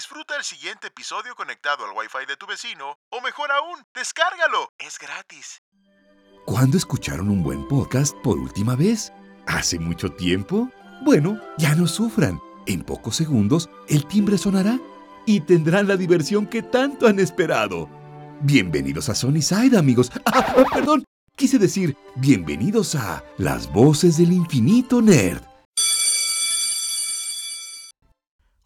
[0.00, 4.72] Disfruta el siguiente episodio conectado al Wi-Fi de tu vecino o mejor aún, descárgalo.
[4.78, 5.60] Es gratis.
[6.46, 9.12] ¿Cuándo escucharon un buen podcast por última vez?
[9.46, 10.70] ¿Hace mucho tiempo?
[11.02, 12.40] Bueno, ya no sufran.
[12.66, 14.78] En pocos segundos el timbre sonará
[15.26, 17.86] y tendrán la diversión que tanto han esperado.
[18.40, 20.10] Bienvenidos a Sony Side, amigos.
[20.24, 21.04] Ah, perdón.
[21.36, 25.49] Quise decir, bienvenidos a Las Voces del Infinito Nerd.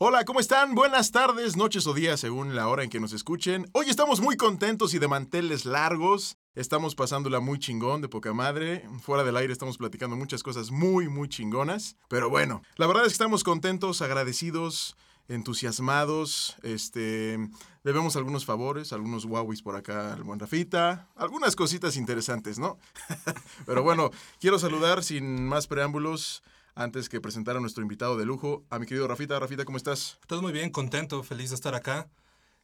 [0.07, 0.75] Hola, ¿cómo están?
[0.75, 3.71] Buenas tardes, noches o días según la hora en que nos escuchen.
[3.73, 6.37] Hoy estamos muy contentos y de manteles largos.
[6.55, 8.87] Estamos pasándola muy chingón, de poca madre.
[9.01, 11.97] Fuera del aire estamos platicando muchas cosas muy, muy chingonas.
[12.11, 14.95] Pero bueno, la verdad es que estamos contentos, agradecidos,
[15.29, 16.57] entusiasmados.
[16.63, 17.39] Este,
[17.83, 21.09] debemos algunos favores, algunos Huawei por acá al buen Rafita.
[21.17, 22.77] Algunas cositas interesantes, ¿no?
[23.65, 26.43] Pero bueno, quiero saludar sin más preámbulos
[26.75, 29.39] antes que presentar a nuestro invitado de lujo, a mi querido Rafita.
[29.39, 30.19] Rafita, ¿cómo estás?
[30.27, 32.09] Todo muy bien, contento, feliz de estar acá.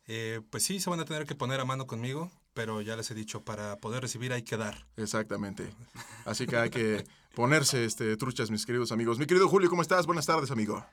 [0.06, 3.10] Eh, pues sí, se van a tener que poner a mano conmigo, pero ya les
[3.10, 4.86] he dicho, para poder recibir hay que dar.
[4.96, 5.70] Exactamente.
[6.24, 9.18] Así que hay que ponerse este, truchas, mis queridos amigos.
[9.18, 10.06] Mi querido Julio, ¿cómo estás?
[10.06, 10.84] Buenas tardes, amigo.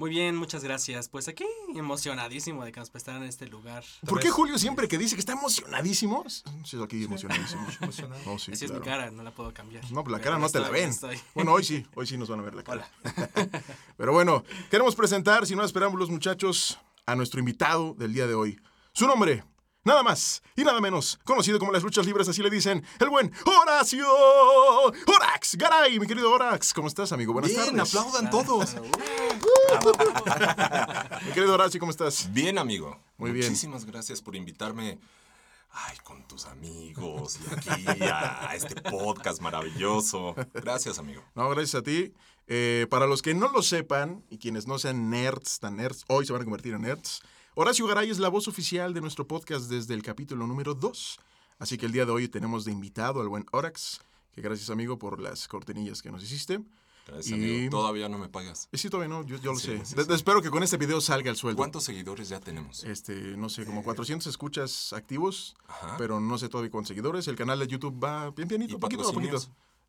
[0.00, 1.10] Muy bien, muchas gracias.
[1.10, 3.84] Pues aquí emocionadísimo de que nos prestaran este lugar.
[4.06, 6.24] ¿Por qué Julio siempre que dice que está emocionadísimo?
[6.64, 7.66] Sí, aquí emocionadísimo.
[8.24, 9.84] No, sí, Así es mi cara, no la puedo cambiar.
[9.92, 10.90] No, pues la cara no te la ven.
[11.34, 12.90] Bueno, hoy sí, hoy sí nos van a ver la cara.
[13.98, 18.32] Pero bueno, queremos presentar, sin más esperamos los muchachos, a nuestro invitado del día de
[18.32, 18.58] hoy.
[18.94, 19.44] Su nombre,
[19.82, 23.32] Nada más y nada menos, conocido como las luchas libres, así le dicen, el buen
[23.46, 24.06] Horacio
[25.06, 26.74] Horax Garay, mi querido Horax.
[26.74, 27.32] ¿Cómo estás, amigo?
[27.32, 27.94] Buenas Bien, tardes.
[27.94, 28.74] aplaudan todos.
[31.24, 32.30] mi querido Horacio, ¿cómo estás?
[32.30, 33.00] Bien, amigo.
[33.16, 33.46] Muy bien.
[33.46, 34.98] Muchísimas gracias por invitarme.
[35.72, 40.34] Ay, con tus amigos y aquí a este podcast maravilloso.
[40.52, 41.22] Gracias, amigo.
[41.34, 42.12] No, gracias a ti.
[42.48, 46.26] Eh, para los que no lo sepan y quienes no sean nerds, tan nerds, hoy
[46.26, 47.22] se van a convertir en nerds.
[47.62, 51.20] Horacio Garay es la voz oficial de nuestro podcast desde el capítulo número 2.
[51.58, 54.00] Así que el día de hoy tenemos de invitado al buen Horax,
[54.32, 56.62] que gracias amigo por las cortinillas que nos hiciste.
[57.06, 57.70] Gracias, amigo.
[57.70, 58.70] Todavía no me pagas.
[58.72, 59.82] Sí, todavía no, yo, lo sé.
[60.08, 61.58] espero que con este video salga el sueldo.
[61.58, 62.82] ¿Cuántos seguidores ya tenemos?
[62.84, 65.54] Este, no sé, como 400 escuchas activos,
[65.98, 67.28] pero no sé todavía cuántos seguidores.
[67.28, 69.36] El canal de YouTube va bien pianito, poquito a poquito.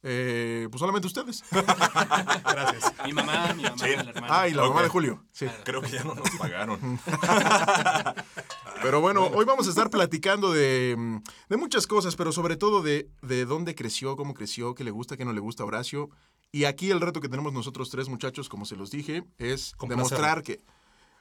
[0.03, 1.43] Eh, pues solamente ustedes.
[1.51, 2.93] Gracias.
[3.05, 4.27] Mi mamá, mi mamá, la hermana.
[4.29, 5.23] Ah, y la mamá de Julio.
[5.31, 5.45] Sí.
[5.63, 6.99] Creo que ya no nos pagaron.
[8.81, 13.09] pero bueno, hoy vamos a estar platicando de, de muchas cosas, pero sobre todo de,
[13.21, 16.09] de, dónde creció, cómo creció, qué le gusta, qué no le gusta a Horacio.
[16.51, 20.41] Y aquí el reto que tenemos nosotros tres muchachos, como se los dije, es demostrar
[20.41, 20.63] que,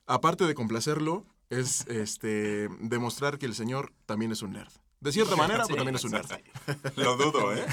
[0.07, 4.73] aparte de complacerlo, es este demostrar que el señor también es un nerd.
[5.01, 6.31] De cierta manera, pero también es un nerd.
[6.97, 7.65] Lo dudo, ¿eh?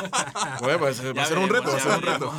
[0.60, 2.34] Bueno, pues, va a ser un reto, va a ser un reto.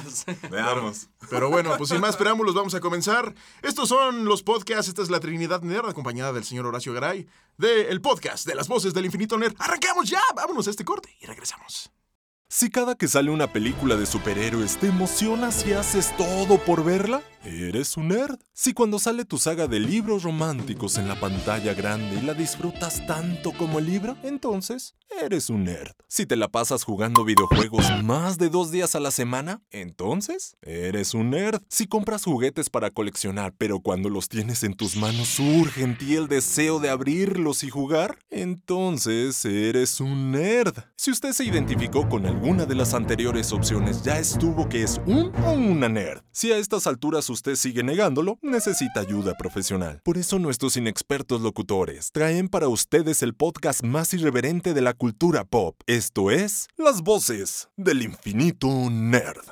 [0.52, 1.08] Veamos.
[1.30, 3.34] Pero bueno, pues sin más preámbulos, vamos a comenzar.
[3.64, 7.28] Estos son los podcasts, esta es la Trinidad Nerd, acompañada del señor Horacio Garay,
[7.58, 9.56] del podcast de las voces del infinito nerd.
[9.58, 10.22] ¡Arrancamos ya!
[10.36, 11.92] Vámonos a este corte y regresamos.
[12.50, 17.22] Si cada que sale una película de superhéroes te emocionas y haces todo por verla,
[17.48, 18.40] eres un nerd.
[18.54, 23.06] Si cuando sale tu saga de libros románticos en la pantalla grande y la disfrutas
[23.06, 25.92] tanto como el libro, entonces eres un nerd.
[26.08, 31.14] Si te la pasas jugando videojuegos más de dos días a la semana, entonces eres
[31.14, 31.62] un nerd.
[31.70, 36.16] Si compras juguetes para coleccionar, pero cuando los tienes en tus manos surge en ti
[36.16, 40.74] el deseo de abrirlos y jugar, entonces eres un nerd.
[40.96, 45.32] Si usted se identificó con alguna de las anteriores opciones, ya estuvo que es un
[45.46, 46.22] o una nerd.
[46.32, 50.02] Si a estas alturas usted sigue negándolo, necesita ayuda profesional.
[50.04, 55.44] Por eso nuestros inexpertos locutores traen para ustedes el podcast más irreverente de la cultura
[55.46, 55.76] pop.
[55.86, 59.46] Esto es Las Voces del Infinito Nerd.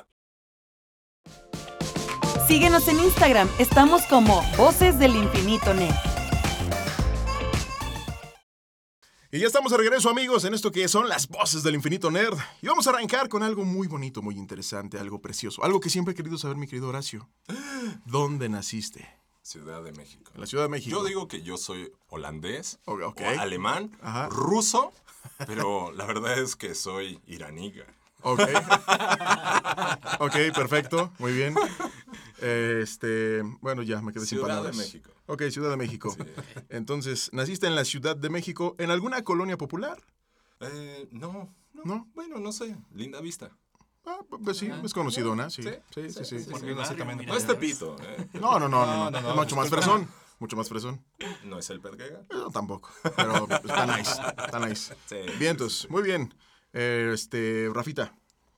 [2.48, 6.15] Síguenos en Instagram, estamos como Voces del Infinito Nerd.
[9.36, 12.38] Y ya estamos de regreso, amigos, en esto que son las voces del infinito nerd.
[12.62, 15.62] Y vamos a arrancar con algo muy bonito, muy interesante, algo precioso.
[15.62, 17.28] Algo que siempre he querido saber, mi querido Horacio.
[18.06, 19.06] ¿Dónde naciste?
[19.42, 20.32] Ciudad de México.
[20.34, 20.96] En la Ciudad de México.
[20.96, 22.96] Yo digo que yo soy holandés, o
[23.38, 23.92] alemán,
[24.30, 24.90] ruso,
[25.46, 27.84] pero la verdad es que soy iraníga.
[28.26, 28.40] Ok.
[30.18, 31.12] ok, perfecto.
[31.20, 31.54] Muy bien.
[32.40, 34.74] Este, bueno, ya me quedé sin palabras.
[34.74, 35.12] Ciudad de México.
[35.26, 36.16] Ok, Ciudad de México.
[36.68, 40.02] Entonces, ¿naciste en la Ciudad de México en alguna colonia popular?
[40.58, 42.76] Eh, no, no, Bueno, no sé.
[42.92, 43.52] Linda Vista.
[44.04, 45.48] Ah, pues sí, es conocido, ¿no?
[45.48, 46.24] Sí, sí, sí.
[46.40, 46.46] sí,
[47.26, 47.96] no es Tepito.
[48.02, 48.28] ¿eh?
[48.34, 50.08] No, no, no, no, no, no, mucho más fresón.
[50.40, 51.02] Mucho más fresón.
[51.44, 52.22] ¿No es el Perquega?
[52.30, 52.90] No, tampoco.
[53.16, 54.12] Pero está nice.
[54.44, 54.94] Está nice.
[55.38, 56.34] Vientos, muy bien.
[56.76, 58.12] Este, Rafita,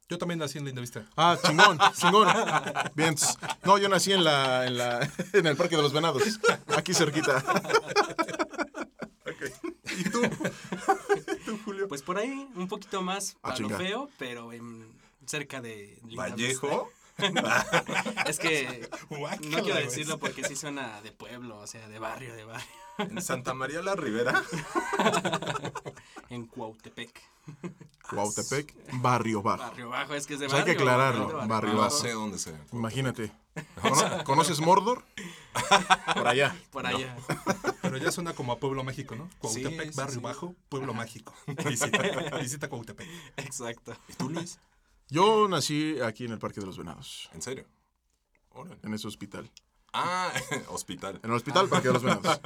[0.09, 1.07] Yo también nací en Linda Vista.
[1.17, 2.29] Ah, chingón, chingón.
[2.95, 3.15] Bien.
[3.65, 6.23] No, yo nací en la, en la, en el Parque de los Venados.
[6.77, 7.45] Aquí cerquita.
[9.27, 9.73] Ok.
[9.99, 10.23] ¿Y tú?
[11.45, 11.87] ¿Tú, Julio?
[11.89, 14.87] Pues por ahí, un poquito más Ah, a lo feo, pero en,
[15.27, 16.67] cerca de Linda Vallejo.
[16.69, 16.99] Vista.
[18.27, 22.45] Es que no quiero decirlo porque sí suena de pueblo, o sea, de barrio, de
[22.45, 22.67] barrio.
[22.99, 24.43] En Santa María la Ribera.
[26.31, 27.21] En Cuautepec.
[28.11, 29.63] Cuautepec, Barrio Bajo.
[29.63, 30.77] Barrio bajo, es que es de O sea, hay barrio.
[30.77, 31.47] que aclararlo, ¿no?
[31.49, 31.91] barrio No bajo.
[31.97, 32.59] sé dónde sea.
[32.73, 33.31] Imagínate.
[33.83, 35.05] ¿Cono- ¿Conoces Mordor?
[36.15, 36.57] Por allá.
[36.71, 37.15] Por allá.
[37.83, 39.29] Pero ya suena como a Pueblo Mágico, ¿no?
[39.41, 40.21] Cuautepec, Sí, sí, Barrio sí.
[40.21, 41.35] Bajo, Pueblo Mágico.
[41.67, 43.07] Visita, visita Cuautepec.
[43.37, 43.95] Exacto.
[44.09, 44.59] ¿Y tú, Luis?
[45.11, 47.67] Yo nací aquí en el Parque de los Venados, ¿En serio?
[48.51, 48.79] Órale.
[48.83, 49.51] en ese hospital.
[49.93, 50.33] Ah,
[50.69, 51.21] hospital.
[51.23, 52.41] En el hospital Parque de los Venados.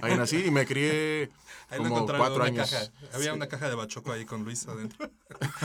[0.00, 1.30] Ahí nací y me crié
[1.68, 2.70] Ahí lo como cuatro años.
[2.70, 2.90] caja.
[3.14, 5.10] Había una caja de bachoco ahí con Luis adentro.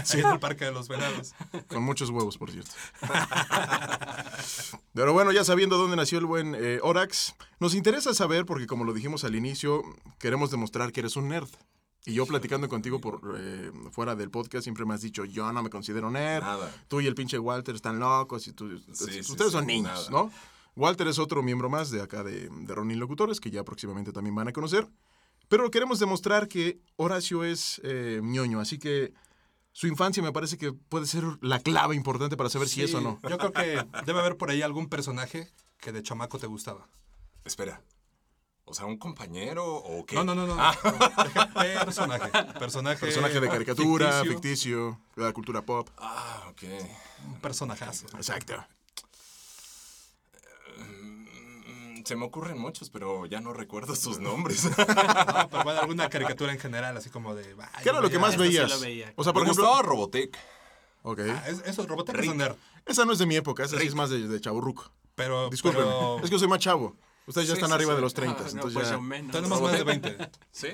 [0.05, 1.33] Sí, en el Parque de los Venados.
[1.67, 2.71] Con muchos huevos, por cierto.
[4.93, 8.83] Pero bueno, ya sabiendo dónde nació el buen eh, Orax, nos interesa saber, porque como
[8.85, 9.83] lo dijimos al inicio,
[10.19, 11.49] queremos demostrar que eres un nerd.
[12.05, 15.61] Y yo platicando contigo por eh, fuera del podcast siempre me has dicho, yo no
[15.61, 16.43] me considero nerd.
[16.43, 16.71] Nada.
[16.87, 20.09] Tú y el pinche Walter están locos y tú, Sí, sí, ustedes sí, son niños,
[20.09, 20.09] nada.
[20.09, 20.31] ¿no?
[20.77, 24.35] Walter es otro miembro más de acá de, de Ronin Locutores, que ya próximamente también
[24.35, 24.87] van a conocer.
[25.49, 29.13] Pero queremos demostrar que Horacio es eh, ñoño, así que
[29.71, 33.01] su infancia me parece que puede ser la clave importante para saber si es o
[33.01, 33.19] no.
[33.27, 36.87] Yo creo que debe haber por ahí algún personaje que de chamaco te gustaba.
[37.43, 37.81] Espera.
[38.65, 40.15] O sea, ¿un compañero o qué?
[40.15, 40.55] No, no, no, no.
[40.59, 40.75] Ah,
[41.85, 42.29] Personaje.
[42.59, 42.99] Personaje.
[42.99, 45.89] Personaje de caricatura, ficticio, ficticio, de la cultura pop.
[45.97, 46.63] ah, ok.
[47.27, 48.07] Un personajazo.
[48.17, 48.53] Exacto.
[50.77, 54.63] Mm, Se me ocurren muchos, pero ya no recuerdo sus nombres.
[54.77, 57.43] No, pero bueno, alguna caricatura en general, así como de.
[57.73, 58.69] "Ay, ¿Qué era lo que más sí veías?
[58.69, 59.11] lo veía.
[59.17, 59.65] O sea, por me ejemplo.
[59.65, 60.37] gustaba Robotech.
[61.03, 61.19] Ok.
[61.29, 62.25] Ah, es- Rick.
[62.25, 62.55] son nerd.
[62.85, 64.89] Esa no es de mi época, esa sí es más de, de chaburruco.
[65.15, 65.49] Pero.
[65.49, 65.83] Disculpen.
[65.83, 66.95] pero Es que yo soy más chavo.
[67.25, 67.95] Ustedes ya Sí, están sí, arriba sí.
[67.97, 68.97] de los 30, Ah, no, entonces pues ya.
[68.99, 69.31] menos.
[69.33, 70.17] tenemos más de 20.
[70.51, 70.67] ¿Sí?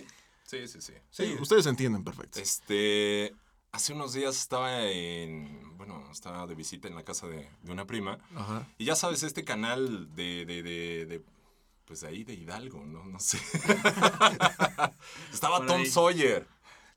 [0.45, 0.93] Sí, sí, sí.
[1.09, 1.35] Sí.
[1.41, 2.39] Ustedes entienden perfecto.
[2.39, 3.33] Este,
[3.73, 7.85] hace unos días estaba en, bueno, estaba de visita en la casa de, de una
[7.85, 8.19] prima.
[8.35, 8.67] Ajá.
[8.77, 11.25] Y ya sabes, este canal de, de, de, de,
[11.85, 13.03] pues de ahí de Hidalgo, ¿no?
[13.05, 13.39] No sé.
[15.33, 15.85] estaba Por Tom ahí.
[15.87, 16.47] Sawyer.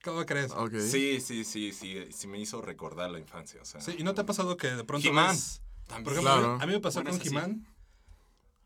[0.04, 0.52] ¿Cómo crees?
[0.52, 0.74] Ok.
[0.88, 3.80] Sí, sí, sí, sí, sí me hizo recordar la infancia, o sea.
[3.80, 6.04] Sí, ¿y no te ha pasado que de pronto ves- También.
[6.04, 6.58] Por ejemplo, Claro.
[6.60, 7.26] a mí me pasó Bueno, con.
[7.26, 7.66] He-Man.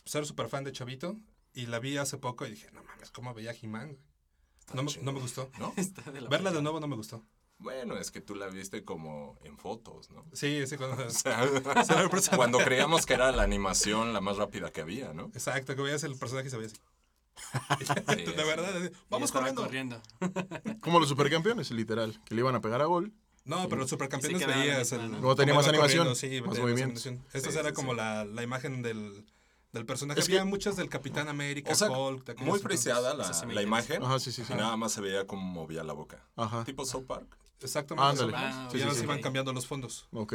[0.05, 1.17] Ser súper fan de Chavito.
[1.55, 3.89] Y la vi hace poco y dije, no mames, ¿cómo veía He-Man?
[3.89, 4.01] güey?"
[4.75, 5.51] No me, no me gustó.
[5.59, 5.73] ¿No?
[5.77, 7.25] Está de la Verla de nuevo no me gustó.
[7.61, 10.25] Bueno, es que tú la viste como en fotos, ¿no?
[10.33, 11.05] Sí, sí, cuando...
[11.07, 11.11] O
[11.85, 15.25] sea, cuando creíamos que era la animación la más rápida que había, ¿no?
[15.35, 16.77] Exacto, que veías el personaje y se veía así.
[17.85, 19.63] Sí, de verdad, así, vamos corriendo.
[19.63, 20.03] corriendo.
[20.81, 23.13] Como los supercampeones, literal, que le iban a pegar a gol.
[23.45, 25.11] No, pero los supercampeones veías el...
[25.11, 25.19] ¿no?
[25.19, 27.25] Luego tenía más animación, sí, más animación.
[27.33, 27.97] Esta Sí, era sí, como sí.
[27.99, 29.25] La, la imagen del,
[29.73, 30.21] del personaje.
[30.21, 32.39] Es que- Había muchas del Capitán América, O sea, Hulk.
[32.41, 34.03] muy preciada la, la imagen.
[34.03, 36.25] Ajá, sí, sí, nada más se veía cómo movía la boca.
[36.37, 36.65] Ajá.
[36.65, 37.37] Tipo South Park.
[37.61, 38.23] Exactamente.
[38.23, 38.33] Ándale.
[38.37, 39.05] Ah, Sí, sí, ahora sí.
[39.05, 40.09] iban cambiando los fondos.
[40.13, 40.35] Ok.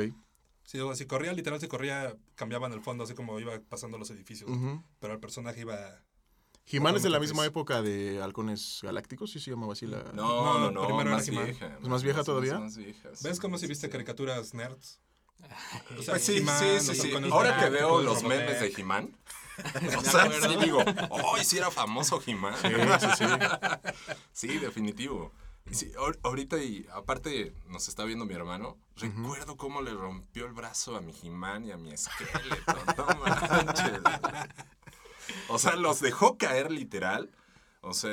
[0.63, 4.50] Si, si corría, literal, si corría, cambiaban el fondo, así como iba pasando los edificios.
[5.00, 5.77] Pero el personaje iba...
[6.68, 10.01] He-Man es de la misma época de Halcones Galácticos, sí se llamaba así la...
[10.13, 11.77] No, no, No, no, primero era más vieja.
[11.80, 12.57] ¿Es más vieja todavía?
[12.57, 13.92] más vieja, sí, ¿Ves cómo si sí, viste sí.
[13.92, 15.00] caricaturas nerds?
[16.00, 17.13] O sea, Pues sí, sí, sí, sí.
[17.31, 18.39] Ahora que veo los Robotech.
[18.48, 19.16] memes de He-Man,
[19.98, 20.80] o sea, sí digo,
[21.36, 22.56] ¡ay, sí era famoso He-Man!
[22.60, 22.68] Sí,
[23.00, 23.25] sí, sí.
[24.34, 25.32] Sí, definitivo.
[25.69, 30.45] Y sí, ahor- ahorita, y aparte nos está viendo mi hermano, recuerdo cómo le rompió
[30.45, 32.74] el brazo a mi He-Man y a mi esqueleto.
[32.98, 34.00] No manches.
[35.50, 37.31] O sea, los dejó caer literal.
[37.81, 38.12] O sea,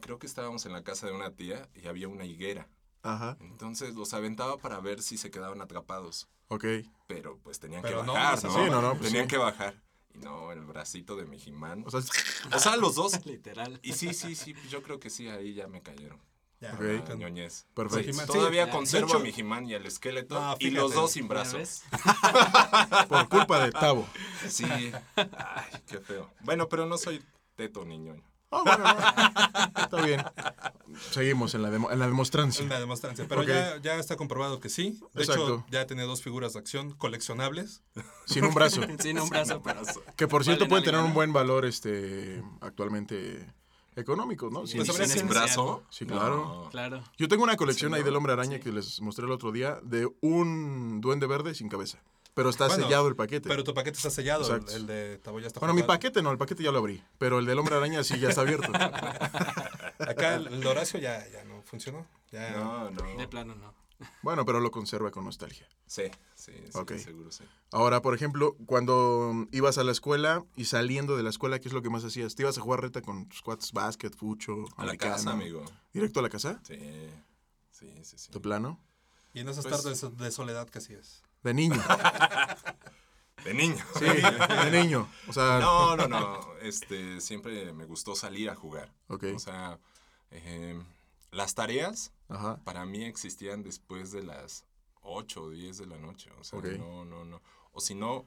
[0.00, 2.68] creo que estábamos en la casa de una tía y había una higuera.
[3.02, 6.28] Ajá, Entonces los aventaba para ver si se quedaban atrapados.
[6.48, 6.64] ok.
[7.06, 9.28] Pero pues tenían Pero que no, bajar, no Sí, no, no, pues tenían sí.
[9.30, 9.82] que bajar.
[10.14, 11.84] Y no, el bracito de mi He-Man.
[11.86, 12.00] O sea,
[12.54, 13.12] O sea, los dos.
[13.26, 13.78] Literal.
[13.82, 16.20] Y sí, sí, sí, yo creo que sí, ahí ya me cayeron.
[16.60, 16.76] Ya.
[17.08, 17.66] La ñoñez.
[17.72, 18.12] Perfecto.
[18.12, 18.72] Sí, todavía ya.
[18.72, 20.34] conservo hecho- a mi He-Man y el esqueleto.
[20.40, 21.58] No, y los dos sin ¿Ya brazo.
[21.58, 21.84] ves?
[23.08, 24.08] por culpa de Tavo.
[24.48, 24.64] Sí.
[25.16, 26.30] Ay, qué feo.
[26.40, 27.22] Bueno, pero no soy
[27.54, 28.22] teto ni ñoño.
[28.50, 29.82] Ah, bueno, no.
[29.82, 30.24] Está bien.
[31.10, 32.64] Seguimos en la, demo- en la demostrancia.
[32.64, 33.26] Una demostrancia.
[33.28, 34.98] Pero ya, ya está comprobado que sí.
[35.12, 35.44] De Exacto.
[35.44, 37.82] hecho, ya tiene dos figuras de acción coleccionables.
[38.26, 38.80] Sin un brazo.
[39.00, 39.82] Sin un brazo, pero.
[40.16, 43.46] Que por cierto Valen puede algo, tener un buen valor este actualmente
[43.98, 44.66] económico, ¿no?
[44.66, 45.82] Sin- Pues habría ¿Sin que- sin brazo?
[45.90, 46.36] Sí, claro.
[46.64, 46.70] No.
[46.70, 47.02] Claro.
[47.16, 48.06] Yo tengo una colección Sí, ahí ¿no?
[48.06, 51.98] del hombre araña que les mostré el otro día de un duende verde sin cabeza.
[52.34, 53.48] Pero está Bueno, sellado el paquete.
[53.48, 54.46] Pero tu paquete está sellado.
[54.46, 54.76] El, Exacto.
[54.76, 57.02] el de Tabo ya está bueno, mi paquete no, el paquete ya lo abrí.
[57.18, 58.70] Pero el del hombre araña sí ya está abierto.
[59.98, 62.06] Acá el, el de Horacio ya, ya no funcionó.
[62.30, 63.16] Ya, No, no.
[63.16, 63.74] De plano no.
[64.22, 65.66] Bueno, pero lo conserva con nostalgia.
[65.86, 66.92] Sí, sí, sí, Ok.
[66.98, 67.44] seguro sí.
[67.72, 71.74] Ahora, por ejemplo, cuando ibas a la escuela y saliendo de la escuela, ¿qué es
[71.74, 72.34] lo que más hacías?
[72.34, 75.64] ¿Te ibas a jugar reta con tus cuates, básquet, fucho, A la casa, amigo.
[75.92, 76.60] ¿Directo a la casa?
[76.62, 76.78] Sí,
[77.72, 78.32] sí, sí, sí.
[78.32, 78.80] ¿De plano?
[79.34, 81.22] Y en esas Pues- tardes de soledad que así es.
[81.42, 81.76] De niño.
[83.44, 83.82] De niño.
[83.98, 85.08] Sí, de niño.
[85.28, 86.40] O sea, No, no, no.
[86.60, 88.92] Este, siempre me gustó salir a jugar.
[89.08, 89.24] ok.
[89.34, 89.78] O sea,
[90.32, 90.78] eh,
[91.30, 92.60] las tareas Ajá.
[92.64, 94.64] para mí existían después de las
[95.02, 96.30] 8 o 10 de la noche.
[96.38, 96.66] O sea, Ok.
[96.78, 97.40] no, no, no.
[97.72, 98.26] O si no,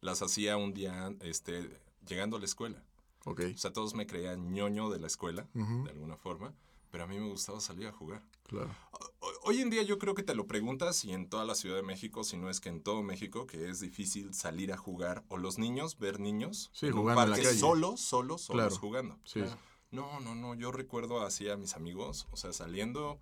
[0.00, 2.82] las hacía un día este, llegando a la escuela.
[3.24, 3.40] Ok.
[3.54, 6.52] O sea, todos me creían ñoño de la escuela, Ujú, de alguna forma,
[6.90, 8.22] pero a mí me gustaba salir a jugar.
[8.44, 8.74] Claro.
[8.92, 11.74] Ho- Hoy en día yo creo que te lo preguntas y en toda la Ciudad
[11.76, 15.24] de México, si no es que en todo México, que es difícil salir a jugar
[15.28, 17.58] o los niños, ver niños Sí, en un jugando en la parque calle.
[17.60, 18.76] solos, solos, solos Claro.
[18.80, 19.18] jugando.
[19.24, 19.40] Sí.
[19.92, 23.20] No, no, no, yo recuerdo así a mis amigos, o sea, saliendo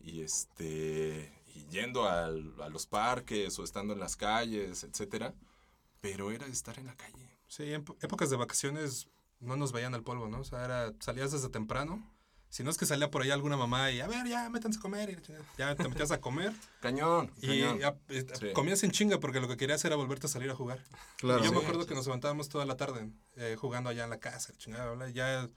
[0.00, 5.34] y este y yendo al- a los parques o estando en las calles, etcétera,
[6.00, 7.28] pero era estar en la calle.
[7.48, 9.08] Sí, en po- épocas de vacaciones
[9.40, 10.40] no nos veían al polvo, ¿no?
[10.40, 12.04] O sea, era, salías desde temprano.
[12.50, 14.82] Si no es que salía por ahí alguna mamá y, a ver, ya, métanse a
[14.82, 15.20] comer.
[15.58, 16.52] ya te metías a comer.
[16.80, 17.78] Cañón, y cañón.
[17.78, 18.52] ya, eh, Sí.
[18.54, 20.82] comías en chinga porque lo que querías era volverte a salir a jugar.
[21.18, 21.42] Claro.
[21.42, 24.10] Y yo me acuerdo sí, que nos levantábamos toda la tarde eh, jugando allá en
[24.10, 25.48] la casa, chingada, bla, ya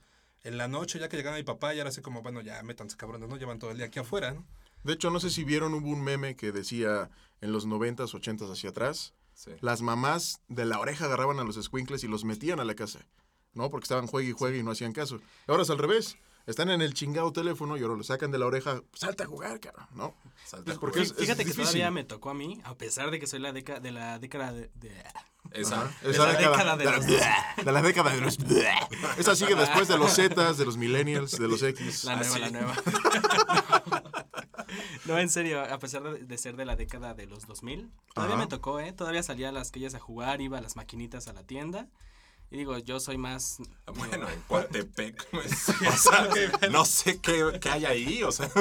[0.44, 2.96] en la noche, ya que llegaba mi papá, ya era así como, bueno, ya métanse
[2.96, 3.36] cabrones, ¿no?
[3.36, 4.44] Llevan todo el día aquí afuera, ¿no?
[4.84, 8.50] De hecho, no sé si vieron, hubo un meme que decía en los 90s, 80s
[8.50, 9.52] hacia atrás, Sí.
[9.60, 13.06] las mamás de la oreja agarraban a los squinkles y los metían a la casa,
[13.54, 13.70] ¿no?
[13.70, 15.20] Porque estaban juegue y juegue y no hacían caso.
[15.46, 16.16] Ahora es al revés.
[16.46, 19.60] Están en el chingado teléfono y ahora lo sacan de la oreja, salta a jugar,
[19.60, 20.14] cabrón, ¿no?
[20.44, 21.12] Salta a porque jugar.
[21.16, 21.62] es- Fíjate que difícil.
[21.64, 24.52] todavía me tocó a mí, a pesar de que soy la década de la década
[24.52, 25.04] de, de-
[25.52, 25.90] Esa.
[26.02, 27.06] La década de de, los-
[27.64, 28.38] de la década de los...
[29.18, 32.04] Esa sigue después de los Zetas, de los millennials, de los X.
[32.04, 32.74] La nueva, la nueva.
[35.04, 38.36] no, en serio, a pesar de, de ser de la década de los 2000, todavía
[38.36, 38.44] Ajá.
[38.44, 38.92] me tocó, ¿eh?
[38.92, 41.88] Todavía salía a las calles a jugar, iba a las maquinitas a la tienda.
[42.52, 43.58] Y digo, yo soy más...
[43.96, 45.26] Bueno, en Coatepec.
[45.30, 46.28] pues, o sea,
[46.70, 48.50] no sé qué, qué hay ahí, o sea.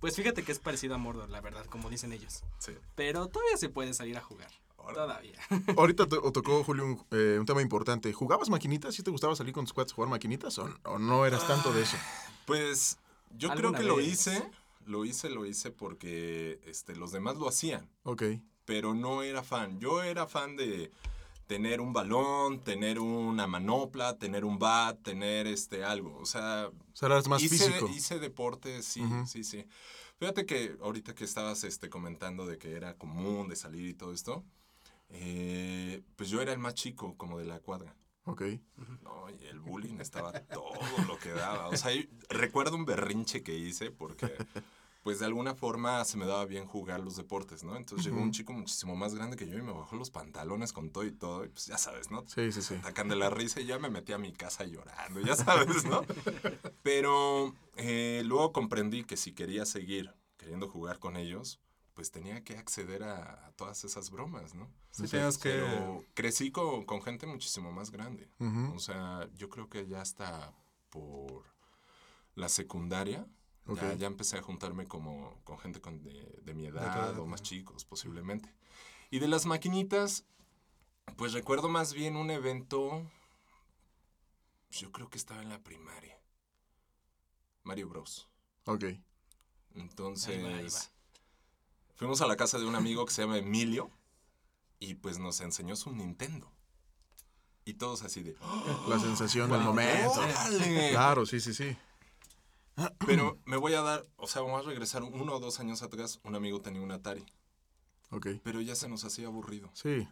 [0.00, 2.42] Pues fíjate que es parecido a Mordor, la verdad, como dicen ellos.
[2.58, 2.72] Sí.
[2.96, 4.50] Pero todavía se puede salir a jugar.
[4.92, 5.38] Todavía.
[5.76, 8.12] Ahorita to- tocó, Julio, un, eh, un tema importante.
[8.12, 8.96] ¿Jugabas maquinitas?
[8.96, 11.72] ¿Sí te gustaba salir con tus cuates a jugar maquinitas o, o no eras tanto
[11.72, 11.96] de eso?
[12.46, 12.98] Pues
[13.38, 14.42] yo creo que lo hice,
[14.86, 18.24] lo hice, lo hice porque este, los demás lo hacían, Ok.
[18.64, 19.78] pero no era fan.
[19.78, 20.90] Yo era fan de
[21.52, 26.16] tener un balón, tener una manopla, tener un bat, tener este algo.
[26.16, 26.70] O sea,
[27.02, 27.90] eras más hice, físico.
[27.90, 29.66] hice deporte, sí, sí, sí.
[30.18, 34.14] Fíjate que ahorita que estabas este, comentando de que era común de salir y todo
[34.14, 34.42] esto,
[35.10, 37.94] eh, pues yo era el más chico como de la cuadra.
[38.24, 38.44] Ok.
[39.02, 41.68] No, y el bullying estaba todo lo que daba.
[41.68, 41.92] O sea,
[42.30, 44.26] recuerdo un berrinche que hice porque,
[45.02, 47.76] pues de alguna forma se me daba bien jugar los deportes, ¿no?
[47.76, 50.90] Entonces llegó un chico muchísimo más grande que yo y me bajó los pantalones con
[50.90, 51.44] todo y todo.
[51.44, 52.24] Y pues ya sabes, ¿no?
[52.28, 52.74] Sí, sí, sí.
[52.76, 56.02] Atacan de la risa y ya me metí a mi casa llorando, ya sabes, ¿no?
[56.82, 61.60] Pero eh, luego comprendí que si quería seguir queriendo jugar con ellos,
[61.94, 64.70] pues tenía que acceder a, a todas esas bromas, ¿no?
[64.92, 65.50] Sí, tenías que...
[65.50, 68.30] Pero crecí con, con gente muchísimo más grande.
[68.74, 70.54] O sea, yo creo que ya hasta
[70.90, 71.44] por
[72.34, 73.26] la secundaria,
[73.66, 73.96] ya, Ok.
[73.98, 77.42] ya empecé a juntarme como con gente con de, de mi edad edad, o más
[77.42, 78.52] chicos, posiblemente.
[79.10, 80.24] Y de las maquinitas,
[81.16, 83.08] pues recuerdo más bien un evento,
[84.70, 86.18] yo creo que estaba en la primaria.
[87.62, 88.28] Mario Bros.
[88.64, 88.84] Ok.
[89.74, 90.80] Entonces, Ahí va, ahí va.
[91.94, 93.90] fuimos a la casa de un amigo que se llama Emilio
[94.80, 96.50] y pues nos enseñó su Nintendo.
[97.64, 98.36] Y todos así de...
[98.40, 100.10] "Oh, La sensación del momento.
[100.12, 100.90] ¡Órale!".
[100.90, 101.76] Claro, sí, sí, sí.
[103.06, 106.20] Pero me voy a dar, o sea, vamos a regresar uno o dos años atrás.
[106.24, 107.24] Un amigo tenía un Atari,
[108.10, 108.28] Ok.
[108.42, 110.08] pero ya se nos hacía aburrido Sí.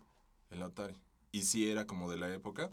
[0.50, 1.00] el Atari.
[1.32, 2.70] Y sí era como de la época.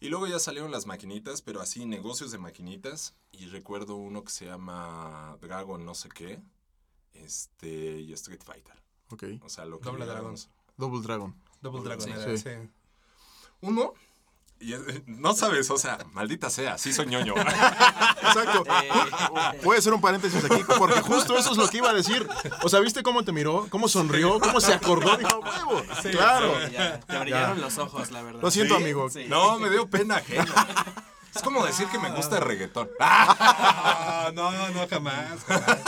[0.00, 3.14] Y luego ya salieron las maquinitas, pero así, negocios de maquinitas.
[3.32, 6.40] Y recuerdo uno que se llama Dragon no sé qué.
[7.12, 8.74] Este, y Street Fighter.
[9.10, 9.24] Ok.
[9.42, 10.48] O sea, lo que Doble llegáramos.
[10.78, 11.34] Double Dragon.
[11.60, 12.10] Double Dragon Sí.
[12.10, 12.38] era, Sí.
[12.38, 12.70] sí.
[13.60, 13.92] Uno,
[14.60, 17.34] y es- no sabes, o sea, maldita sea, sí soy ñoño.
[18.22, 18.64] Exacto.
[19.62, 22.28] Puede ser un paréntesis aquí, porque justo eso es lo que iba a decir.
[22.62, 23.66] O sea, ¿viste cómo te miró?
[23.70, 24.38] ¿Cómo sonrió?
[24.38, 25.16] ¿Cómo se acordó?
[25.16, 25.82] Dijo, huevo.
[26.12, 26.54] claro.
[26.66, 28.40] Sí, ya, te brillaron los ojos, la verdad.
[28.42, 28.82] Lo siento, ¿Sí?
[28.82, 29.10] amigo.
[29.10, 29.24] Sí.
[29.28, 30.46] No, me dio pena ajena.
[31.34, 32.90] Es como decir que me gusta el reggaetón.
[32.98, 35.44] Ah, no, no, jamás.
[35.46, 35.78] jamás,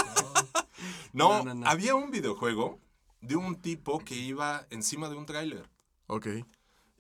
[1.13, 1.13] no.
[1.13, 1.69] No, No, no, no.
[1.69, 2.79] había un videojuego
[3.21, 5.69] de un tipo que iba encima de un tráiler.
[6.07, 6.29] Ok.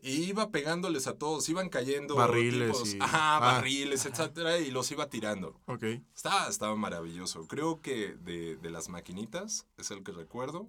[0.04, 2.16] Y iba pegándoles a todos, iban cayendo.
[2.16, 3.40] Barriles tipos- y- Ajá, ah.
[3.40, 5.60] barriles, etcétera, y los iba tirando.
[5.66, 5.84] Ok.
[6.14, 7.46] Estaba, estaba maravilloso.
[7.46, 10.68] Creo que de, de las maquinitas es el que recuerdo.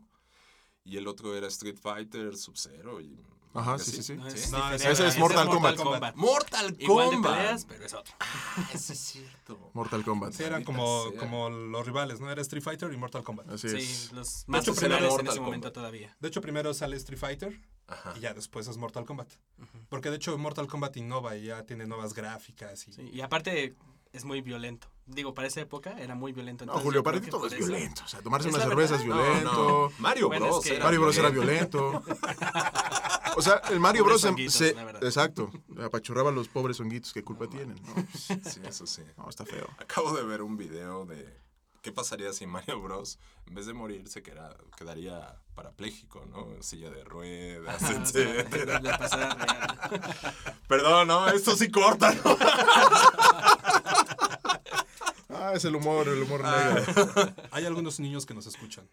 [0.86, 3.18] Y el otro era Street Fighter, Sub-Zero y...
[3.54, 4.14] Ajá, sí, sí, sí.
[4.16, 4.92] No, No, diferente.
[4.92, 6.16] ese es Mortal Kombat.
[6.16, 7.36] Mortal Igual de Kombat.
[7.38, 8.14] peleas, pero es otro.
[8.56, 9.72] Ah, es cierto.
[9.74, 10.34] Mortal Kombat.
[10.34, 11.20] Sí, eran como, sea.
[11.20, 12.32] como los rivales, ¿no?
[12.32, 13.50] Era Street Fighter y Mortal Kombat.
[13.50, 14.12] Así Sí, es.
[14.12, 15.38] los más hecho, en Mortal ese Kombat.
[15.40, 16.16] momento todavía.
[16.20, 18.14] De hecho, primero sale Street Fighter Ajá.
[18.16, 19.30] y ya después es Mortal Kombat.
[19.90, 22.88] Porque de hecho Mortal Kombat innova y ya tiene nuevas gráficas.
[22.88, 22.94] Y...
[22.94, 23.76] Sí, y aparte
[24.14, 24.88] es muy violento.
[25.06, 26.66] Digo, para esa época era muy violento.
[26.66, 28.04] No, Julio, para ti todo es eso- violento.
[28.06, 29.06] O sea, tomarse una cerveza es.
[29.06, 29.52] No, violento.
[29.54, 29.92] no.
[30.02, 30.64] Mario Bueno, Bros.
[30.66, 32.02] es que- era Mario Bros era violento.
[33.36, 34.54] O sea, el Mario Pobres Bros.
[34.54, 35.50] se- exacto.
[35.84, 37.12] Apachurraba a los pobres honguitos.
[37.14, 37.82] ¿Qué culpa tienen?
[37.84, 39.02] No, pues, Sí, eso sí.
[39.18, 39.68] no, está feo.
[39.80, 41.36] Acabo de ver un video de
[41.82, 43.18] qué pasaría si Mario Bros.
[43.48, 46.48] en vez de morir se queda- quedaría parapléjico, ¿no?
[46.62, 48.80] Silla de ruedas, Ajá, etcétera.
[50.68, 52.38] Perdón, no, esto sí corta, ¿no?
[55.44, 57.34] Ah, es el humor, el humor negro.
[57.52, 58.88] Hay algunos niños que nos escuchan.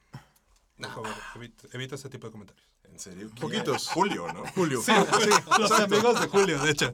[0.76, 2.66] Por favor, evita, evita ese tipo de comentarios.
[2.84, 3.30] En serio.
[3.40, 3.86] Poquitos.
[3.86, 4.42] Julio, ¿no?
[4.54, 4.82] Julio.
[5.60, 6.92] Los amigos de Julio, de hecho.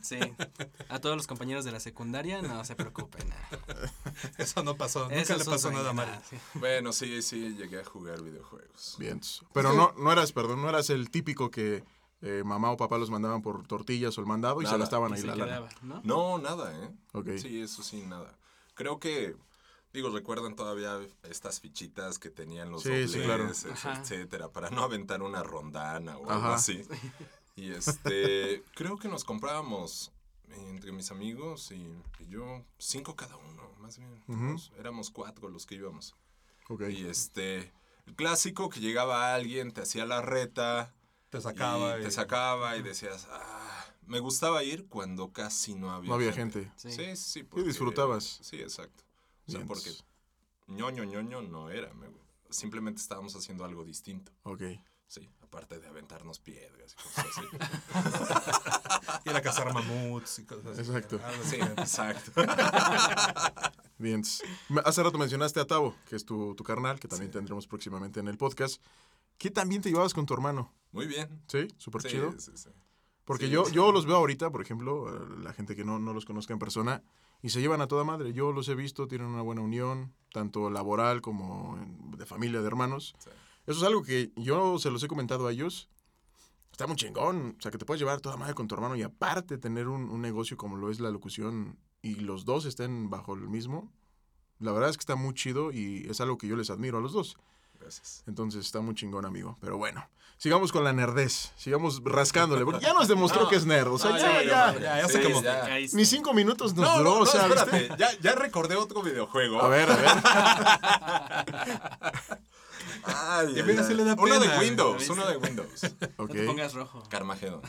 [0.00, 0.18] Sí.
[0.88, 3.28] A todos los compañeros de la secundaria, no se preocupen.
[3.28, 3.92] nada.
[4.38, 5.02] Eso no pasó.
[5.02, 6.14] Nunca Eso le es pasó nada a Mario.
[6.30, 6.36] sí.
[6.54, 8.96] Bueno, sí, sí, llegué a jugar videojuegos.
[8.98, 9.20] Bien.
[9.52, 11.84] Pero no, no eras, perdón, no eras el típico que
[12.22, 15.20] eh, mamá o papá los mandaban por tortillas o el mandado y se gastaban ahí
[15.20, 15.68] se la lana.
[15.82, 16.00] ¿no?
[16.04, 16.90] No, nada, ¿eh?
[17.12, 17.28] Ok.
[17.36, 18.34] Sí, eso sí, nada.
[18.78, 19.34] Creo que,
[19.92, 23.48] digo, recuerdan todavía estas fichitas que tenían los Sí, sí, dobles, claro.
[23.50, 24.00] et- Ajá.
[24.00, 26.82] etcétera, para no aventar una rondana o algo así.
[27.56, 30.12] Y este, creo que nos comprábamos
[30.50, 34.22] entre mis amigos y, y yo, cinco cada uno, más bien.
[34.28, 36.14] Éramos- Éramos cuatro los que íbamos.
[36.68, 36.82] Ok.
[36.90, 37.72] Y este,
[38.06, 40.94] el clásico que llegaba alguien, te hacía la reta,
[41.30, 41.98] Te sacaba.
[41.98, 43.67] y y- te sacaba y decías, ah,
[44.08, 46.70] me gustaba ir cuando casi no había No había gente.
[46.76, 46.90] Sí.
[46.92, 47.48] Sí, sí.
[47.56, 48.38] Y disfrutabas.
[48.42, 49.04] Sí, exacto.
[49.46, 49.68] O sea, Bien.
[49.68, 49.90] porque
[50.66, 51.92] ñoño, ñoño no era.
[51.94, 52.08] me-
[52.50, 54.32] simplemente estábamos haciendo algo distinto.
[54.42, 54.62] Ok.
[55.06, 57.46] Sí, aparte de aventarnos piedras y cosas así.
[59.30, 60.80] Ir a cazar mamuts y cosas así.
[60.90, 61.20] Exacto.
[61.24, 61.50] Así.
[61.50, 62.32] sí, exacto.
[63.98, 64.22] Bien.
[64.84, 68.28] Hace rato mencionaste a Tavo, que es tu, tu carnal, que también tendremos próximamente en
[68.28, 68.82] el podcast.
[69.38, 70.72] ¿Qué también te llevabas con tu hermano?
[70.92, 71.42] Muy bien.
[71.48, 71.68] ¿Sí?
[71.78, 72.32] Súper Sí, chido.
[72.38, 72.68] sí, sí.
[73.28, 73.52] Porque Sí.
[73.52, 76.52] yo, yo los veo ahorita, por ejemplo, eh, la gente que no, no los conozca
[76.54, 77.02] en persona,
[77.42, 78.32] y se llevan a toda madre.
[78.32, 81.78] Yo los he visto, tienen una buena unión, tanto laboral como
[82.16, 83.14] de familia, de hermanos.
[83.18, 83.30] Sí.
[83.66, 85.88] Eso es algo que yo se los he comentado a ellos.
[86.72, 87.54] Está muy chingón.
[87.58, 89.88] O sea, que te puedes llevar a toda madre con tu hermano y aparte tener
[89.88, 93.92] un, un negocio como lo es la locución y los dos estén bajo el mismo.
[94.58, 97.00] La verdad es que está muy chido y es algo que yo les admiro a
[97.02, 97.36] los dos.
[97.78, 98.24] Gracias.
[98.26, 99.58] Entonces está muy chingón, amigo.
[99.60, 101.52] Pero bueno, sigamos con la nerdez.
[101.56, 102.64] Sigamos rascándole.
[102.64, 103.88] Porque ya nos demostró que es nerd.
[103.88, 104.72] O sea, No, ya, ya, ya.
[104.72, 105.42] ya, ya, ya Sí, se quemó.
[105.42, 105.60] ya.
[105.60, 105.96] Caíste.
[105.96, 107.10] Ni cinco minutos nos No, duró.
[107.10, 107.62] no, o no, sea, ¿viste?
[107.64, 107.94] espérate.
[107.98, 109.60] Ya, ya recordé otro videojuego.
[109.62, 110.08] A ver, a ver.
[113.04, 113.94] Ay, Y ay, ay.
[113.94, 115.84] le da Uno pena, de Windows, uno de Windows.
[115.84, 115.94] Ok.
[116.18, 117.02] No te pongas rojo.
[117.08, 117.62] Carmageddon.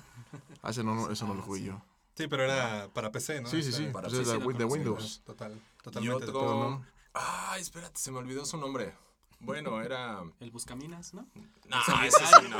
[0.61, 1.81] Ah, ese no, no, eso no lo jugué yo.
[2.15, 3.49] Sí, pero era para PC, ¿no?
[3.49, 3.85] Sí, sí, sí.
[3.93, 5.21] Para Pues lo de Windows.
[5.25, 6.25] Total, Y totalmente.
[6.27, 6.39] todo.
[6.39, 6.69] otro...
[6.71, 6.85] ¿no?
[7.13, 8.93] Ay, espérate, se me olvidó su nombre.
[9.41, 10.21] Bueno, era...
[10.39, 11.27] El Buscaminas, ¿no?
[11.67, 12.57] No, eso sí no.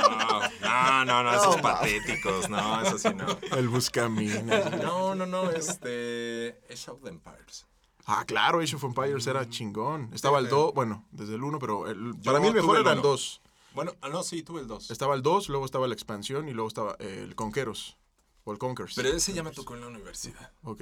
[0.61, 2.49] No, no, no, esos patéticos.
[2.49, 3.25] No, eso sí no.
[3.57, 4.71] El Buscaminas.
[4.81, 6.59] No, no, no, este...
[6.71, 7.65] Age of the Empires.
[8.05, 10.09] Ah, claro, Age of Empires era chingón.
[10.13, 10.51] Estaba el Sí.
[10.51, 13.09] 2, bueno, desde el 1, pero el- Yo para mí el mejor era el uno.
[13.09, 13.41] 2.
[13.75, 14.89] Bueno, ah, no, sí, tuve el 2.
[14.89, 17.97] Estaba el 2, luego estaba la expansión y luego estaba eh, el Conqueros.
[18.45, 18.95] O el Conquers.
[18.95, 20.51] Pero ese ya me tocó en la universidad.
[20.63, 20.81] Ok.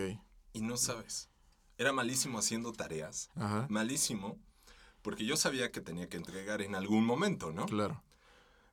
[0.53, 1.29] Y no sabes.
[1.77, 3.29] Era malísimo haciendo tareas.
[3.35, 3.65] Ajá.
[3.69, 4.37] Malísimo.
[5.01, 7.65] Porque yo sabía que tenía que entregar en algún momento, ¿no?
[7.65, 8.03] Claro.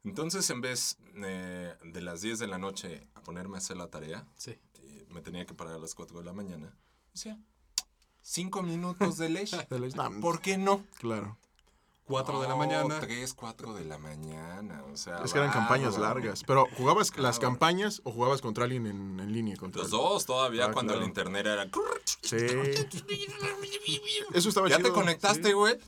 [0.04, 3.88] Entonces, en vez eh, de las 10 de la noche a ponerme a hacer la
[3.88, 4.58] tarea, Sí.
[4.82, 6.76] y me tenía que parar a las 4 de la mañana,
[7.12, 7.38] decía,
[8.20, 9.66] 5 minutos de leche.
[10.20, 10.84] ¿Por qué no?
[10.98, 11.38] Claro.
[12.06, 13.00] 4 de la mañana.
[13.00, 14.82] 3, 4 de la mañana.
[14.92, 16.42] O sea, Es que eran campañas largas.
[16.46, 17.40] Pero, ¿jugabas las Bárbaro.
[17.40, 19.56] campañas o jugabas contra alguien en, en línea?
[19.56, 21.02] Contra Los el- dos todavía Ah, cuando claro.
[21.04, 21.68] el internet era...
[22.22, 22.36] Sí.
[24.34, 24.88] Eso estaba ¿Ya chido.
[24.90, 25.52] te conectaste, sí.
[25.52, 25.78] güey?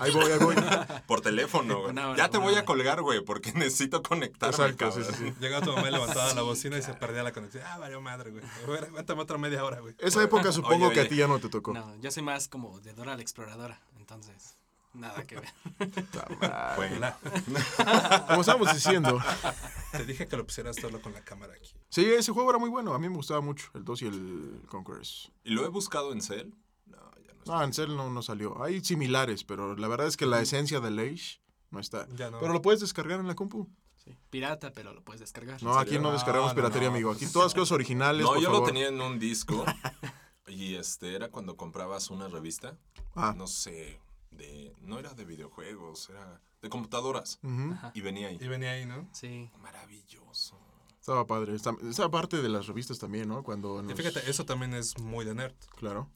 [0.00, 0.54] Ahí voy, ahí voy.
[1.06, 1.94] Por teléfono, güey.
[2.16, 5.34] Ya te voy a colgar, güey, porque necesito conectarme, Exacto, sí, sí, sí.
[5.40, 7.64] Llegaba tu mamá y levantaba la bocina y se perdía la conexión.
[7.66, 8.42] Ah, valió madre, güey.
[8.88, 9.94] Aguántame otra media hora, güey.
[9.98, 11.10] Esa época supongo Oye, que a oye.
[11.10, 11.72] ti ya no te tocó.
[11.72, 13.80] No, yo soy más como de Dora la Exploradora.
[13.98, 14.56] Entonces,
[14.96, 15.52] nada que ver.
[17.00, 17.18] La-
[18.28, 19.18] Como estábamos diciendo.
[19.92, 21.70] te dije que lo pusieras solo con la cámara aquí.
[21.88, 22.94] Sí, ese juego era muy bueno.
[22.94, 23.70] A mí me gustaba mucho.
[23.74, 25.30] El 2 y el Conquerors.
[25.44, 26.50] ¿Y lo he buscado en Cell?
[26.86, 27.42] No, ya no.
[27.46, 28.62] No, en Cell no, no salió.
[28.62, 32.06] Hay similares, pero la verdad es que la esencia del Age no está.
[32.14, 32.38] Ya no.
[32.38, 33.68] Pero lo puedes descargar en la compu.
[34.04, 34.16] Sí.
[34.30, 35.62] Pirata, pero lo puedes descargar.
[35.62, 37.10] No, aquí no descargamos piratería, no, amigo.
[37.10, 38.60] Aquí todas cosas originales, No, por yo favor.
[38.60, 39.64] lo tenía en un disco.
[40.46, 42.76] y este era cuando comprabas una revista.
[43.16, 43.34] Ah.
[43.36, 43.98] No sé.
[44.36, 47.38] De, no era de videojuegos, era de computadoras.
[47.94, 48.38] Y venía ahí.
[48.40, 49.08] Y venía ahí, ¿no?
[49.12, 49.50] Sí.
[49.60, 50.58] Maravilloso.
[51.00, 51.54] Estaba padre.
[51.54, 53.44] Esa parte de las revistas también, ¿no?
[53.44, 55.54] Cuando Y fíjate, eso también es muy de nerd.
[55.76, 56.10] Claro.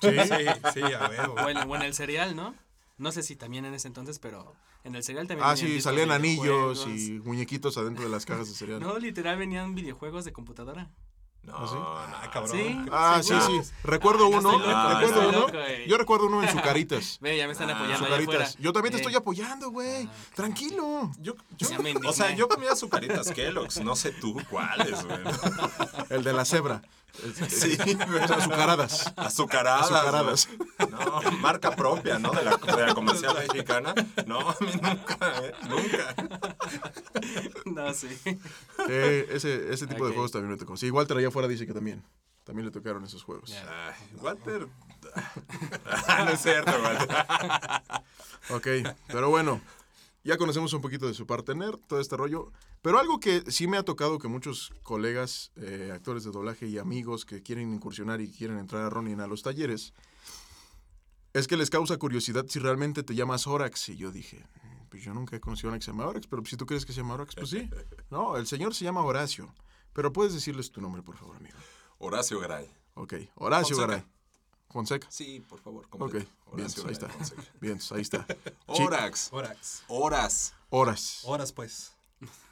[0.00, 1.34] Sí, sí, sí, a huevo.
[1.34, 2.54] O en, o en el cereal, ¿no?
[2.96, 6.10] No sé si también en ese entonces, pero en el cereal también Ah, sí, salían
[6.10, 8.80] anillos y muñequitos adentro de las cajas de cereal.
[8.82, 10.90] No, literal venían videojuegos de computadora.
[11.48, 11.74] No, ¿Ah, sí?
[11.74, 11.98] no.
[12.16, 12.50] Ah, cabrón.
[12.56, 12.78] Sí.
[12.92, 13.70] Ah, sí, Sí, sí.
[13.84, 14.58] Recuerdo Ah, uno.
[14.58, 15.38] recuerdo uno.
[15.40, 15.88] loco, güey.
[15.88, 17.18] Yo recuerdo uno en Sucaritas.
[17.22, 18.22] Ve, ya me están apoyando afuera.
[18.22, 18.56] Sucaritas.
[18.58, 20.04] Yo también te Eh, estoy apoyando, güey.
[20.06, 20.10] Ah.
[20.34, 21.10] Tranquilo.
[21.20, 25.18] Yo, yo- Ya me o sea, yo comía azucaritas Kellogg's, no sé tú cuáles, güey.
[26.10, 26.82] El de la cebra.
[27.48, 27.76] Sí.
[28.30, 29.12] Azucaradas.
[29.16, 30.48] Azucaradas.
[30.90, 32.30] No, marca propia, ¿no?
[32.30, 33.94] De la, de la comercial mexicana.
[34.26, 35.52] No, a mí nunca, ¿eh?
[35.68, 36.14] Nunca.
[37.64, 38.08] No, sí.
[38.88, 40.76] Eh, ese, ese tipo de juegos también me tocó.
[40.76, 42.04] Sí, Walter allá afuera dice que también.
[42.44, 43.52] También le tocaron esos juegos.
[43.52, 44.68] Ay, Walter.
[46.24, 47.16] no es cierto, Walter.
[48.50, 49.60] Ok, pero bueno,
[50.24, 52.52] ya conocemos un poquito de su parte nerd, todo este rollo.
[52.82, 56.78] Pero algo que sí me ha tocado que muchos colegas, eh, actores de doblaje y
[56.78, 59.94] amigos que quieren incursionar y quieren entrar a Ronin a los talleres,
[61.32, 63.88] es que les causa curiosidad si realmente te llamas Horax.
[63.90, 66.26] Y yo dije, "Mm, pues yo nunca he conocido a una que se llama Horax,
[66.26, 67.68] pero si tú crees que se llama Horax, pues sí.
[68.10, 69.54] No, el señor se llama Horacio.
[69.92, 71.56] Pero puedes decirles tu nombre, por favor, amigo.
[71.98, 72.70] Horacio Garay.
[72.94, 73.96] Ok, Horacio Fonseca.
[74.04, 74.17] Garay.
[74.70, 75.06] Fonseca.
[75.10, 76.26] Sí, por favor, Ok, completo.
[76.52, 77.08] bien, Horacio ahí está.
[77.60, 78.26] Bien, ahí está.
[78.66, 79.28] Horax.
[79.32, 79.82] Horas.
[79.88, 80.54] Horas.
[80.70, 81.20] Horas.
[81.24, 81.92] Horas, pues.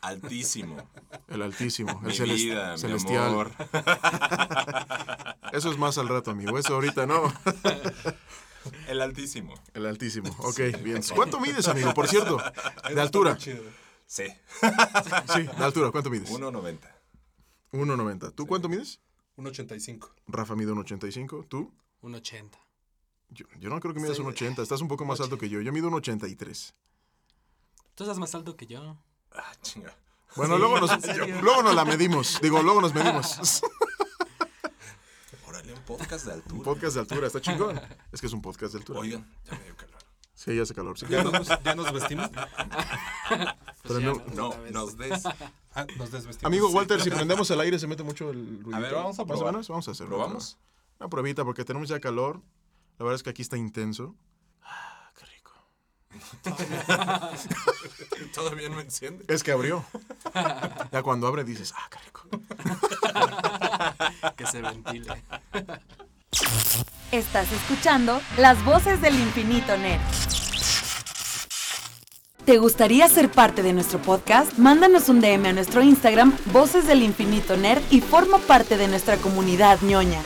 [0.00, 0.76] Altísimo.
[1.29, 3.26] El altísimo, el Mi celes- vida, mi celestial.
[3.26, 3.52] amor.
[5.52, 6.57] Eso es más al rato, amigo.
[6.59, 7.33] Eso ahorita no.
[8.88, 9.55] El altísimo.
[9.74, 10.35] El altísimo.
[10.40, 11.00] Ok, bien.
[11.14, 11.92] ¿Cuánto mides, amigo?
[11.94, 12.38] Por cierto,
[12.94, 13.38] de altura.
[13.40, 13.52] Sí.
[14.07, 14.22] Sí,
[15.42, 15.90] de altura.
[15.90, 16.31] ¿Cuánto mides?
[16.31, 16.79] 1.90.
[17.72, 18.33] 1.90.
[18.35, 19.00] ¿Tú cuánto mides?
[19.37, 20.14] Un 85.
[20.29, 21.46] Rafa mide 1.85.
[21.48, 21.72] ¿Tú?
[22.02, 22.59] Un 80.
[23.30, 24.22] Yo, yo no creo que midas Sí.
[24.22, 24.62] 1.80.
[24.62, 25.61] Estás un poco más alto que yo.
[25.61, 26.74] Yo mido 1.83.
[27.94, 28.96] Tú estás más alto que yo.
[29.32, 29.96] Ah, chinga.
[30.37, 31.40] Bueno, Sí, luego, nos, ¿en serio?
[31.42, 32.38] luego nos la medimos.
[32.40, 33.62] Digo, luego nos medimos.
[35.48, 36.62] Órale, un podcast de Un altura.
[36.64, 37.26] podcast de altura.
[37.26, 37.80] Está chingón.
[38.12, 39.00] Es que es un podcast de altura.
[39.00, 39.96] Oigan, ya me dio calor.
[40.35, 40.98] Sí, ya hace calor.
[40.98, 41.06] sí.
[41.09, 42.30] ¿Ya nos, ya nos vestimos?
[43.82, 45.24] Pero ya no- no, nos des.
[45.74, 46.44] Ah, nos desvestimos.
[46.44, 46.74] Amigo Sí.
[46.74, 48.76] Walter, si prendemos el aire se mete mucho el ruido.
[48.76, 49.54] A ver, vamos a probar.
[49.54, 50.16] vamos a hacerlo.
[50.16, 50.59] ¿Probamos?
[50.98, 52.40] Una pruebita porque tenemos ya calor.
[52.98, 54.14] La verdad es que aquí está intenso.
[54.62, 55.52] Ah, qué rico.
[58.35, 59.24] Todavía no enciende.
[59.28, 59.85] Es que abrió.
[60.92, 62.28] Ya cuando abre dices, ah, qué rico.
[64.37, 65.22] Que se ventile.
[67.12, 70.00] Estás escuchando las voces del infinito Nerd.
[72.46, 74.56] ¿Te gustaría ser parte de nuestro podcast?
[74.56, 79.16] Mándanos un DM a nuestro Instagram, Voces del Infinito Nerd, y forma parte de nuestra
[79.16, 80.22] comunidad ñoña.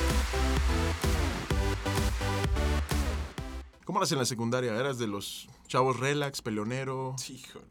[3.90, 4.76] ¿Cómo eras en la secundaria?
[4.76, 7.16] ¿Eras de los chavos relax, peleonero?
[7.29, 7.66] Híjole.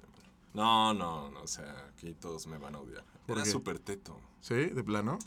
[0.53, 1.39] No, no, no.
[1.39, 3.05] O sea, aquí todos me van a odiar.
[3.25, 4.19] ¿Por Era súper teto.
[4.41, 4.55] ¿Sí?
[4.55, 5.17] ¿De plano?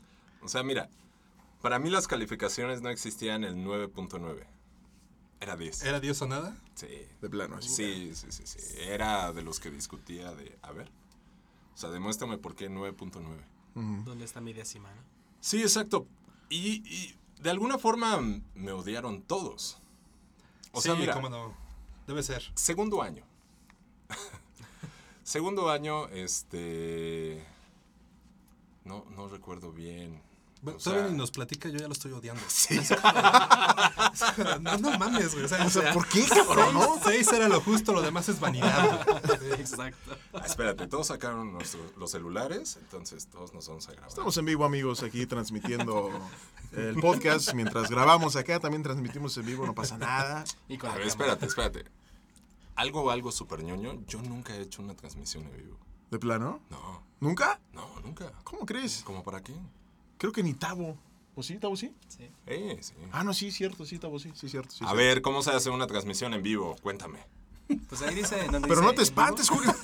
[0.42, 0.90] O sea, mira.
[1.62, 4.46] Para mí las calificaciones no existían el 9.9.
[5.40, 5.82] Era 10.
[5.82, 6.62] ¿Era Dios o nada?
[6.74, 6.88] Sí.
[7.22, 7.70] De plano, así.
[7.70, 8.58] Sí, sí, sí, sí.
[8.82, 10.92] Era de los que discutía de, a ver.
[11.74, 13.46] O sea, demuéstrame por qué 9.9.
[13.76, 14.04] Ujú.
[14.04, 14.94] ¿Dónde está mi décima?
[14.94, 15.00] no?
[15.40, 16.06] Sí, exacto.
[16.50, 18.20] Y, y de alguna forma
[18.54, 19.81] me odiaron todos.
[20.72, 21.54] O sea, sí, mira, cómo no.
[22.06, 22.42] Debe ser.
[22.54, 23.24] segundo año.
[25.22, 27.46] segundo año, este...
[28.84, 30.20] No, no recuerdo bien.
[30.62, 32.40] Bueno, O sea- todavía ni nos platica, yo ya lo estoy odiando.
[34.60, 35.44] no, no mames, güey.
[35.44, 36.74] O sea, O sea, ¿por qué, cabrón?
[36.74, 36.98] no?
[37.02, 39.04] seis era lo justo, lo demás es vanidad.
[39.40, 39.52] güey.
[39.60, 40.16] Exacto.
[40.32, 44.08] Ah, espérate, todos sacaron nuestros- los celulares, entonces todos nos vamos a grabar.
[44.08, 46.10] Estamos en vivo, amigos, aquí transmitiendo
[46.72, 47.52] el podcast.
[47.54, 50.44] Mientras grabamos acá, también transmitimos en vivo, no pasa nada.
[50.68, 51.84] Y con A ver, espérate, espérate.
[52.76, 54.02] Algo, algo súper ñoño.
[54.06, 55.76] Yo nunca he hecho una transmisión en vivo.
[56.10, 56.60] ¿De plano?
[56.70, 57.60] No, ¿Nunca?
[57.72, 58.32] no, nunca.
[58.44, 59.02] ¿Cómo crees?
[59.04, 59.54] ¿Cómo para qué?
[60.22, 60.96] Creo que ni Tabo.
[61.34, 61.92] ¿O sí, Tabo sí?
[62.06, 62.30] Sí.
[62.46, 62.94] Eh, sí.
[63.10, 64.70] Ah, no, sí, cierto, sí, Tabo sí, sí, cierto.
[64.70, 64.94] sí, A cierto.
[64.96, 66.76] ver, ¿cómo se hace una transmisión en vivo?
[66.80, 67.18] Cuéntame.
[67.88, 68.36] Pues ahí dice.
[68.44, 69.48] donde Pero dice no te espantes.
[69.48, 69.74] Julio.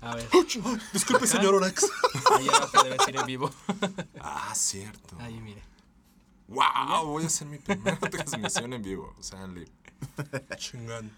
[0.00, 0.28] A ver.
[0.94, 1.86] Disculpe, señor Orax.
[2.38, 3.50] Ahí abajo debe decir en vivo.
[4.18, 5.14] Ah, cierto.
[5.20, 5.62] Ahí, mire.
[6.48, 7.04] ¡Wow!
[7.06, 9.14] Voy a hacer mi primera transmisión en vivo.
[9.18, 9.68] O sea, le-
[10.56, 11.10] Chingón.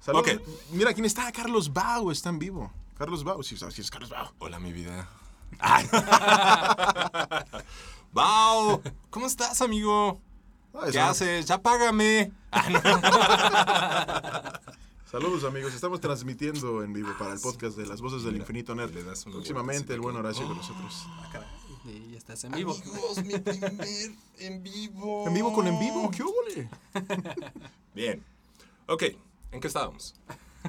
[0.00, 0.28] Saludos.
[0.36, 0.40] Ok.
[0.70, 1.32] Mira, ¿quién está?
[1.32, 2.72] Carlos Bau está en vivo.
[2.96, 4.28] Carlos Bau, sí, sí es Carlos Bau.
[4.38, 5.08] Hola, mi vida.
[8.12, 8.82] ¡Bao!
[9.10, 10.20] ¿Cómo estás, amigo?
[10.74, 11.46] Ah, ¿Qué haces?
[11.46, 12.32] ¡Ya págame!
[12.50, 12.80] Ah, no.
[15.10, 18.76] Saludos amigos, estamos transmitiendo en vivo para el podcast de las voces del Mira, infinito
[18.76, 18.94] nerd.
[18.94, 21.04] le das un Próximamente el buen Horacio con nosotros.
[21.08, 21.48] Ah, caray.
[21.84, 22.76] Y ya estás en vivo.
[22.80, 23.74] Amigos, mi primer
[24.38, 25.26] en vivo.
[25.26, 26.32] En vivo con en vivo, ¿qué hubo?
[27.94, 28.24] Bien.
[28.86, 29.02] Ok,
[29.50, 30.14] ¿en qué estábamos?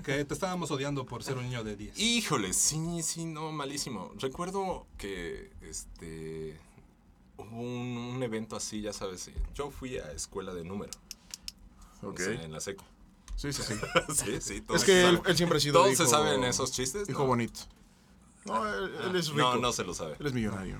[0.03, 1.99] Que te estábamos odiando por ser un niño de 10.
[1.99, 4.11] Híjole, sí, sí, no, malísimo.
[4.19, 6.57] Recuerdo que este
[7.37, 9.27] hubo un, un evento así, ya sabes.
[9.27, 10.91] eh, Yo fui a escuela de número.
[12.01, 12.19] o Ok.
[12.19, 12.83] sea, en la seco.
[13.35, 13.73] Sí, sí, sí.
[14.15, 14.61] sí, sí.
[14.61, 17.09] todos Es que él, siempre ha sido ¿Todos hijo, se saben esos chistes?
[17.09, 17.27] Hijo No.
[17.27, 17.59] bonito.
[18.45, 19.37] No, él, él es rico.
[19.39, 20.15] No, no se lo sabe.
[20.19, 20.79] Él es millonario.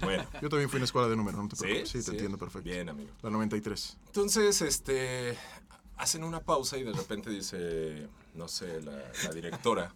[0.00, 1.62] Bueno, Yo también fui en escuela de número, no te ¿sí?
[1.62, 1.88] preocupes.
[1.90, 2.68] Sí, te entiendo perfecto.
[2.68, 3.10] Bien, amigo.
[3.22, 3.96] La 93.
[4.06, 5.38] Entonces, este,
[5.96, 8.92] hacen una pausa y de repente dice, no sé, la,
[9.24, 9.94] la directora,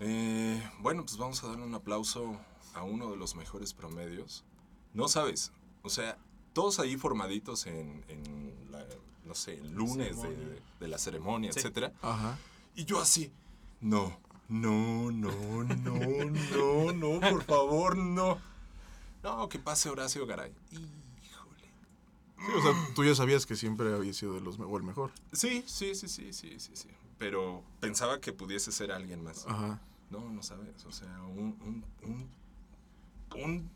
[0.00, 2.36] eh, bueno, pues vamos a darle un aplauso
[2.74, 4.44] a uno de los mejores promedios.
[4.92, 6.18] No sabes, o sea,
[6.52, 8.84] todos ahí formaditos en, en la,
[9.24, 11.60] no sé, el lunes de, de la ceremonia, Sí.
[11.60, 11.92] etcétera.
[12.02, 12.38] Ajá.
[12.74, 13.30] Y yo así,
[13.80, 15.30] no, no, no,
[15.64, 18.38] no, no, no, por favor, no.
[19.22, 20.52] No, que pase Horacio Garay.
[20.70, 20.88] Híjole.
[22.46, 25.12] Sí, o sea, tú ya sabías que siempre había sido de los o el mejor.
[25.32, 26.88] Sí, sí, sí, sí, sí, sí, sí.
[27.18, 29.46] Pero pensaba que pudiese ser alguien más.
[29.46, 29.80] Ajá.
[30.10, 30.84] No, no sabes.
[30.84, 32.28] O sea, un, un,
[33.42, 33.70] un,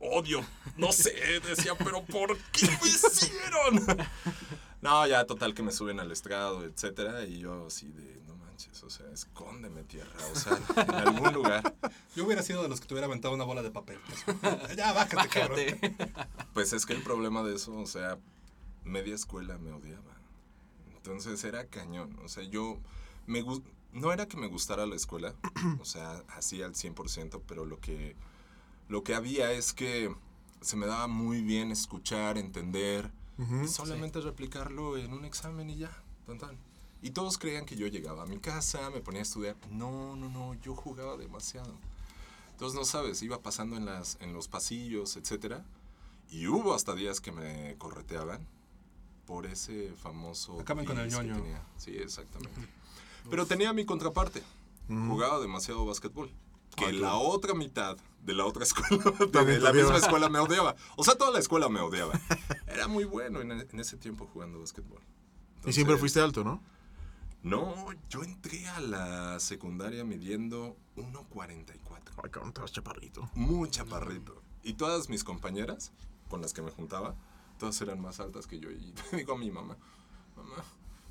[0.00, 0.44] odio.
[0.76, 1.12] No sé,
[1.46, 4.08] decía, pero ¿por qué lo hicieron?
[4.82, 8.82] No, ya total que me suben al estrado, etcétera, y yo así de, no manches,
[8.82, 11.74] o sea, escóndeme tierra, o sea, en algún lugar.
[12.16, 13.98] Yo hubiera sido de los que te hubiera aventado una bola de papel.
[14.76, 15.60] ya, bájate, cabrón.
[16.54, 18.18] Pues es que el problema de eso, o sea,
[18.84, 20.16] media escuela me odiaba.
[20.96, 22.18] Entonces era cañón.
[22.24, 22.78] O sea, yo
[23.26, 23.42] me
[23.92, 25.34] no era que me gustara la escuela,
[25.80, 28.16] o sea, así al 100%, pero lo que,
[28.88, 30.14] lo que había es que
[30.60, 33.10] se me daba muy bien escuchar, entender,
[33.64, 35.90] y solamente replicarlo en un examen y ya,
[36.26, 36.56] tan tan.
[37.02, 39.56] Y todos creían que yo llegaba a mi casa, me ponía a estudiar.
[39.70, 41.74] No, no, no, yo jugaba demasiado.
[42.52, 45.64] Entonces, no sabes, iba pasando en, las, en los pasillos, etcétera.
[46.30, 48.46] Y hubo hasta días que me correteaban
[49.26, 50.60] por ese famoso.
[50.60, 51.36] Acaban con el ñoño.
[51.36, 51.62] tenía.
[51.78, 52.60] Sí, exactamente.
[53.30, 54.42] Pero tenía mi contraparte.
[54.88, 56.30] Jugaba demasiado básquetbol.
[56.76, 59.02] Que Ah, la otra mitad de la otra escuela,
[59.44, 60.76] de, la te misma escuela me odiaba.
[60.96, 62.12] O sea, toda la escuela me odiaba.
[62.66, 65.00] Era muy bueno en, en ese tiempo jugando básquetbol.
[65.66, 66.62] y siempre fuiste alto, ¿no?
[67.42, 67.74] No,
[68.10, 71.74] yo entré a la secundaria midiendo 1.44
[72.22, 73.30] Ay, cabrón, te vas chaparrito.
[73.34, 74.42] muy chaparrito.
[74.62, 75.92] Y todas mis compañeras
[76.28, 77.14] con las que me juntaba,
[77.58, 78.70] todas eran más altas que yo.
[78.70, 79.78] Y le digo a mi mamá,
[80.36, 80.64] mamá,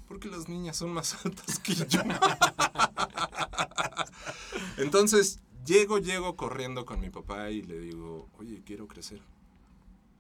[0.08, 2.02] ¿por qué las niñas son más altas que yo?
[4.78, 9.22] Entonces, llego, llego corriendo con mi papá y le digo, oye, quiero crecer.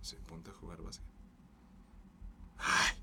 [0.01, 1.05] Dice, ponte a jugar básquet.
[2.57, 2.95] Ay,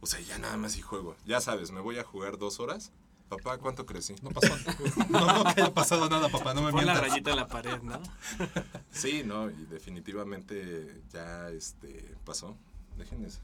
[0.00, 1.16] o sea, ya nada más y juego.
[1.26, 2.92] Ya sabes, me voy a jugar dos horas.
[3.28, 4.14] Papá, ¿cuánto crecí?
[4.22, 4.54] No pasó.
[5.10, 6.54] No, no que haya pasado nada, papá.
[6.54, 7.08] No me Pon la mientas.
[7.10, 8.00] rayita en la pared, ¿no?
[8.90, 12.56] Sí, no, y definitivamente ya este pasó.
[12.98, 13.40] Déjenles,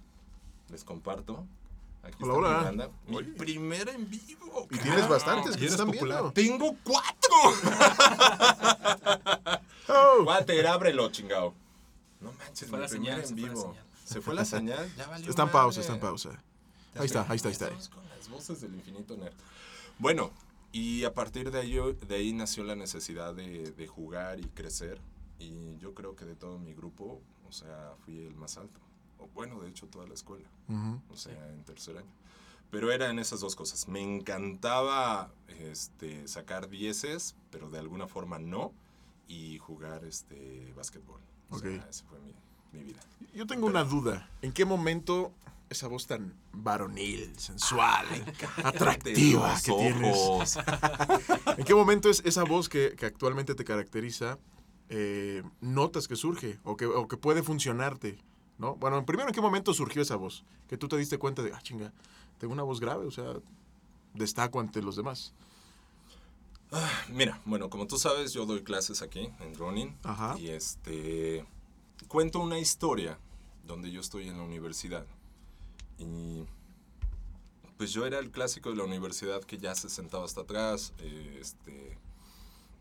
[0.69, 1.45] les comparto.
[2.03, 2.59] Aquí Hola, está hola.
[2.59, 2.91] mi banda.
[3.07, 3.33] Mi Oye.
[3.33, 4.67] primera en vivo.
[4.71, 6.33] Y tienes bastantes y que están popular.
[6.33, 6.33] viendo.
[6.33, 7.31] Tengo cuatro.
[9.93, 10.23] Oh.
[10.23, 11.53] Walter, ábrelo, chingado.
[12.21, 13.63] No manches, fue mi primera señal, en se fue la vivo.
[13.63, 13.85] señal.
[14.05, 15.29] Se fue la señal, ya valió.
[15.31, 16.31] Está en pausa, está en pausa.
[16.95, 17.65] Ahí está, ahí está, ahí está.
[17.67, 19.33] Estamos con las voces del infinito nerd.
[19.99, 20.31] Bueno,
[20.71, 25.01] y a partir de ahí, de ahí nació la necesidad de, de jugar y crecer.
[25.41, 28.79] Y yo creo que de todo mi grupo, o sea, fui el más alto.
[29.21, 30.49] O bueno, de hecho, toda la escuela.
[31.11, 32.11] O sea, en tercer año.
[32.71, 33.89] Pero eran esas dos cosas.
[33.89, 38.73] Me encantaba este, sacar dieces, pero de alguna forma no.
[39.29, 41.21] Y jugar este, básquetbol.
[41.51, 41.63] O Ok.
[41.63, 42.35] sea, esa fue mi,
[42.73, 43.01] mi vida.
[43.35, 44.29] Yo tengo una duda.
[44.43, 45.33] ¿En qué momento
[45.69, 48.07] esa voz tan varonil, sensual,
[48.65, 50.17] atractiva que tienes?
[50.17, 50.59] ojos.
[51.59, 54.39] ¿En qué momento es esa voz que, que actualmente te caracteriza?
[54.93, 58.19] eh, notas que surge o que, o que puede funcionarte,
[58.61, 58.77] ¿no?
[58.77, 60.45] Bueno, primero, ¿en qué momento surgió esa voz?
[60.69, 61.93] Que tú te diste cuenta de, ah, chinga,
[62.39, 63.35] tengo una voz grave, o sea,
[64.15, 65.33] destaco ante los demás.
[67.09, 69.97] Mira, bueno, como tú sabes, yo doy clases aquí en Ronin.
[70.05, 70.39] Ajá.
[70.39, 71.45] Y este.
[72.07, 73.19] Cuento una historia
[73.65, 75.05] donde yo estoy en la universidad.
[75.99, 76.45] Y.
[77.77, 80.93] Pues yo era el clásico de la universidad que ya se sentaba hasta atrás.
[80.99, 81.99] eh, este.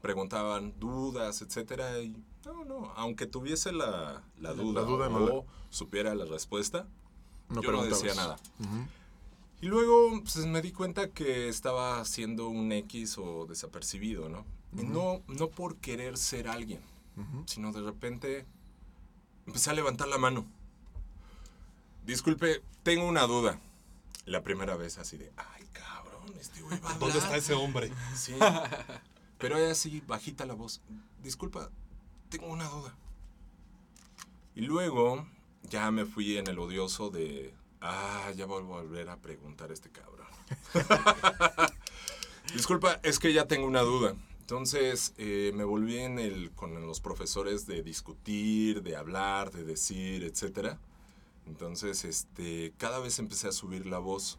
[0.01, 1.99] Preguntaban dudas, etcétera.
[1.99, 2.91] Y no, no.
[2.95, 6.87] Aunque tuviese la, la duda, la duda o no supiera la respuesta,
[7.49, 8.37] No yo no decía nada.
[8.59, 8.87] Ujú.
[9.61, 14.45] Y luego pues, me di cuenta que estaba siendo un X o desapercibido, ¿no?
[14.77, 16.79] Y no, no por querer ser alguien,
[17.17, 17.43] Ujú.
[17.45, 18.45] sino de repente
[19.47, 20.45] empecé a levantar la mano.
[22.05, 23.59] Disculpe, tengo una duda.
[24.25, 27.23] La primera vez así de, ay, cabrón, este güey va a ¿Dónde hablar".
[27.25, 27.91] está ese hombre?
[28.15, 28.33] Sí.
[29.39, 30.81] Pero ella así, bajita la voz.
[31.23, 31.71] Disculpa,
[32.29, 32.95] tengo una duda.
[34.53, 35.25] Y luego
[35.63, 39.73] ya me fui en el odioso de, ah, ya vuelvo a volver a preguntar a
[39.73, 40.27] este cabrón.
[42.53, 44.15] Disculpa, es que ya tengo una duda.
[44.41, 50.23] Entonces eh, me volví en el, con los profesores de discutir, de hablar, de decir,
[50.23, 50.77] etc.
[51.45, 54.37] Entonces, este, cada vez empecé a subir la voz.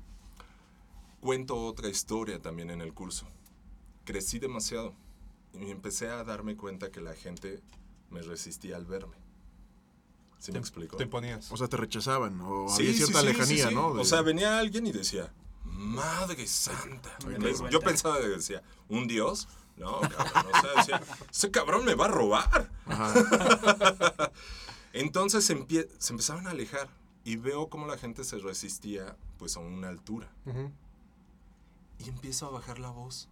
[1.20, 3.26] Cuento otra historia también en el curso.
[4.04, 4.94] Crecí demasiado
[5.52, 7.60] y empecé a darme cuenta que la gente
[8.10, 9.16] me resistía al verme.
[10.38, 10.96] ¿Sí me explico?
[10.96, 11.52] Te ponías.
[11.52, 13.74] O sea, te rechazaban o Sí, había cierta sí, lejanía, sí, sí.
[13.74, 13.94] ¿no?
[13.94, 15.32] De- O sea, venía alguien y decía,
[15.64, 17.16] Madre Santa.
[17.70, 19.48] Yo pensaba, decía, ¿un dios?
[19.76, 20.52] No, cabrón.
[20.54, 22.70] O sea, decía, ese cabrón me va a robar.
[22.86, 23.12] Ajá.
[24.92, 26.88] Entonces se, empie- se empezaron a alejar
[27.24, 30.30] y veo cómo la gente se resistía pues a una altura.
[31.98, 33.28] Y empiezo a bajar la voz.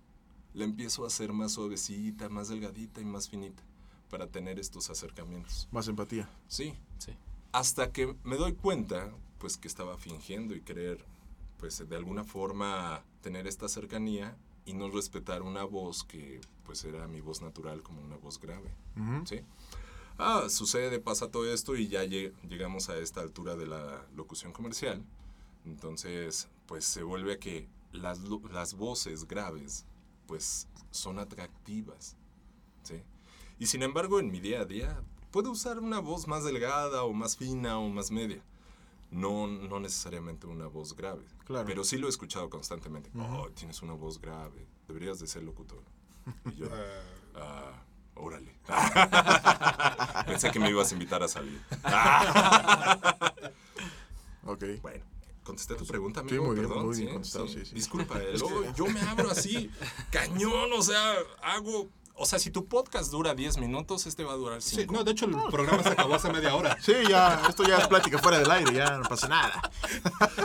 [0.55, 3.63] La empiezo a hacer más suavecita, más delgadita y más finita
[4.11, 5.69] para tener estos acercamientos.
[5.71, 6.29] Más empatía.
[6.49, 6.75] Sí.
[6.99, 7.13] Sí.
[7.53, 11.05] Hasta que me doy cuenta, pues que estaba fingiendo y querer,
[11.59, 17.07] pues de alguna forma tener esta cercanía y no respetar una voz que pues era
[17.09, 18.73] mi voz natural como una voz grave.
[19.25, 19.41] ¿sí?
[20.19, 24.53] Ah, sucede, pasa todo esto y ya lleg- llegamos a esta altura de la locución
[24.53, 25.05] comercial.
[25.65, 29.87] Entonces, pues se vuelve a que las, las voces graves,
[30.29, 32.15] pues son atractivas,
[32.85, 33.03] ¿sí?
[33.59, 37.13] Y sin embargo, en mi día a día, puedo usar una voz más delgada o
[37.13, 38.41] más fina o más media.
[39.11, 41.25] No, no necesariamente una voz grave.
[41.47, 41.65] Claro.
[41.67, 43.11] Pero sí lo he escuchado constantemente.
[43.19, 44.67] Oh, tienes una voz grave.
[44.87, 45.83] Deberías de ser locutor.
[46.45, 47.03] Y yo, Eh,
[47.41, 47.73] Ah,
[48.17, 48.53] órale.
[50.27, 51.61] Pensé que me ibas a invitar a salir.
[54.45, 54.65] Ok.
[54.83, 55.05] Bueno,
[55.49, 56.45] contesté tu pregunta, Sí, amigo.
[56.45, 57.75] muy bien, perdón, muy bien contestado, sí, sí.
[57.75, 59.71] Disculpa, luego yo me abro así,
[60.11, 61.89] cañón, o sea, hago...
[62.21, 64.93] O sea, si tu podcast dura 10 minutos, este va a durar sí, 5.
[64.93, 66.77] no, de hecho el programa se acabó hace media hora.
[66.81, 69.71] Sí, ya, esto ya es plática fuera del aire, ya no pasa nada.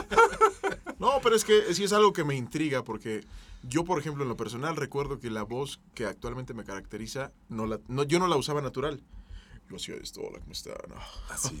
[0.98, 3.24] No, pero es que sí es algo que me intriga porque
[3.62, 7.66] yo, por ejemplo, en lo personal recuerdo que la voz que actualmente me caracteriza, no
[7.66, 9.02] la, no, yo no la usaba natural.
[9.70, 10.74] Yo hacía esto, hola, ¿cómo están?
[11.30, 11.58] Así.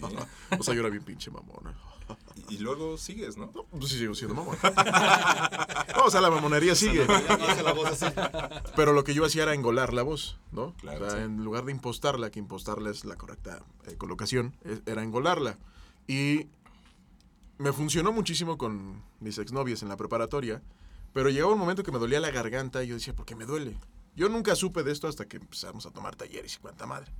[0.58, 1.74] O sea, yo era bien pinche mamona.
[2.50, 3.50] Y, y luego sigues, ¿no?
[3.54, 4.56] No, pues sí sigo siendo mamón.
[5.96, 7.06] No, o sea, la mamonería sigue.
[8.76, 10.74] Pero lo que yo hacía era engolar la voz, ¿no?
[10.74, 11.24] Claro, o sea, sí.
[11.24, 15.56] en lugar de impostarla, que impostarla es la correcta eh, colocación, es- era engolarla.
[16.06, 16.48] Y
[17.58, 20.62] me funcionó muchísimo con mis exnovias en la preparatoria,
[21.12, 23.46] pero llegaba un momento que me dolía la garganta y yo decía, ¿por qué me
[23.46, 23.78] duele?
[24.16, 27.10] Yo nunca supe de esto hasta que empezamos a tomar talleres y cuanta madre.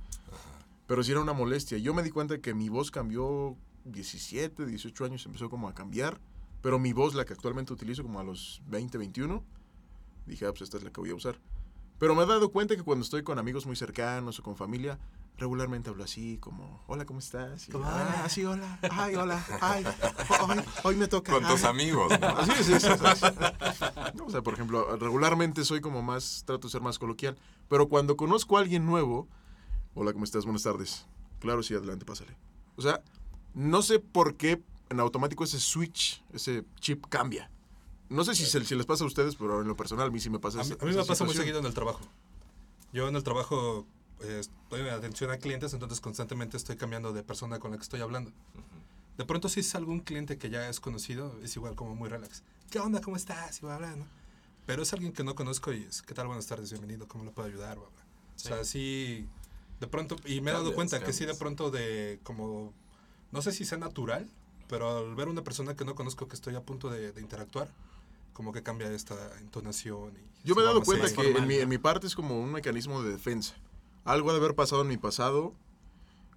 [0.87, 1.77] Pero sí era una molestia.
[1.77, 6.19] Yo me di cuenta que mi voz cambió 17, 18 años, empezó como a cambiar.
[6.61, 9.43] Pero mi voz, la que actualmente utilizo como a los 20, 21,
[10.25, 11.39] dije, ah, pues esta es la que voy a usar.
[11.99, 14.99] Pero me he dado cuenta que cuando estoy con amigos muy cercanos o con familia,
[15.37, 17.69] regularmente hablo así, como, hola, ¿cómo estás?
[17.69, 19.85] Y, ah, sí, hola, ay, hola, ay,
[20.41, 21.31] hoy, hoy me toca.
[21.31, 21.69] Con tus ay".
[21.69, 22.45] amigos, ¿no?
[22.45, 23.25] Sí, sí, sí, sí.
[24.15, 27.37] No, o sea, por ejemplo, regularmente soy como más, trato de ser más coloquial,
[27.69, 29.27] pero cuando conozco a alguien nuevo,
[29.95, 30.45] hola, ¿cómo estás?
[30.45, 31.05] Buenas tardes.
[31.39, 32.35] Claro, sí, adelante, pásale.
[32.75, 33.01] O sea,
[33.53, 37.49] no sé por qué en automático ese switch, ese chip cambia.
[38.09, 40.19] No sé si, se- si les pasa a ustedes, pero en lo personal a mí
[40.19, 42.01] sí me pasa A mí, a mí me pasa muy seguido en el trabajo.
[42.93, 43.85] Yo en el trabajo
[44.21, 48.01] eh, en atención a clientes, entonces constantemente estoy cambiando de persona con la que estoy
[48.01, 48.31] hablando.
[49.17, 52.43] De pronto si es algún cliente que ya es conocido, es igual como muy relax.
[52.69, 53.01] ¿Qué onda?
[53.01, 53.59] ¿Cómo estás?
[53.59, 54.05] Y bla, bla, ¿no?
[54.65, 56.27] Pero es alguien que no conozco y es, ¿qué tal?
[56.27, 57.77] Buenas tardes, bienvenido, ¿cómo le puedo ayudar?
[57.77, 58.05] Bla, bla.
[58.35, 59.27] O sea, sí,
[59.79, 62.73] de pronto, y me he dado cuenta que sí de pronto de como,
[63.31, 64.29] no sé si sea natural,
[64.67, 67.69] pero al ver una persona que no conozco que estoy a punto de, de interactuar,
[68.33, 70.13] como que cambia esta entonación.
[70.43, 71.61] Y Yo me he dado cuenta que en mi, ¿no?
[71.61, 73.55] en mi parte es como un mecanismo de defensa.
[74.03, 75.53] Algo ha de haber pasado en mi pasado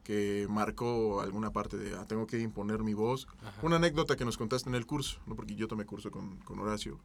[0.04, 3.26] que marcó alguna parte de, ah, tengo que imponer mi voz.
[3.42, 3.60] Ajá.
[3.62, 5.36] Una anécdota que nos contaste en el curso, ¿no?
[5.36, 6.98] porque yo tomé curso con, con Horacio,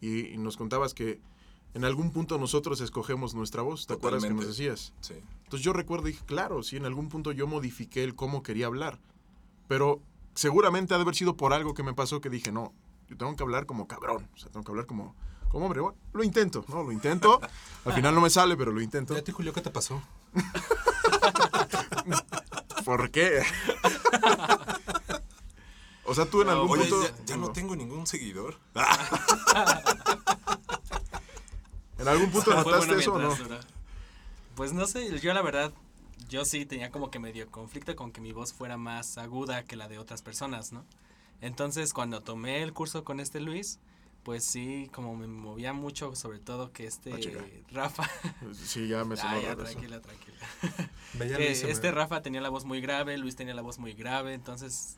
[0.00, 1.20] y, y nos contabas que
[1.74, 4.64] en algún punto nosotros escogemos nuestra voz, ¿te acuerdas que nos Totalmente.
[4.64, 4.92] decías?
[5.00, 5.14] Sí.
[5.44, 8.66] Entonces yo recuerdo y dije, claro, sí, en algún punto yo modifiqué el cómo quería
[8.66, 8.98] hablar,
[9.68, 10.00] pero
[10.34, 12.72] seguramente ha de haber sido por algo que me pasó que dije, no,
[13.08, 15.14] yo tengo que hablar como cabrón, o sea, tengo que hablar como,
[15.48, 15.80] como hombre.
[15.80, 16.82] Bueno, lo intento, ¿no?
[16.82, 17.40] Lo intento.
[17.84, 19.14] Al final no me sale, pero lo intento.
[19.14, 20.02] ¿Y a ti, Julio, qué te pasó?
[22.84, 23.42] ¿Por qué?
[26.04, 27.02] o sea, tú en algún Oye, punto...
[27.02, 28.58] ya, ya no tengo ningún seguidor.
[32.02, 33.34] ¿En algún punto Fue notaste bueno eso o no?
[33.34, 33.58] duró.
[34.54, 35.72] Pues no sé, yo la verdad,
[36.28, 39.76] yo sí tenía como que medio conflicto con que mi voz fuera más aguda que
[39.76, 40.84] la de otras personas, ¿no?
[41.40, 43.78] Entonces, cuando tomé el curso con este Luis,
[44.22, 47.44] pues sí, como me movía mucho, sobre todo que este Ah.
[47.72, 48.08] Rafa.
[48.54, 49.72] Sí, ya me sonó Ah, ya, raro eso.
[49.72, 50.36] tranquila, tranquila.
[51.18, 54.34] Que me- este Rafa tenía la voz muy grave, Luis tenía la voz muy grave,
[54.34, 54.96] entonces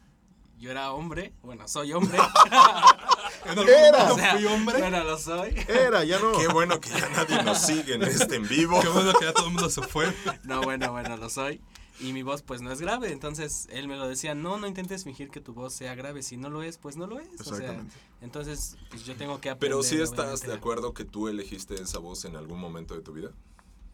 [0.58, 2.18] yo era hombre, bueno, soy hombre.
[3.62, 4.12] En algún Era.
[4.12, 4.78] o sea, fui hombre.
[4.78, 5.54] Bueno, lo soy.
[5.68, 6.32] Era, ya no.
[6.38, 8.80] Qué bueno que ya nadie nos sigue en este en vivo.
[8.80, 10.12] Qué bueno que ya todo el mundo se fue.
[10.44, 11.60] No, bueno, bueno, lo soy.
[12.00, 15.04] Y mi voz pues no es grave, entonces él me lo decía, no, no intentes
[15.04, 17.28] fingir que tu voz sea grave, si no lo es, pues no lo es.
[17.40, 17.94] O sea, Exactamente.
[18.20, 19.78] entonces pues yo tengo que aprender.
[19.78, 23.00] Pero sí estás obviamente, de acuerdo que tú elegiste esa voz en algún momento de
[23.02, 23.30] tu vida.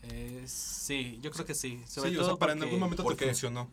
[0.04, 1.82] Eh, sí, yo creo que sí.
[1.86, 3.68] Sobre Sí, todo o sea, para en algún momento ¿Por te funcionó.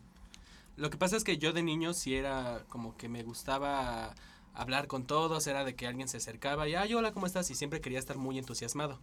[0.76, 4.14] Lo que pasa es que yo de niño sí era como que me gustaba
[4.58, 7.50] hablar con todos, era de que alguien se acercaba y, ay, hola, ¿cómo estás?
[7.50, 8.98] Y siempre quería estar muy entusiasmado.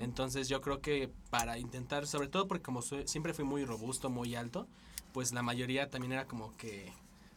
[0.00, 4.10] Entonces yo creo que para intentar, sobre todo porque como soy- siempre fui muy robusto,
[4.10, 4.66] muy alto,
[5.12, 6.92] pues la mayoría también era como que,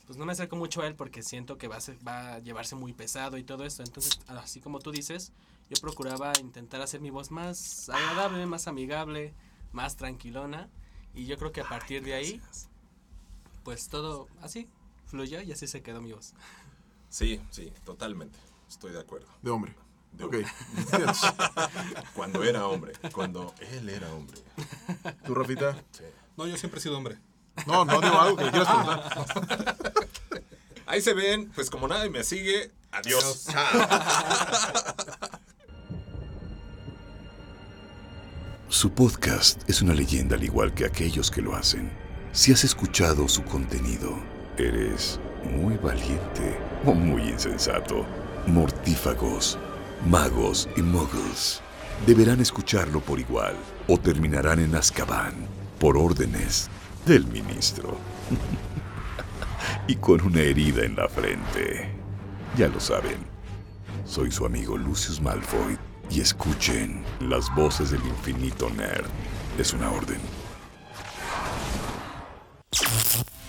[0.08, 2.40] pues no me acerco mucho a él porque siento que va a, ser- va a
[2.40, 3.84] llevarse muy pesado y todo esto.
[3.84, 5.32] Entonces, así como tú dices,
[5.70, 9.32] yo procuraba intentar hacer mi voz más agradable, más amigable,
[9.72, 10.70] más tranquilona.
[11.14, 12.42] Y yo creo que a partir de ahí,
[13.64, 14.68] pues todo así
[15.06, 16.34] fluyó y así se quedó mi voz.
[17.10, 18.38] Sí, sí, totalmente.
[18.68, 19.28] Estoy de acuerdo.
[19.42, 19.74] De hombre.
[20.14, 20.36] De ok.
[22.16, 24.38] Cuando era hombre, cuando él era hombre.
[25.26, 25.76] ¿Tú, Rafita?
[25.92, 26.04] Sí.
[26.36, 27.18] No, yo siempre he sido hombre.
[27.68, 29.76] No, no digo algo que le quieras preguntar.
[30.86, 33.48] Ahí se ven, pues como nadie me sigue, adiós.
[38.70, 41.92] Su podcast es una leyenda al igual que aquellos que lo hacen.
[42.32, 44.18] Si has escuchado su contenido,
[44.58, 48.06] eres muy valiente o muy insensato.
[48.48, 49.58] Mortífagos,
[50.08, 51.62] magos y muggles
[52.06, 53.56] deberán escucharlo por igual
[53.88, 55.34] o terminarán en Azkaban
[55.80, 56.70] por órdenes
[57.06, 57.98] del ministro.
[59.88, 61.92] y con una herida en la frente.
[62.58, 63.18] Ya lo saben.
[64.06, 65.78] Soy su amigo Lucius Malfoy
[66.10, 69.06] y escuchen las voces del infinito nerd.
[69.58, 70.20] Es una orden.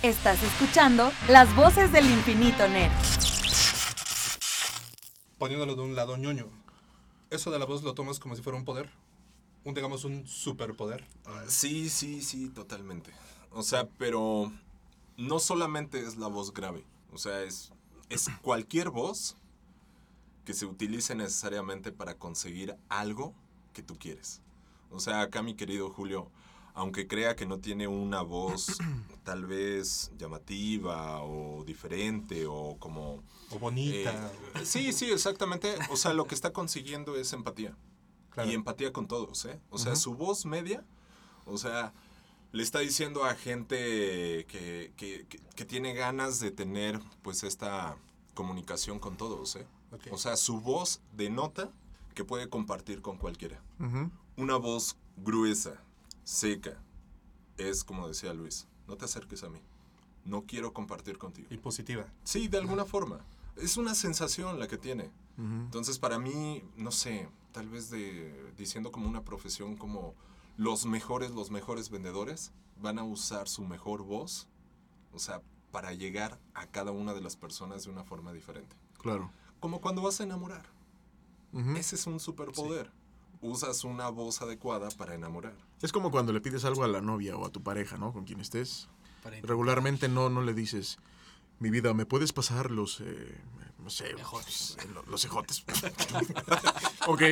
[0.02, 2.90] Estás escuchando las voces del infinito nerd.
[5.36, 6.48] Poniéndolo de un lado ñoño.
[7.28, 8.88] Eso de la voz lo tomas como si fuera un poder.
[9.62, 11.06] Un, digamos, un superpoder.
[11.48, 13.12] Sí, sí, sí, totalmente.
[13.50, 14.50] O sea, pero
[15.18, 16.82] no solamente es la voz grave.
[17.12, 17.70] O sea, es,
[18.08, 19.36] es cualquier voz
[20.46, 23.34] que se utilice necesariamente para conseguir algo
[23.74, 24.40] que tú quieres.
[24.90, 26.30] O sea, acá mi querido Julio,
[26.80, 28.78] aunque crea que no tiene una voz
[29.24, 33.22] tal vez llamativa o diferente o como...
[33.50, 34.30] O bonita.
[34.54, 35.74] eh, sí, sí, exactamente.
[35.90, 37.76] O sea, lo que está consiguiendo es empatía.
[38.30, 38.48] Claro.
[38.50, 39.58] Y empatía con todos, ¿eh?
[39.70, 40.84] O sea, su voz media,
[41.46, 41.92] o sea,
[42.52, 43.76] le está diciendo a gente
[44.46, 47.96] que, que, que- que tiene ganas de tener, pues, esta
[48.34, 49.66] comunicación con todos, ¿eh?
[50.12, 51.70] O sea, su voz denota
[52.14, 53.60] que puede compartir con cualquiera.
[54.36, 55.82] Una voz gruesa,
[56.30, 56.80] seca,
[57.56, 59.58] es como decía Luis, no te acerques a mí,
[60.24, 61.48] no quiero compartir contigo.
[61.50, 62.06] y positiva.
[62.22, 63.18] Sí, de alguna forma.
[63.56, 65.10] Es una sensación la que tiene.
[65.36, 70.14] Entonces, para mí, no sé, tal vez de diciendo como una profesión como
[70.58, 74.48] los mejores, los mejores vendedores van a usar su mejor voz,
[75.14, 75.40] o sea,
[75.72, 78.76] para llegar a cada una de las personas de una forma diferente.
[78.98, 79.30] Claro.
[79.60, 80.66] Como cuando vas a enamorar.
[81.74, 82.92] Ese es un superpoder.
[83.42, 85.54] Usas una voz adecuada para enamorar.
[85.80, 88.12] Es como cuando le pides algo a la novia o a tu pareja, ¿no?
[88.12, 88.88] Con quien estés.
[89.42, 90.98] Regularmente no, no le dices,
[91.58, 93.38] mi vida, ¿me puedes pasar los, eh,
[93.82, 94.76] no sé, Ejotes.
[94.86, 95.64] los, lo- los ejotes?
[97.06, 97.22] ok.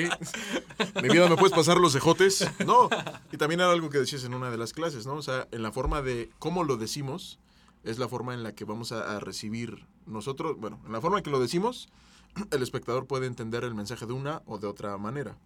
[1.02, 2.46] Mi vida, ¿me puedes pasar los ejotes?
[2.66, 2.88] No.
[3.32, 5.14] Y también era algo que decías en una de las clases, ¿no?
[5.14, 7.38] O sea, en la forma de cómo lo decimos,
[7.84, 11.18] es la forma en la que vamos a, a recibir nosotros, bueno, en la forma
[11.18, 11.88] en que lo decimos,
[12.50, 15.36] el espectador puede entender el mensaje de una o de otra manera.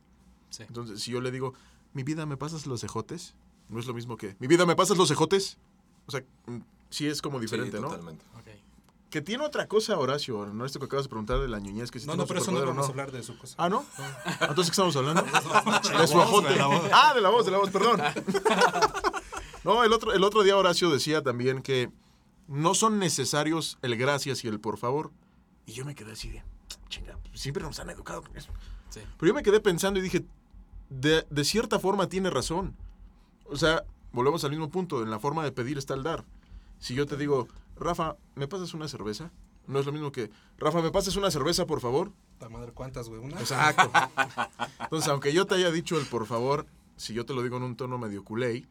[0.53, 0.63] Sí.
[0.69, 1.55] Entonces, si yo le digo,
[1.95, 3.35] mi vida, ¿me pasas los ejotes?
[3.69, 5.59] No es lo mismo que, mi vida, ¿me pasas los ejotes?
[6.07, 6.59] O sea, mm,
[6.91, 7.89] sí es como diferente, sí, ¿no?
[7.89, 8.25] totalmente.
[9.11, 10.65] Que tiene otra cosa, Horacio, ¿no?
[10.65, 12.65] Esto que acabas de preguntar de la ñoñez, que si No, no, pero eso no
[12.65, 13.55] vamos a hablar de su cosa.
[13.59, 13.85] Ah, ¿no?
[14.41, 15.23] Entonces, ¿qué estamos hablando?
[15.99, 16.49] de su ajote.
[16.49, 16.83] de la voz.
[16.91, 18.01] Ah, de la voz, de la voz, perdón.
[19.65, 21.91] no, el otro, el otro día Horacio decía también que
[22.49, 25.11] no son necesarios el gracias y el por favor.
[25.67, 26.43] Y yo me quedé así de,
[26.89, 28.51] chinga, siempre nos han educado con eso.
[28.89, 29.01] Sí.
[29.19, 30.25] Pero yo me quedé pensando y dije,
[31.01, 32.77] de, de cierta forma tiene razón.
[33.47, 36.25] O sea, volvemos al mismo punto, en la forma de pedir está el dar.
[36.79, 39.31] Si yo te digo, Rafa, ¿me pasas una cerveza?
[39.67, 42.11] No es lo mismo que, Rafa, ¿me pasas una cerveza, por favor?
[42.41, 43.21] La madre, ¿cuántas, güey?
[43.21, 43.39] ¿Una?
[43.39, 43.91] Exacto.
[44.81, 46.67] Entonces, aunque yo te haya dicho el por favor,
[46.97, 48.67] si yo te lo digo en un tono medio culé,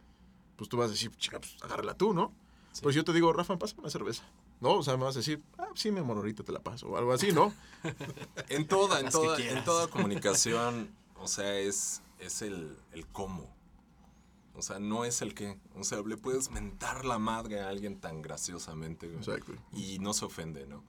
[0.57, 2.33] pues tú vas a decir, chica, pues agárrala tú, ¿no?
[2.81, 4.23] Pues yo te digo, Rafa, pásame una cerveza.
[4.59, 4.75] ¿No?
[4.75, 6.87] O sea, me vas a decir, ah, sí, mi amor, ahorita te la paso.
[6.87, 7.53] O algo así, ¿no?
[8.49, 13.49] En toda, en toda, en toda comunicación, o sea, es, es el, el cómo.
[14.53, 15.57] O sea, no es el qué.
[15.75, 19.53] O sea, le puedes mentar la madre a alguien tan graciosamente güey, Exacto.
[19.73, 20.83] y no se ofende, ¿no?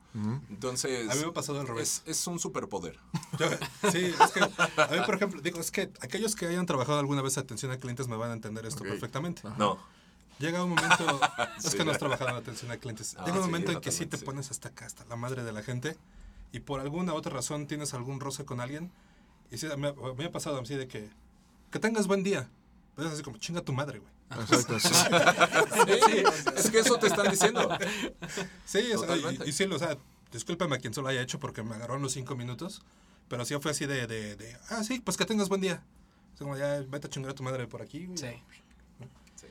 [0.50, 2.02] Entonces, A mí me ha pasado al revés.
[2.04, 2.98] es, es un superpoder.
[3.38, 3.48] Yo-
[3.92, 7.22] sí, es que, a mí, por ejemplo, digo, es que aquellos que hayan trabajado alguna
[7.22, 9.42] vez atención a clientes me van a entender esto perfectamente.
[9.56, 9.78] No.
[10.40, 11.20] Llega un momento,
[11.58, 11.76] es Sí.
[11.78, 13.14] que no has trabajado en atención a clientes.
[13.16, 14.24] Ah, Llega un sí, momento en que sí te sí.
[14.24, 15.96] pones hasta acá, hasta la madre de la gente,
[16.50, 18.90] y por alguna otra razón tienes algún roce con alguien,
[19.52, 21.08] y sí, me, me ha pasado así de que,
[21.72, 22.48] que tengas buen día.
[22.94, 24.12] Pero es así como, chinga tu madre, güey.
[24.40, 24.78] Exacto.
[24.78, 24.88] sí.
[25.84, 26.22] Sí,
[26.56, 27.68] es que eso te están diciendo.
[28.64, 29.96] Sí, o sea, y, y sí, o sea,
[30.30, 32.82] discúlpame a quien solo haya hecho porque me agarró en los cinco minutos,
[33.28, 35.82] pero sí fue así de, de, de, ah, sí, pues que tengas buen día.
[36.34, 38.18] Es como, ya, vete a chingar a tu madre por aquí, güey.
[38.18, 38.42] Sí.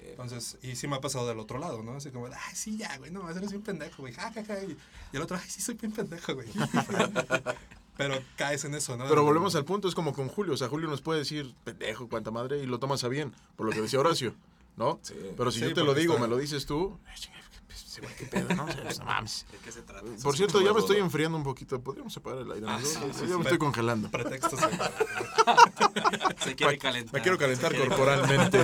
[0.03, 1.95] Entonces, y sí me ha pasado del otro lado, ¿no?
[1.95, 4.63] Así como, ay, sí, ya, güey, no, eres bien pendejo, güey, ja, ja, ja.
[4.63, 4.77] Y,
[5.13, 6.47] y el otro, ay, sí, soy bien pendejo, güey.
[8.09, 9.05] Pero caes en eso, ¿no?
[9.07, 10.53] Pero volvemos al punto, es como con Julio.
[10.53, 13.65] O sea, Julio nos puede decir, pendejo, cuánta madre, y lo tomas a bien, por
[13.65, 14.33] lo que decía Horacio,
[14.77, 14.99] ¿no?
[15.01, 15.15] Sí.
[15.37, 17.37] Pero si Sí, yo te lo digo, está- me lo dices tú, "Ay, chinga,
[17.67, 18.65] pues, qué pedo, ¿no?
[19.05, 19.45] Mames.
[19.51, 20.05] ¿De qué se trata?
[20.23, 21.79] Por cierto, ya me estoy enfriando un poquito.
[21.81, 22.65] ¿Podríamos separar el aire?
[22.69, 24.09] Ah, sí, Ya sí, me estoy congelando.
[24.09, 24.59] Pretextos.
[26.43, 27.13] Se quiere calentar.
[27.13, 28.61] Me quiero calentar corporalmente.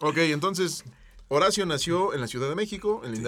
[0.00, 0.84] ok, entonces,
[1.28, 3.22] Horacio nació en la Ciudad de México, en Sí.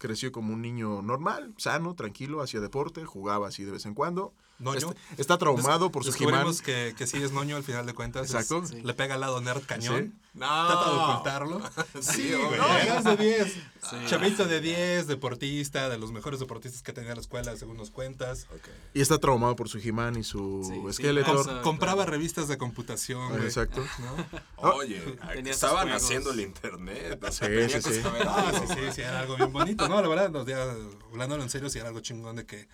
[0.00, 4.32] Creció como un niño normal, sano, tranquilo, hacía deporte, jugaba así de vez en cuando.
[4.58, 4.78] Noño.
[4.78, 6.10] Está, está traumado por su.
[6.10, 8.24] Descubrimos que, que sí es noño al final de cuentas.
[8.24, 8.66] es- Exacto.
[8.66, 8.80] Sí.
[8.82, 10.18] Le pega al lado nerd cañón.
[10.32, 10.46] No.
[10.66, 11.60] Trata de ocultarlo.
[12.00, 12.60] Sí, güey.
[12.82, 13.52] Eras de 10.
[13.52, 13.96] Sí.
[14.06, 18.46] Chavito de 10, deportista, de los mejores deportistas que tenía la escuela, según nos cuentas.
[18.94, 20.62] Y está traumado por su He-Man y su
[20.94, 21.04] Sí.
[21.62, 23.44] Compraba revistas de computación, güey.
[23.44, 23.82] Exacto.
[23.98, 24.26] ¿no?
[24.74, 25.00] Oye,
[25.32, 27.22] Tenía sus estaban haciendo el internet.
[27.22, 28.02] O sea, Sí, tenía sí, que sí.
[28.02, 29.88] saber Ah, sí, sí, sí, era algo bien bonito.
[29.88, 30.62] No, la verdad, no, ya,
[31.10, 32.68] hablándolo en serio, sí era algo chingón de que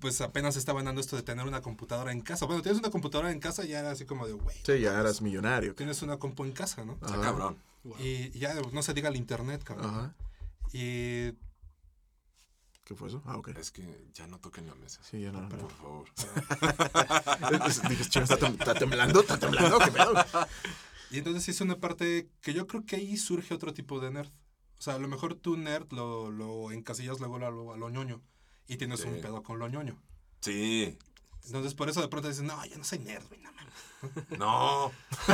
[0.00, 2.46] pues apenas estaban dando esto de tener una computadora en casa.
[2.46, 4.98] Bueno, tienes una computadora en casa y ya era así como de, güey, Sí, ya
[4.98, 5.74] eras millonario.
[5.74, 6.94] tienes una compu en casa, ¿no?
[6.94, 7.20] Está Ajá.
[7.22, 7.58] cabrón.
[7.98, 9.90] Y ya no se diga el internet, cabrón.
[9.90, 10.14] Ajá.
[10.72, 11.32] Y
[12.84, 13.22] ¿Qué fue eso?
[13.24, 13.48] Ah, ok.
[13.56, 15.00] Es que ya no toquen la mesa.
[15.08, 15.42] Sí, ya no.
[15.42, 15.48] no.
[15.48, 16.08] Por favor.
[17.88, 19.20] Dije, "Chinga, ¿está, tem- está temblando?
[19.20, 19.78] ¿Está temblando?
[19.78, 20.12] ¿Qué pedo?
[21.12, 24.30] Y entonces hizo una parte que yo creo que ahí surge otro tipo de nerd.
[24.78, 27.90] O sea, a lo mejor tú nerd lo, lo encasillas luego a lo, a lo
[27.90, 28.20] ñoño
[28.72, 29.08] y tienes Sí.
[29.08, 29.96] un pedo con lo ñoño.
[30.40, 30.96] Sí.
[31.46, 33.74] Entonces por eso de pronto dices, no, yo no soy nerd, güey, no mames".
[34.38, 34.92] No.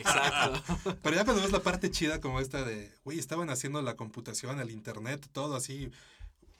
[0.00, 0.96] Exacto.
[1.02, 4.60] Pero ya cuando ves la parte chida como esta de, güey, estaban haciendo la computación,
[4.60, 5.90] el internet, todo así,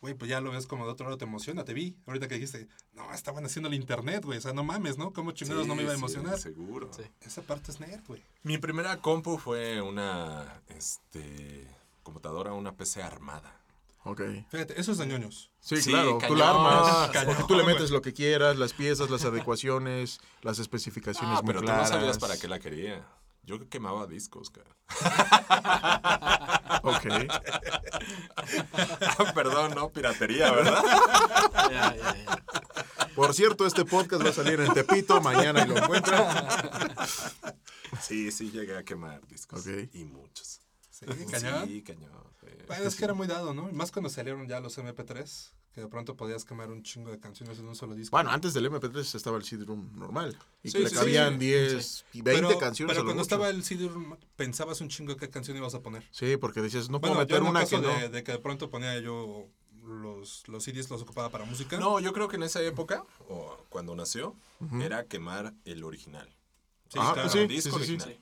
[0.00, 1.96] güey, pues ya lo ves como de otro lado, te emociona, te vi.
[2.06, 5.12] Ahorita que dijiste, no, estaban haciendo el internet, güey, o sea, no mames, ¿no?
[5.12, 6.38] ¿Cómo chingados no me iba a Sí, sí, emocionar?
[6.38, 6.90] seguro.
[6.94, 7.02] Sí.
[7.20, 8.22] Esa parte es nerd, güey.
[8.42, 11.66] Mi primera compu fue una este,
[12.02, 13.60] computadora, una PC armada.
[14.08, 14.20] Ok.
[14.50, 15.50] Fíjate, eso es de ñoños.
[15.60, 16.12] Sí, Sí, claro.
[16.12, 17.10] Tú cañón, la armas.
[17.10, 17.74] cañón, porque tú le güey.
[17.74, 21.72] metes lo que quieras, las piezas, las adecuaciones, las especificaciones Ah, muy pero tú no
[21.72, 21.88] claras.
[21.88, 23.04] sabías para qué la quería.
[23.42, 24.70] Yo quemaba discos, cara.
[26.82, 27.06] Ok.
[29.18, 30.82] Ah, Perdón, no, piratería, ¿verdad?
[31.70, 32.44] Ya, ya, ya.
[33.16, 36.46] Por cierto, este podcast va a salir en Tepito mañana y lo encuentran.
[38.00, 39.64] Sí, sí, llegué a quemar discos.
[39.92, 40.60] Y muchos.
[40.90, 41.66] Sí, cañón.
[41.66, 42.12] Sí, cañón.
[42.50, 42.64] Sí.
[42.66, 43.70] Bueno, es que era muy dado, ¿no?
[43.72, 47.58] Más cuando salieron ya los MP3, que de pronto podías quemar un chingo de canciones
[47.58, 48.16] en un solo disco.
[48.16, 50.36] Bueno, antes del MP3 estaba el CD-ROOM normal.
[50.62, 51.38] Y Sí, que le sí, cabían sí.
[51.46, 53.34] 10 y 20 pero, canciones Pero cuando mucho.
[53.34, 56.02] estaba el CD-ROM, pensabas un chingo de qué canción ibas a poner.
[56.10, 57.92] Sí, porque decías, no puedo Bueno, yo meter en una caso que no.
[57.98, 59.46] de, de que de pronto ponía yo
[59.84, 61.78] los, los CDs, los ocupaba para música.
[61.78, 64.34] No, yo creo que en esa época, o cuando nació,
[64.80, 66.28] era quemar el original.
[66.88, 67.28] Sí, Ah, claro.
[67.28, 67.92] sí, el disco sí, sí, sí.
[68.04, 68.20] original.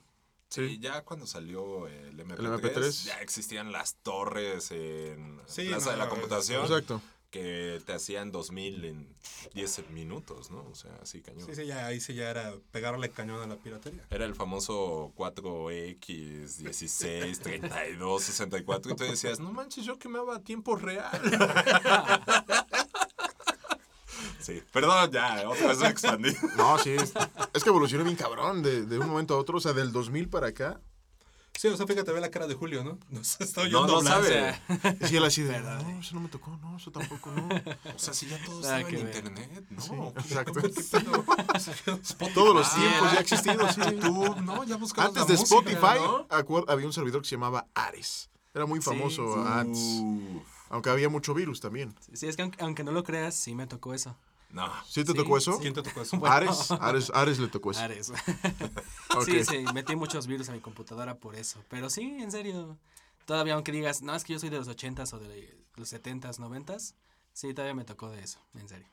[0.48, 3.04] Sí, ya cuando salió el MP3, El MP3.
[3.06, 7.02] ya existían las torres en Sí, Plaza no, de la no, Computación Exacto.
[7.30, 9.08] que te hacían 2000 en
[9.54, 10.64] 10 minutos, ¿no?
[10.70, 11.44] O sea, así cañón.
[11.46, 14.06] Sí, sí, ya, ahí sí ya era pegarle cañón a la piratería.
[14.10, 18.92] Era el famoso 4X, 16, 32, 64.
[18.92, 21.20] Y tú decías, no manches, yo quemaba a tiempo real.
[24.44, 26.30] Sí, perdón, ya, otra vez me expandí.
[26.56, 26.90] No, sí.
[26.90, 27.12] Es,
[27.54, 29.56] es que evolucionó bien cabrón de, de un momento a otro.
[29.58, 30.80] O sea, del 2000 para acá.
[31.56, 32.98] Sí, o sea, fíjate, ve la cara de Julio, ¿no?
[33.10, 34.60] Nos está No, oyendo no hablar.
[34.66, 34.98] sabe.
[35.08, 37.48] Y él así de, no, eso no me tocó, no, eso tampoco, no.
[37.94, 39.80] O sea, si ya todo estaba que en internet, ¿no?
[39.80, 40.52] Sí, ¿Qué- exacto.
[42.34, 43.80] Todos los Ah, tiempos ya ha existido, sí.
[44.00, 46.64] Tú, no, ya buscabas Antes la de música, Spotify, ¿no?
[46.68, 48.30] había un servidor que se llamaba Ares.
[48.52, 49.40] Era muy famoso sí.
[49.46, 50.02] antes.
[50.70, 51.94] Aunque había mucho virus también.
[52.12, 54.16] Sí, es que aunque, aunque no lo creas, sí me tocó eso.
[54.54, 54.72] No.
[54.86, 55.58] ¿Sí te Sí, tocó eso?
[55.58, 56.24] ¿Quién te tocó eso?
[56.24, 57.80] Ares, Ares, Ares le tocó eso.
[57.80, 58.10] Ares.
[58.10, 59.24] Ok.
[59.26, 61.64] Sí, sí, metí muchos virus a mi computadora por eso.
[61.68, 62.78] Pero sí, en serio.
[63.26, 66.38] Todavía aunque digas, no, es que yo soy de los 80s o de los 70s,
[66.38, 66.94] 90s.
[67.32, 68.86] Sí, todavía me tocó de eso, en serio.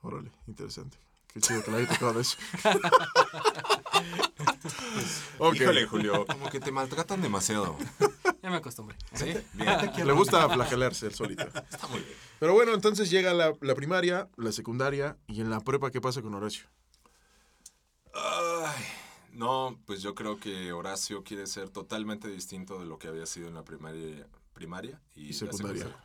[0.00, 0.96] Órale, interesante.
[1.26, 2.38] Qué chido que le haya tocado eso.
[5.38, 5.54] ok.
[5.56, 7.76] Híjole, Julio, como que te maltratan demasiado.
[8.42, 8.96] Ya me acostumbré.
[9.14, 9.34] ¿Sí?
[9.52, 10.06] Bien.
[10.06, 11.44] Le gusta flagelarse el solito.
[11.70, 12.16] Está muy bien.
[12.40, 16.22] Pero bueno, entonces llega la, la primaria, la secundaria y en la prepa, ¿qué pasa
[16.22, 16.66] con Horacio?
[18.12, 18.84] Ay,
[19.32, 23.48] no, pues yo creo que Horacio quiere ser totalmente distinto de lo que había sido
[23.48, 25.96] en la primaria, primaria y, Y la secundaria.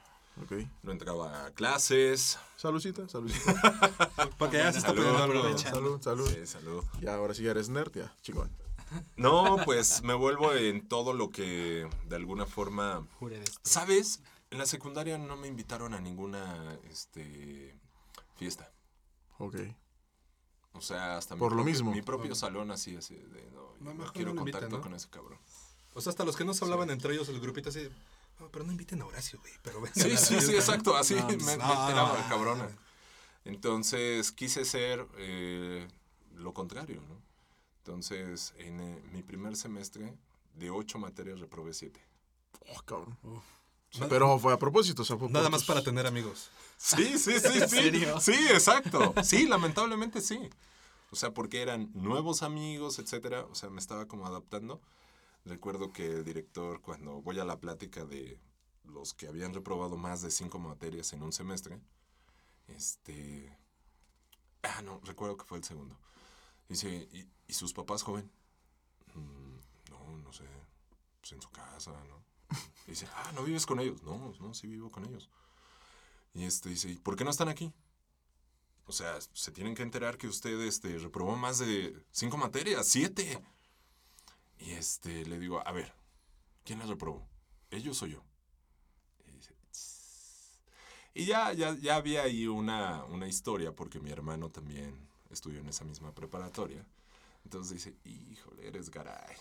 [0.44, 0.54] Ok.
[0.84, 2.38] No entraba a clases.
[2.56, 3.54] Saludcita, saludcita.
[4.38, 6.30] Para que ya se está Salud, salud, salud.
[6.30, 6.84] Sí, salud.
[7.02, 8.52] Ya, ahora sí ya eres nerd, ya, chingón.
[9.16, 13.06] No, pues me vuelvo en todo lo que de alguna forma...
[13.64, 14.22] ¿Sabes?
[14.50, 17.78] En la secundaria no me invitaron a ninguna este,
[18.38, 18.72] fiesta.
[19.40, 19.56] Ok.
[20.74, 21.92] O sea, hasta mi Por lo propio- mismo.
[21.92, 24.82] Mi propio salón así, así de, no, yo No, quiero no contacto invitan, ¿no?
[24.82, 25.40] con ese cabrón.
[25.94, 27.90] O sea, hasta los que no se hablaban entre ellos, el grupito así.
[28.40, 29.52] No, pero no inviten a Horacio, güey.
[29.64, 30.54] Pero vengan Sí, sí, sí, fiesta".
[30.54, 32.26] exacto, así No, me, pues, me no.
[32.30, 32.70] cabrona.
[33.46, 35.88] Entonces quise ser eh,
[36.36, 37.27] lo contrario, ¿no?
[37.88, 40.14] Entonces, en eh, mi primer semestre,
[40.56, 42.02] de ocho materias reprobé siete.
[42.76, 43.18] Oh, cabrón.
[44.10, 46.50] Pero fue a propósito, o sea, fue Nada más tus- para tener amigos.
[46.76, 47.68] Sí, sí, sí, sí.
[47.70, 48.20] serio?
[48.20, 49.14] Sí, exacto.
[49.24, 50.50] Sí, lamentablemente sí.
[51.12, 53.46] O sea, porque eran nuevos amigos, etcétera.
[53.46, 54.82] O sea, me estaba como adaptando.
[55.46, 58.38] Recuerdo que el director, cuando voy a la plática de
[58.84, 61.80] los que habían reprobado más de cinco materias en un semestre,
[62.68, 63.58] este.
[64.64, 65.98] Ah, no, recuerdo que fue el segundo.
[66.68, 68.30] Dice, ¿y, y sus papás, joven?
[69.16, 70.46] "Mm, no, no sé.
[71.22, 72.24] Pues en su casa, ¿no?
[72.88, 74.02] Dice, ah, ¿no vives con ellos?
[74.04, 75.30] No, no, sí vivo con ellos.
[76.34, 77.74] Y este dice, ¿y por qué no están aquí?
[78.86, 83.42] O sea, se tienen que enterar que usted este, reprobó más de cinco materias, siete.
[84.60, 85.94] Y este, le digo, a ver,
[86.64, 87.28] ¿quién las reprobó?
[87.72, 88.24] ¿Ellos o yo?
[89.28, 89.56] Y dice.
[91.14, 95.70] Y ya, ya, ya había ahí una, una historia, porque mi hermano también estudió en
[95.70, 96.86] esa misma preparatoria.
[97.48, 99.34] Entonces dice, híjole, eres garay.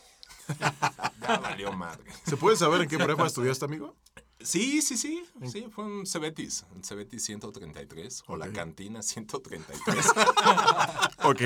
[1.20, 2.04] ya valió madre.
[2.24, 3.96] ¿Se puede saber en qué prepa estudiaste, amigo?
[4.38, 5.24] Sí, sí, sí.
[5.44, 6.64] Sí, fue un Cebetis.
[6.76, 10.06] Un Cebetis 133 o la cantina 133.
[11.24, 11.40] Ok.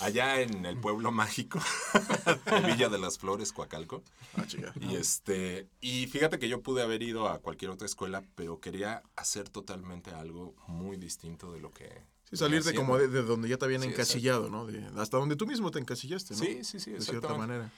[0.00, 1.58] allá en el pueblo mágico
[2.44, 4.02] de Villa de las Flores, Coacalco.
[4.36, 4.74] Ah, chica.
[4.78, 9.02] Y este, y fíjate que yo pude haber ido a cualquier otra escuela, pero quería
[9.16, 12.02] hacer totalmente algo muy distinto de lo que.
[12.30, 14.66] Sí, salirte venía como de, de donde ya te habían Sí, encasillado, ¿no?
[14.66, 16.40] De- hasta donde tú mismo te encasillaste, ¿no?
[16.40, 17.70] Sí, sí, sí, De cierta manera.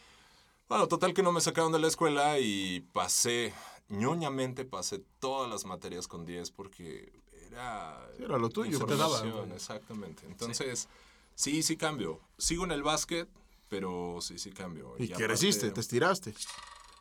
[0.69, 3.55] Bueno, total que no me sacaron de la escuela y pasé,
[3.89, 7.13] ñoñamente pasé todas las materias con 10 porque
[7.49, 8.01] era...
[8.17, 9.23] Sí, era lo tuyo, te daba.
[9.55, 10.27] Exactamente.
[10.27, 10.89] Entonces,
[11.35, 11.63] sí.
[11.63, 12.21] sí, cambio.
[12.39, 13.29] Sigo en el básquet,
[13.69, 14.95] pero sí, sí cambio.
[14.99, 16.35] Y, aparte- creciste, te estiraste.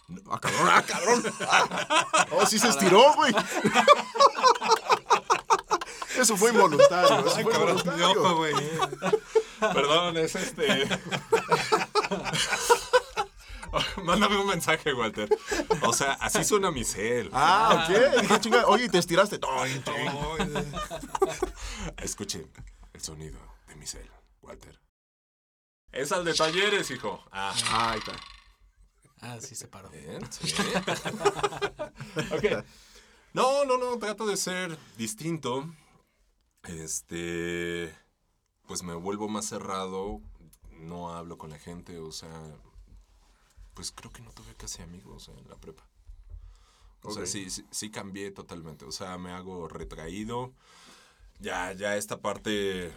[0.07, 0.21] No.
[0.29, 1.23] Ah, cabrón, ah, cabrón.
[2.31, 3.33] Oh, sí se estiró, güey.
[6.25, 7.19] Eso fue involuntario.
[7.19, 8.21] Eso fue cabrón, involuntario.
[8.23, 8.55] ojo, güey.
[9.59, 10.89] Perdón, es este...
[14.03, 15.29] Mándame un mensaje, Walter.
[15.83, 17.29] O sea, así suena mi cel.
[17.31, 18.21] Ah, ok.
[18.21, 19.39] Dije, chinga, oye, y te estiraste.
[21.97, 22.51] Escuchen
[22.93, 24.09] el sonido de mi cel,
[24.41, 24.79] Walter.
[25.91, 27.23] Es al de talleres, hijo.
[27.31, 28.13] Ah, Ah, ahí está.
[29.21, 29.89] Ah, sí se paró.
[29.89, 30.53] bien, sí.
[32.31, 32.63] ok.
[33.33, 35.69] No, no, no, trato de ser distinto.
[36.67, 37.93] Este.
[38.67, 40.21] Pues me vuelvo más cerrado.
[40.71, 42.41] No hablo con la gente, o sea.
[43.73, 45.85] Pues creo que no tuve casi amigos en la prepa.
[47.03, 48.85] O sea, sí, sí, sí cambié totalmente.
[48.85, 50.53] O sea, me hago retraído.
[51.39, 52.91] Ya, ya esta parte.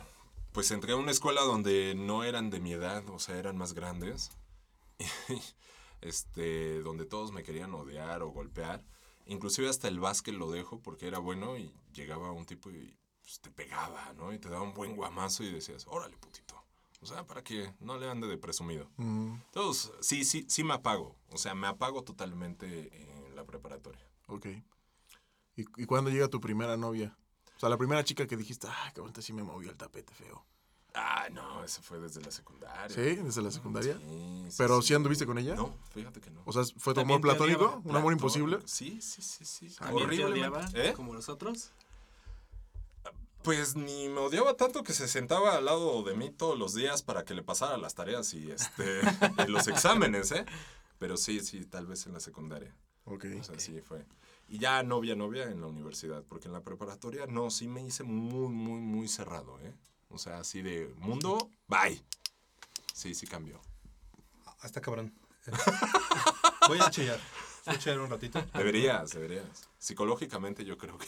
[0.52, 3.74] Pues entré a una escuela donde no eran de mi edad, o sea, eran más
[3.74, 4.30] grandes.
[6.00, 8.84] este, donde todos me querían odiar o golpear.
[9.26, 12.97] Inclusive hasta el básquet lo dejo porque era bueno y llegaba un tipo y
[13.28, 14.32] pues, te pegaba, ¿no?
[14.32, 16.54] Y te daba un buen guamazo y decías, órale, putito.
[17.02, 18.88] O sea, para que no le ande de presumido.
[18.96, 21.14] Entonces, sí, sí, sí me apago.
[21.30, 22.90] O sea, me apago totalmente
[23.28, 24.04] en la preparatoria.
[24.28, 24.46] ok.
[25.56, 27.16] ¿Y, ¿Y cuándo llega tu primera novia?
[27.56, 30.46] O sea, la primera chica que dijiste, ay, cabrón, sí me movió el tapete feo.
[30.94, 32.88] Ah, no, eso fue desde la secundaria.
[32.88, 33.16] ¿Sí?
[33.16, 33.98] ¿Desde la secundaria?
[33.98, 34.88] Sí, sí, ¿Pero sí.
[34.88, 35.54] sí anduviste con ella?
[35.54, 36.42] No, fíjate que no.
[36.46, 37.82] O sea, ¿fue tu ¿También amor platónico?
[37.84, 38.60] ¿Un amor imposible?
[38.64, 39.68] Sí, sí, sí, sí.
[39.76, 40.40] ¿También te Horriblemente.
[40.40, 40.92] odiaba ¿Eh?
[40.94, 41.72] como los otros?
[43.42, 47.02] Pues ni me odiaba tanto que se sentaba al lado de mí todos los días
[47.02, 49.00] para que le pasara las tareas y este
[49.46, 50.44] y los exámenes, ¿eh?
[50.98, 52.74] Pero sí, sí, tal vez en la secundaria.
[53.04, 53.26] Ok.
[53.40, 54.04] O sea, sí fue.
[54.48, 58.02] Y ya novia, novia en la universidad, porque en la preparatoria no, sí me hice
[58.02, 59.74] muy, muy, muy cerrado, ¿eh?
[60.10, 62.02] O sea, así de mundo, bye.
[62.94, 63.60] Sí, sí cambió.
[64.60, 65.14] Hasta cabrón.
[66.68, 67.20] Voy a chillar.
[67.66, 68.44] Voy a chillar un ratito.
[68.54, 69.68] Deberías, deberías.
[69.78, 71.06] Psicológicamente yo creo que...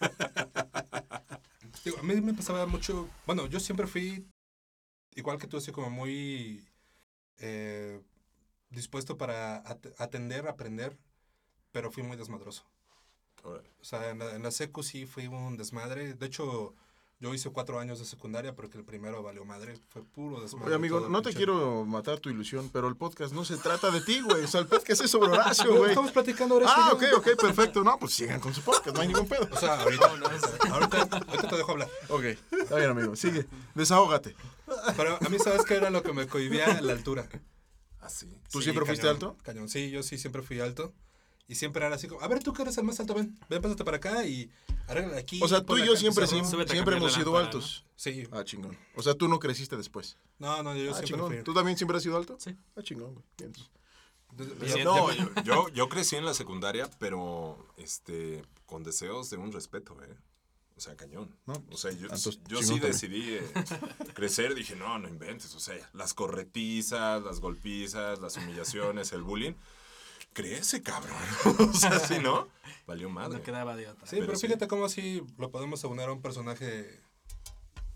[1.82, 3.08] Digo, a mí me pasaba mucho.
[3.26, 4.26] Bueno, yo siempre fui,
[5.16, 6.66] igual que tú, así como muy
[7.38, 8.00] eh,
[8.70, 10.98] dispuesto para at- atender, aprender,
[11.72, 12.64] pero fui muy desmadroso.
[13.44, 16.14] O sea, en la, en la secu sí fui un desmadre.
[16.14, 16.74] De hecho,
[17.24, 19.78] yo hice cuatro años de secundaria porque el primero valió madre.
[19.88, 20.66] Fue puro desmadre.
[20.66, 23.90] Oye, amigo, no te pinche- quiero matar tu ilusión, pero el podcast no se trata
[23.90, 24.44] de ti, güey.
[24.44, 25.90] O sea, el podcast es sobre Horacio, güey.
[25.90, 26.66] Estamos platicando ahora.
[26.68, 27.82] Ah, sí, ok, ok, perfecto.
[27.82, 29.48] No, pues sigan con su podcast, no hay ningún pedo.
[29.50, 30.06] O sea, ahorita,
[30.70, 31.88] ahorita, ahorita te dejo hablar.
[32.10, 33.46] Ok, está bien, amigo, sigue.
[33.74, 34.36] Desahógate.
[34.96, 36.80] Pero a mí, ¿sabes qué era lo que me cohibía?
[36.82, 37.28] La altura.
[38.00, 38.38] Así.
[38.50, 39.36] ¿Tú siempre fuiste alto?
[39.42, 40.92] Cañón, sí, yo sí siempre fui alto.
[41.46, 43.60] Y siempre era así como, a ver, tú que eres el más alto, ven, ven,
[43.60, 44.50] pásate para acá y
[44.88, 45.40] arregla aquí.
[45.42, 47.84] O sea, tú y yo siempre, siempre, hemos sido lámpara, altos.
[47.96, 48.26] Sí.
[48.32, 48.78] Ah, chingón.
[48.96, 50.16] O sea, tú no creciste después.
[50.38, 51.32] No, no, yo Ah, siempre chingón.
[51.34, 51.42] fui.
[51.44, 52.36] ¿Tú también siempre has sido alto?
[52.40, 52.56] Sí.
[52.76, 53.24] Ah, chingón, güey.
[53.40, 53.70] Entonces.
[54.84, 59.96] No, yo, yo, yo crecí en la secundaria, pero este, con deseos de un respeto,
[60.02, 60.16] ¿eh?
[60.76, 61.30] O sea, cañón.
[61.46, 62.80] No, o sea, yo, yo sí también.
[62.80, 63.48] decidí eh,
[64.14, 64.54] crecer.
[64.56, 65.54] Dije, no, no inventes.
[65.54, 69.52] O sea, las corretizas, las golpizas, las humillaciones, el bullying.
[70.34, 71.16] Crece, cabrón.
[71.70, 72.48] o sea, sí, ¿no?
[72.86, 73.38] Valió madre.
[73.38, 74.06] No quedaba de otra.
[74.06, 74.46] Sí, Pero pero, sí.
[74.46, 77.00] fíjate cómo así lo podemos aunar a un personaje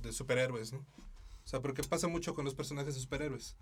[0.01, 0.79] de superhéroes, ¿no?
[0.79, 3.57] O sea, porque pasa mucho con los personajes de superhéroes.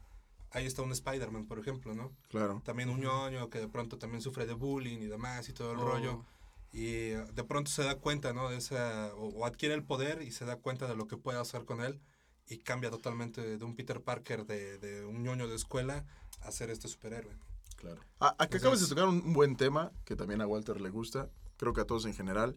[0.50, 2.12] Ahí está un Spider-Man, por ejemplo, ¿no?
[2.28, 2.62] Claro.
[2.64, 5.78] También un ñoño que de pronto también sufre de bullying y demás y todo el
[5.78, 5.84] Oh.
[5.84, 6.24] rollo.
[6.72, 8.48] Y de pronto se da cuenta, ¿no?
[8.50, 11.38] De esa, o, o adquiere el poder y se da cuenta de lo que puede
[11.40, 12.00] hacer con él
[12.48, 16.04] y cambia totalmente de, de un Peter Parker de, de un ñoño de escuela
[16.42, 17.34] a ser este superhéroe.
[17.76, 18.00] Claro.
[18.20, 21.28] Ah, aquí acabas de tocar un un buen tema que también a Walter le gusta.
[21.56, 22.56] Creo que a todos en general.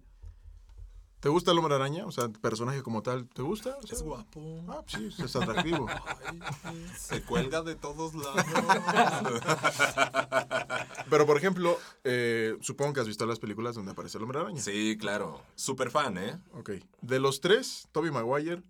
[1.20, 2.06] ¿Te gusta el hombre araña?
[2.06, 3.76] O sea, el personaje como tal, ¿te gusta?
[3.84, 4.64] O sea, Es guapo.
[4.70, 5.86] Ah, sí, es atractivo.
[6.98, 8.46] Se cuelga de todos lados.
[11.10, 14.62] Pero, por ejemplo, eh, supongo que has visto las películas donde aparece el hombre araña.
[14.62, 15.42] sí, claro.
[15.56, 16.40] Super fan, ¿eh?
[16.54, 16.72] Ok.
[17.02, 18.64] De los tres, Tobey Maguire,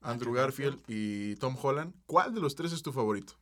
[0.00, 3.34] Andrew Garfield y Tom Holland, ¿cuál de los tres es tu favorito?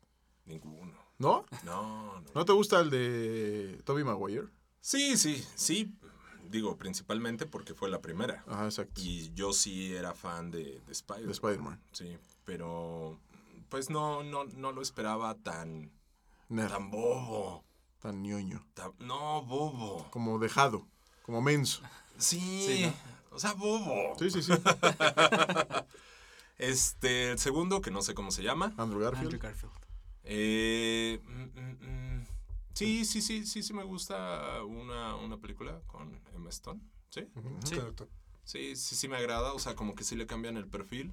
[0.44, 1.05] Ninguno.
[1.18, 1.44] ¿No?
[1.64, 2.24] No, no.
[2.34, 4.48] ¿No te gusta el de Tobey Maguire?
[4.80, 5.94] Sí, sí, sí.
[6.48, 8.44] Digo, principalmente porque fue la primera.
[8.46, 9.00] Ajá, exacto.
[9.00, 11.26] Y yo sí era fan de, de Spider-Man.
[11.26, 11.80] De Spider-Man.
[11.92, 13.18] Sí, pero
[13.68, 15.90] pues no, no, no lo esperaba tan,
[16.48, 17.64] Nerd, tan bobo.
[18.00, 18.64] tan ñoño.
[18.74, 20.06] tan- no, bobo.
[20.10, 20.86] Como dejado,
[21.22, 21.82] como menso.
[22.18, 22.92] Sí,
[23.32, 24.14] o sea, bobo.
[24.18, 24.52] Sí, sí, sí.
[26.58, 28.72] Este, el segundo, que no sé cómo se llama.
[28.78, 29.24] Andrew Garfield.
[29.34, 29.72] Andrew Garfield.
[30.28, 32.26] Eh, mm, mm, mm.
[32.74, 36.80] Sí, sí, sí, sí, sí me gusta una, una película con Emma Stone.
[37.10, 37.22] ¿Sí?
[37.64, 37.76] Sí.
[38.44, 41.12] Sí, sí, sí me agrada, o sea, como que sí le cambian el perfil.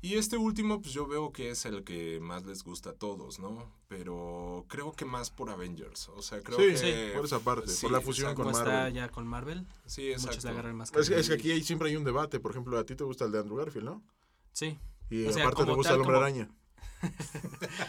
[0.00, 3.38] Y este último, pues yo veo que es el que más les gusta a todos,
[3.38, 3.72] ¿no?
[3.86, 6.76] Pero creo que más por Avengers, o sea, creo Sí, que...
[6.76, 8.42] sí, por esa parte, Sí, por la fusión exacto.
[8.42, 8.94] con Como está Marvel.
[8.94, 10.50] ya con Marvel, Sí, exacto.
[10.52, 12.40] le más Es que, es que aquí hay- siempre hay un debate.
[12.40, 14.02] Por ejemplo, a ti te gusta el de Andrew Garfield, ¿no?
[14.52, 14.76] Sí.
[15.08, 16.50] Y O sea, aparte te gusta tal, el hombre como- araña.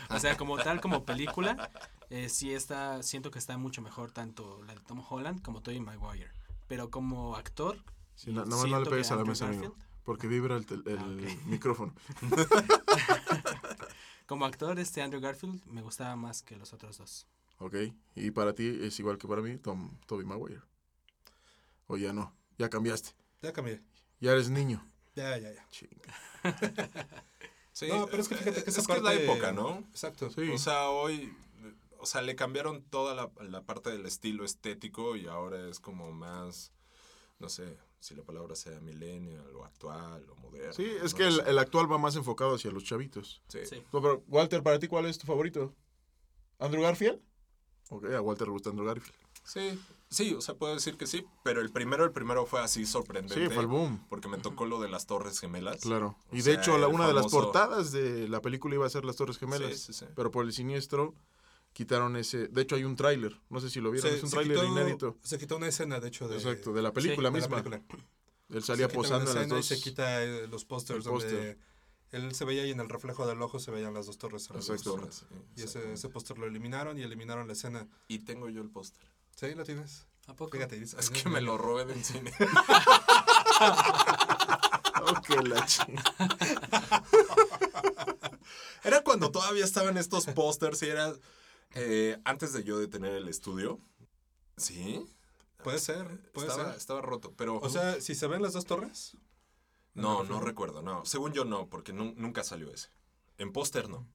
[0.09, 1.70] O sea, como tal, como película,
[2.09, 5.80] eh, sí está, siento que está mucho mejor tanto la de Tom Holland como Tobey
[5.80, 6.32] Maguire.
[6.68, 7.78] Pero como actor,
[8.16, 9.61] Sí, más no le pegues a la Andrew mesa, amigo.
[9.64, 11.93] Garfield, Porque vibra el, el Ah, micrófono.
[14.28, 17.28] como actor, este Andrew Garfield me gustaba más que los otros dos.
[17.59, 17.76] Ok.
[18.16, 20.61] Y para ti es igual que para mí, Tom, Tobey Maguire.
[21.88, 22.34] O ya no.
[22.57, 23.11] Ya cambiaste.
[23.41, 23.82] Ya cambié.
[24.20, 24.88] Ya eres niño.
[25.16, 25.68] Ya, ya, ya.
[25.70, 26.14] Chinga.
[27.74, 29.80] Sí, No, pero es que fíjate que esa es que es la época, ¿no?
[29.89, 30.30] Exacto.
[30.30, 30.49] Sí.
[30.51, 31.36] O sea, hoy,
[31.99, 36.11] o sea, le cambiaron toda la, la parte del estilo estético y ahora es como
[36.11, 36.71] más,
[37.39, 40.74] no sé, si la palabra sea millennial o actual o moderno.
[40.74, 43.41] Sí, es no que el, el actual va más enfocado hacia los chavitos.
[43.47, 43.65] Sí.
[43.65, 43.84] Sí.
[43.91, 45.74] No, pero, Walter, para ti, ¿cuál es tu favorito?
[46.59, 47.19] ¿Andrew Garfield?
[47.89, 49.15] Ok, a Walter le gusta Andrew Garfield.
[49.43, 49.80] Sí,
[50.14, 53.45] sí, o sea, puedo decir que sí, pero el primero, el primero fue así sorprendente.
[53.47, 54.05] Sí, fue el boom.
[54.09, 55.82] Porque me tocó lo de las Torres Gemelas.
[55.82, 56.18] Claro.
[56.32, 58.89] O Y de sea, hecho, la, una de las portadas de la película iba a
[58.89, 59.72] ser Las Torres Gemelas.
[59.74, 60.05] Sí, sí, sí.
[60.16, 61.14] Pero por el siniestro
[61.74, 62.47] quitaron ese.
[62.47, 63.39] De hecho, hay un tráiler.
[63.49, 64.09] No sé si lo vieron.
[64.11, 65.18] Se- es un tráiler inédito.
[65.24, 67.64] Se quitó una escena, de hecho, de, Exacto, de la película de la misma.
[67.64, 68.03] película.
[68.49, 69.72] Él salía posando en las dos.
[69.72, 71.57] Y se quita eh, los pósters donde
[72.11, 74.47] él se veía y en el reflejo del ojo se veían las dos torres.
[74.51, 74.99] las dos Exacto.
[74.99, 75.26] torres.
[75.55, 77.88] Y ese, ese póster lo eliminaron y eliminaron la escena.
[78.07, 79.03] Y tengo yo el póster.
[79.36, 79.54] ¿Sí?
[79.56, 80.06] ¿Lo tienes?
[80.28, 80.52] ¿A poco?
[80.58, 80.82] Fíjate.
[80.82, 82.32] Es que me lo robé del cine.
[85.06, 87.04] Ok, la chingada.
[88.84, 91.14] Era cuando todavía estaban estos pósters y era
[91.76, 93.80] eh, antes de yo de tener el estudio.
[94.58, 95.06] Sí.
[95.64, 96.78] Puede ser, puede estaba, ser.
[96.78, 97.58] estaba roto, pero...
[97.60, 99.18] O sea, si se ven las dos torres.
[99.94, 101.06] no, no recuerdo, no.
[101.06, 102.90] Según yo no, porque nu- nunca salió ese.
[103.38, 104.08] En póster no.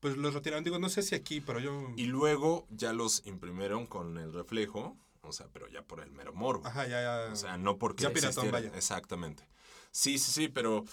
[0.00, 0.64] Pues los retiraron.
[0.64, 1.92] Digo, no sé si aquí, pero yo.
[1.96, 6.32] Y luego ya los imprimieron con el reflejo, o sea, pero ya por el mero
[6.32, 6.66] morbo.
[6.66, 7.32] Ajá, ya, ya.
[7.32, 8.72] O sea, no porque Ya piratón, vaya.
[8.74, 9.46] Exactamente.
[9.90, 10.84] Sí, sí, sí, pero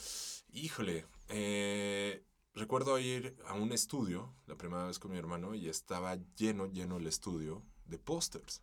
[0.51, 6.17] híjole, eh, recuerdo ir a un estudio la primera vez con mi hermano y estaba
[6.35, 8.61] lleno, lleno el estudio de pósters.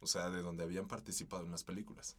[0.00, 2.16] O sea, de donde habían participado en las películas.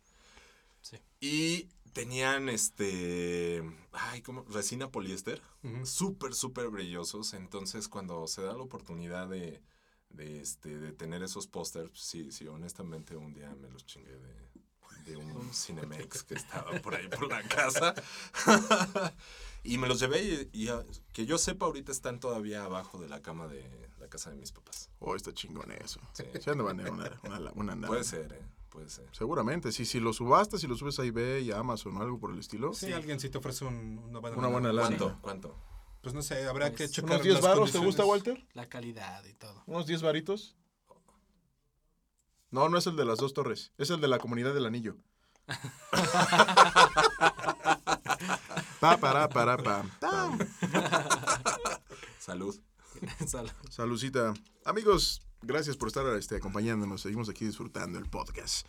[0.82, 0.98] Sí.
[1.20, 5.86] Y tenían este, ay, como resina poliéster, Ujú.
[5.86, 7.34] súper, súper brillosos.
[7.34, 9.62] Entonces, cuando se da la oportunidad de,
[10.10, 14.52] de, este, de tener esos pósters, sí, sí, honestamente un día me los chingué de,
[15.06, 17.94] de un Cinemex que estaba por ahí por la casa.
[19.64, 20.84] y me los llevé y, y, ah,
[21.14, 23.64] que yo sepa ahorita están todavía abajo de la cama de
[24.00, 24.90] la casa de mis papás.
[25.00, 26.00] Oh, está chingón eso.
[26.14, 26.24] Sí.
[26.40, 27.20] Se han de valer una,
[27.54, 27.88] una, una.
[27.88, 28.61] Puede ser, ¿eh?
[28.72, 29.08] Puede ser.
[29.12, 32.18] Seguramente, si, si lo subastas, si lo subes a eBay y a Amazon o algo
[32.20, 32.74] por el estilo.
[32.74, 34.88] Sí, alguien si te ofrece un- una buena Una buena lana.
[34.98, 35.18] ¿Cuánto?
[35.22, 35.56] ¿Cuánto?
[36.02, 37.10] Pues no sé, habrá Pues, que unos checar.
[37.12, 38.06] ¿Unos 10 las varos te gusta.
[38.06, 38.48] Walter?
[38.54, 39.62] La calidad y todo.
[39.68, 40.56] ¿Unos 10 varitos?
[42.50, 43.72] No, no es el de las dos torres.
[43.78, 44.96] Es el de la comunidad del anillo.
[48.80, 49.84] pa, para, para, pa.
[52.20, 52.60] Salud.
[53.70, 54.34] Salucita.
[54.66, 57.02] Amigos, gracias por estar este, acompañándonos.
[57.02, 58.66] Seguimos aquí disfrutando el podcast.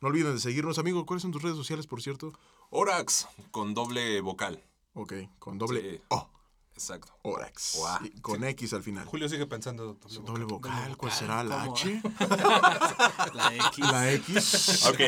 [0.00, 1.06] No olviden de seguirnos, amigo.
[1.06, 2.32] ¿Cuáles son tus redes sociales, por cierto?
[2.70, 4.62] Orax con doble vocal.
[4.94, 6.00] Ok, con doble Sí.
[6.08, 6.28] O.
[6.74, 7.12] Exacto.
[7.22, 7.78] Orax.
[8.02, 9.06] Y con X al final.
[9.06, 9.96] Julio sigue pensando.
[10.24, 11.44] Doble vocal, ¿cuál vocal, será?
[11.44, 11.76] ¿La ¿cómo?
[11.76, 12.02] H?
[13.34, 13.78] La X.
[13.78, 14.86] ¿La X?
[14.86, 15.00] Ok,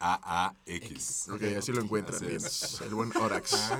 [0.00, 1.28] H-O-O-R-A-A-X.
[1.30, 2.16] Ok, así lo encuentran.
[2.16, 2.38] Así bien.
[2.38, 2.80] es.
[2.80, 3.70] El buen Orax.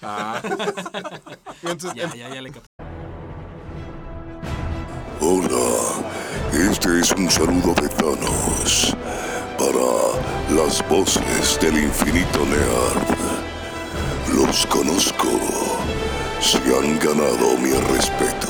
[0.00, 0.40] Ah,
[1.62, 2.95] Entonces, Ya, ya, ya le capté.
[5.28, 6.06] Hola,
[6.52, 8.96] este es un saludo de Thanos
[9.58, 14.36] para las voces del infinito nerd.
[14.36, 15.28] Los conozco,
[16.40, 18.46] se han ganado mi respeto.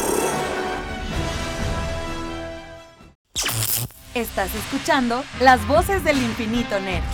[4.12, 7.04] Estás escuchando las voces del infinito Nerd.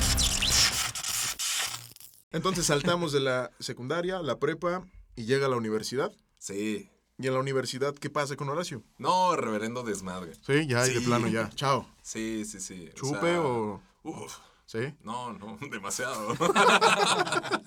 [2.32, 4.82] entonces saltamos de la secundaria la prepa
[5.14, 6.10] y llega a la universidad.
[6.38, 6.91] sí.
[7.22, 8.82] ¿Y en la universidad qué pasa con Horacio?
[8.98, 10.34] No, reverendo desmadre.
[10.44, 11.06] Sí, ya, y de Sí.
[11.06, 11.48] plano ya.
[11.50, 11.86] Chao.
[12.02, 12.90] Sí, sí, sí.
[12.94, 13.80] ¿Chupe sea, o...?
[14.02, 14.92] Uf, Sí.
[15.02, 16.34] no, no, demasiado.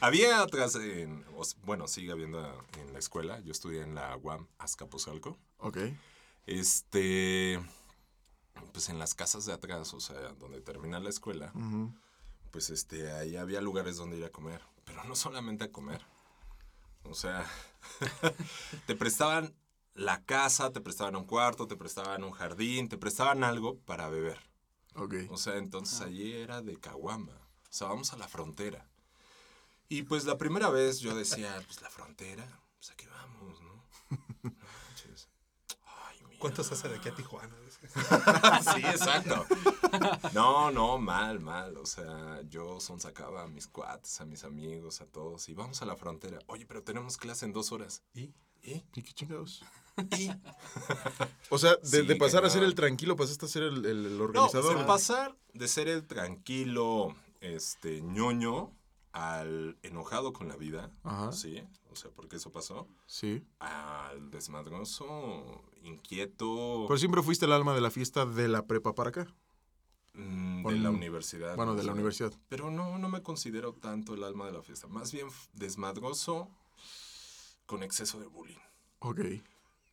[0.00, 1.24] Había atrás en...
[1.64, 2.40] Bueno, sigue habiendo
[2.78, 3.38] en la escuela.
[3.40, 5.38] Yo estudié en la UAM Azcapotzalco.
[5.58, 5.78] Ok.
[6.46, 7.60] Este...
[8.72, 11.52] Pues en las casas de atrás, o sea, donde termina la escuela,
[12.50, 14.60] pues este, ahí había lugares donde ir a comer.
[14.84, 16.04] Pero no solamente a comer.
[17.04, 17.44] O sea,
[18.86, 19.54] te prestaban
[19.94, 24.38] la casa, te prestaban un cuarto, te prestaban un jardín, te prestaban algo para beber.
[24.94, 25.14] Ok.
[25.30, 27.32] O sea, entonces allí era de caguama.
[27.32, 28.88] O sea, vamos a la frontera.
[29.88, 32.46] Y pues la primera vez yo decía, pues la frontera,
[32.78, 33.84] pues aquí vamos, ¿no?
[34.42, 35.28] No manches.
[35.84, 36.31] Ay, mira.
[36.42, 37.54] ¿Cuántos hace de aquí a Tijuana?
[38.74, 39.46] sí, exacto.
[40.34, 41.76] No, no, mal, mal.
[41.76, 45.48] O sea, yo sonsacaba a mis cuates, a mis amigos, a todos.
[45.48, 46.38] Y vamos a la frontera.
[46.48, 48.02] Oye, pero tenemos clase en dos horas.
[48.12, 48.34] ¿Y?
[48.62, 48.84] ¿Y?
[48.94, 49.62] ¿Y qué chingados?
[50.18, 50.30] ¿Y?
[51.50, 54.06] O sea, de, Sí, de pasar a ser el tranquilo, pasaste a ser el, el-
[54.06, 54.78] el No, organizador.
[54.78, 58.72] de pasar de ser el tranquilo, este, ñoño,
[59.12, 60.90] al enojado con la vida.
[61.04, 61.32] Ajá.
[61.32, 62.88] Sí, o sea, porque eso pasó.
[63.06, 63.42] Sí.
[63.58, 69.10] Al desmadroso, inquieto, Pero siempre fuiste el alma de la fiesta de la prepa para
[69.10, 69.26] acá.
[70.14, 71.56] mm, de la universidad.
[71.56, 71.78] Bueno, ¿no?
[71.78, 72.32] de la universidad.
[72.48, 74.86] Pero no, no me considero tanto el alma de la fiesta.
[74.86, 76.48] Más bien desmadroso
[77.66, 78.58] con exceso de bullying.
[79.00, 79.20] Ok.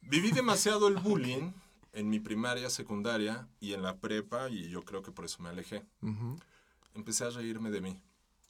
[0.01, 1.51] Viví demasiado el bullying
[1.93, 5.49] en mi primaria, secundaria y en la prepa y yo creo que por eso me
[5.49, 5.85] alejé.
[6.01, 6.37] Ujú.
[6.93, 8.01] Empecé a reírme de mí.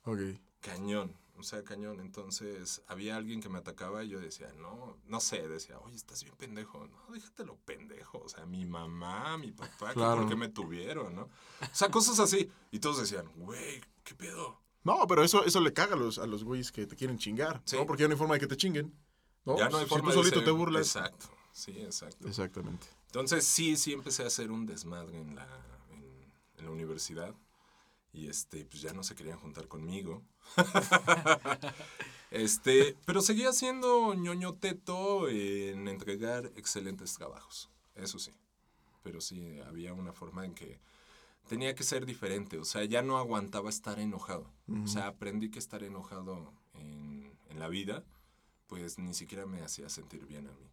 [0.06, 0.20] Ok.
[0.62, 2.00] Cañón, o sea, cañón.
[2.00, 6.24] Entonces había alguien que me atacaba y yo decía, no, no sé, decía, oye, estás
[6.24, 6.88] bien pendejo.
[6.88, 8.20] No, déjatelo pendejo.
[8.20, 10.22] O sea, mi mamá, mi papá, Claro.
[10.22, 11.24] ¿por qué me tuvieron, no?
[11.24, 12.50] O sea, cosas así.
[12.72, 14.60] Y todos decían, güey, ¿qué pedo?
[14.84, 17.62] No, pero eso, eso le caga a los, a los güeyes que te quieren chingar.
[17.66, 17.78] Sí.
[17.78, 17.86] ¿no?
[17.86, 18.94] Porque ya no hay forma de que te chinguen.
[19.46, 19.58] ¿no?
[19.58, 20.88] Ya no hay Si forma tú de solito ser- te burlas.
[20.96, 22.28] Exacto, sí, exacto.
[22.28, 22.88] Exactamente.
[23.08, 25.48] Entonces sí, sí empecé a hacer un desmadre en la,
[25.92, 27.34] en, en la universidad.
[28.12, 30.24] Y este, pues ya no se querían juntar conmigo.
[32.32, 37.70] este, pero seguía siendo ñoño teto en entregar excelentes trabajos.
[37.96, 38.32] Eso sí.
[39.04, 40.80] Pero sí, había una forma en que
[41.48, 42.58] tenía que ser diferente.
[42.58, 44.52] O sea, ya no aguantaba estar enojado.
[44.84, 48.04] O sea, aprendí que estar enojado en, en la vida,
[48.68, 50.70] pues ni siquiera me hacía sentir bien a mí.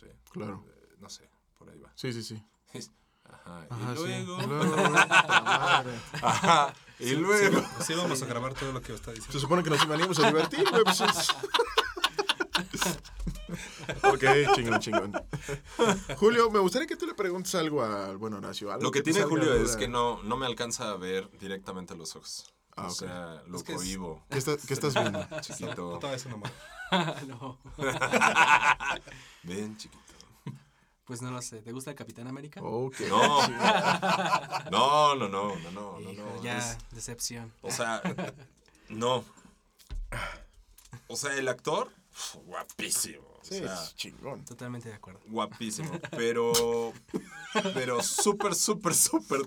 [0.00, 0.06] Sí.
[0.30, 0.64] Claro.
[0.68, 1.92] Eh, no sé, por ahí va.
[1.96, 2.42] Sí, sí, sí.
[3.32, 3.66] Ajá.
[3.70, 4.02] Ajá, y sí.
[4.02, 4.42] luego.
[4.42, 4.96] Y luego.
[6.22, 6.72] Ajá.
[6.98, 7.62] Y luego.
[7.84, 9.32] Sí, vamos a grabar todo lo que está diciendo.
[9.32, 10.84] Se supone que nos venimos a divertir, güey.
[10.84, 11.28] Pues es-
[14.04, 14.24] ok,
[14.54, 15.12] chingón, chingón.
[16.16, 18.70] Julio, me gustaría que tú le preguntes algo al buen Horacio.
[18.72, 21.96] algo Lo que tiene Julio es que no, no me alcanza a ver directamente a
[21.96, 22.52] los ojos.
[22.78, 24.24] Ah, o sea, lo Es que es- cohibo.
[24.30, 25.26] ¿Qué, está- qué estás viendo?
[25.40, 25.98] Chiquito.
[26.12, 26.52] Eso nomás.
[27.26, 27.58] no,
[29.42, 30.02] Ven, chiquito.
[31.06, 31.62] Pues no lo sé.
[31.62, 32.60] ¿Te gusta el Capitán América?
[32.60, 32.90] No.
[34.70, 36.42] No, no, no, no, no, no, Hijo, no.
[36.42, 37.52] ya, es- decepción.
[37.62, 38.02] o sea,
[38.88, 39.24] no.
[41.08, 41.90] O sea, el actor,
[42.44, 43.22] guapísimo.
[43.40, 44.44] O Sí, sea, es chingón.
[44.44, 45.20] Totalmente de acuerdo.
[45.26, 45.90] guapísimo.
[46.10, 46.92] Pero,
[47.74, 49.40] pero súper, súper, súper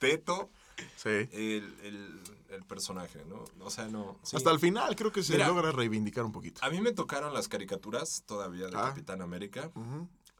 [0.00, 0.48] teto
[0.96, 1.08] Sí.
[1.10, 3.44] el, el, el personaje, ¿no?
[3.60, 4.18] O sea, no.
[4.22, 4.36] sí.
[4.36, 5.48] Hasta el final creo que se Mira.
[5.48, 6.64] logra reivindicar un poquito.
[6.64, 8.88] A mí me tocaron las caricaturas todavía de Ah.
[8.88, 9.70] Capitán América.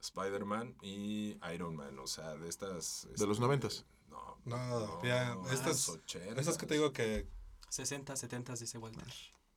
[0.05, 1.98] Spider-Man y Iron Man.
[1.98, 3.09] O sea, de estas.
[3.16, 3.84] De los este, noventas.
[4.09, 6.38] No, No, ya, no, estas, los ochentas.
[6.38, 7.26] estas que te digo que
[7.70, 9.05] 60, 70, dice Walter.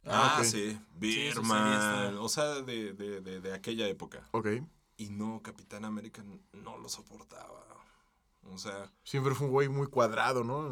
[0.06, 0.80] Ah, Ah, sí.
[0.96, 2.12] Birman.
[2.14, 4.28] sí o sea, de, de, de, de aquella época.
[4.32, 4.48] Ok.
[4.98, 6.24] Y no, Capitán América
[6.54, 7.66] no lo soportaba.
[8.50, 10.70] O sea, Siempre fue un güey muy cuadrado, ¿no?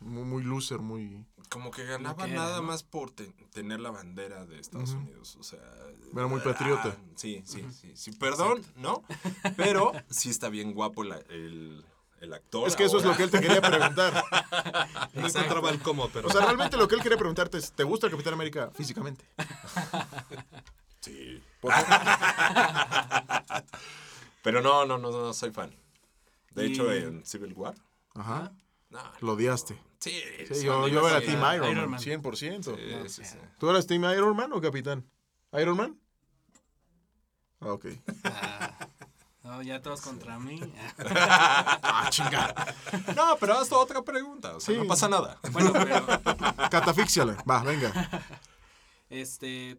[0.00, 1.24] Muy, muy loser, muy...
[1.50, 2.62] como que ganaba que era, nada ¿no?
[2.64, 4.90] más por te- tener la bandera de Estados.
[4.90, 5.36] Unidos.
[5.40, 5.58] O sea.
[6.14, 6.96] Era muy patriota.
[6.96, 8.12] ah, sí, sí, sí, sí.
[8.12, 9.02] Perdón, ¿no?
[9.56, 11.84] Pero sí está bien guapo la- el,
[12.20, 12.68] el actor.
[12.68, 14.22] Es que eso es lo que él te quería preguntar.
[15.14, 17.82] no encontraba el cómo, pero O sea, realmente lo que él quería preguntarte es, ¿te
[17.84, 19.24] gusta el Capitán América físicamente?
[21.00, 21.40] Sí.
[24.42, 25.74] Pero no, no, no, no soy fan.
[26.52, 27.74] De Y- hecho, en Civil War.
[28.14, 28.52] Ajá.
[28.90, 29.78] No, Lo odiaste.
[29.98, 30.22] Sí,
[30.52, 31.20] Sí, yo, yo era.
[31.20, 32.00] Team Iron, Iron Man, Man.
[32.00, 32.76] 100%.
[33.06, 33.38] Sí, sí, sí.
[33.58, 35.04] ¿Tú eras Team Iron Man o Capitán?
[35.52, 35.98] ¿Iron Man?
[37.60, 37.86] Ah, ok.
[38.24, 38.88] Ah,
[39.42, 40.60] no, ya todos contra mí.
[40.98, 42.74] Ah, chingada.
[43.16, 44.56] No, pero haz otra pregunta.
[44.56, 44.80] O sea, Sí.
[44.80, 45.38] no pasa nada.
[45.52, 46.06] Bueno, pero
[46.70, 47.36] Catafíxiala.
[47.48, 47.92] Va, venga.
[49.10, 49.78] este,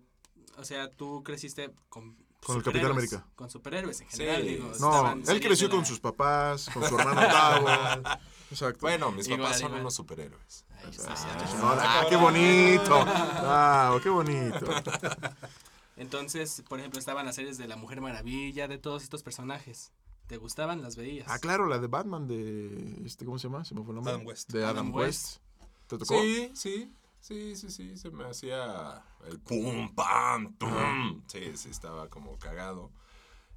[0.58, 3.26] o sea, tú creciste con Con el Capitán América.
[3.36, 4.18] Con superhéroes en Sí.
[4.18, 4.72] general, digo.
[4.80, 7.68] No, él creció la- con sus papás, con su hermano Octavo.
[8.52, 8.80] Exacto.
[8.82, 10.66] Bueno, mis Igual, papás son unos superhéroes.
[10.84, 11.10] Ahí está.
[11.58, 13.04] No, ah, qué bonito.
[13.06, 14.66] Ah, qué bonito.
[15.98, 19.92] Entonces, por ejemplo, estaban las series de La Mujer Maravilla, de todos estos personajes.
[20.28, 20.82] ¿Te gustaban?
[20.82, 21.28] ¿Las veías?
[21.30, 23.02] Ah, claro, la de Batman de.
[23.06, 23.66] Este, ¿Cómo se llama?
[23.66, 24.14] Se me fue el nombre.
[24.14, 24.50] Adam West.
[24.52, 25.38] De Adam, Adam West.
[25.88, 26.22] ¿Te tocó?
[26.22, 26.94] Sí, sí.
[27.20, 27.98] Sí, sí, sí.
[27.98, 31.22] Se me hacía el pum, pam, tum.
[31.28, 32.92] Sí, sí, estaba como cagado.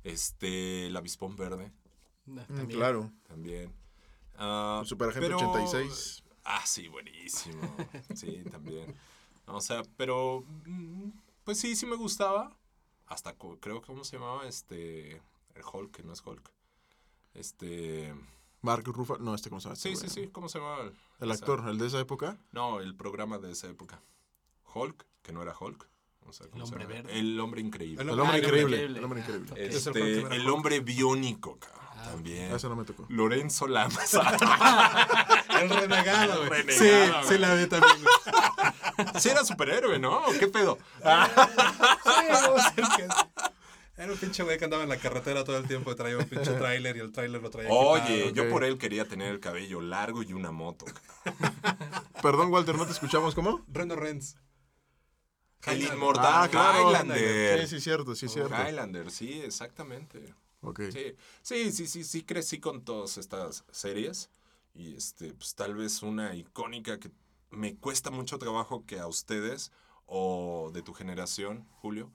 [0.03, 1.70] Este, el avispón verde
[2.26, 2.68] No, Mm, también.
[2.78, 3.12] claro.
[3.28, 3.72] también.
[4.45, 6.22] Ah, El Superagente pero- 86.
[6.45, 7.76] Ah, sí, buenísimo.
[8.14, 8.95] Sí, también.
[9.47, 10.45] O sea, pero.
[10.66, 11.11] mm,
[11.45, 12.57] Pues sí, sí me gustaba.
[13.07, 14.47] Hasta creo que, ¿cómo se llamaba?
[14.49, 15.22] Este.
[15.55, 16.51] El Hulk, que no es Hulk.
[17.34, 18.14] Este.
[18.62, 19.20] Mark Ruffalo.
[19.20, 19.76] No, este, ¿cómo se llama?
[19.76, 20.26] Sí, Este sí, güey?
[20.26, 20.32] sí.
[20.32, 20.90] ¿Cómo se llamaba?
[21.20, 22.38] El, actor, el de esa época.
[22.53, 24.01] No, el programa de esa época.
[24.74, 25.88] Hulk, que no era Hulk.
[26.26, 27.18] O sea, ¿cómo El hombre verde.
[27.18, 28.03] El hombre increíble.
[28.03, 28.84] El hombre el increíble.
[28.84, 29.53] El hombre increíble.
[29.66, 31.81] Este, el hombre biónico, cabrón.
[32.05, 32.55] También.
[32.55, 33.07] Ese no me tocó.
[33.09, 34.14] Lorenzo Lamas.
[35.61, 36.62] el renegado, güey.
[36.62, 37.96] Renegado, Sí, sí la vi también.
[39.18, 40.22] sí era superhéroe, ¿no?
[40.38, 40.78] ¿Qué pedo?
[43.94, 46.50] Era un pinche güey que andaba en la carretera todo el tiempo, traía un pinche
[46.55, 48.34] tráiler y el tráiler lo traía Oye, equipado.
[48.34, 50.86] yo por él quería tener el cabello largo y una moto.
[52.22, 53.64] Perdón, Walter, ¿no te escuchamos cómo?
[53.68, 54.34] Reno Renz.
[55.66, 56.88] El inmortal Ah, claro.
[56.90, 57.61] Highlander.
[57.68, 58.55] Sí, sí, cierto, sí, cierto.
[58.66, 60.34] Highlander, sí, exactamente.
[60.62, 60.80] Ok.
[60.90, 64.30] Sí, sí, sí, sí, sí, crecí con todas estas series.
[64.74, 67.10] Y este, pues tal vez una icónica que
[67.50, 69.70] me cuesta mucho trabajo que a ustedes
[70.06, 72.10] o de tu generación, Julio,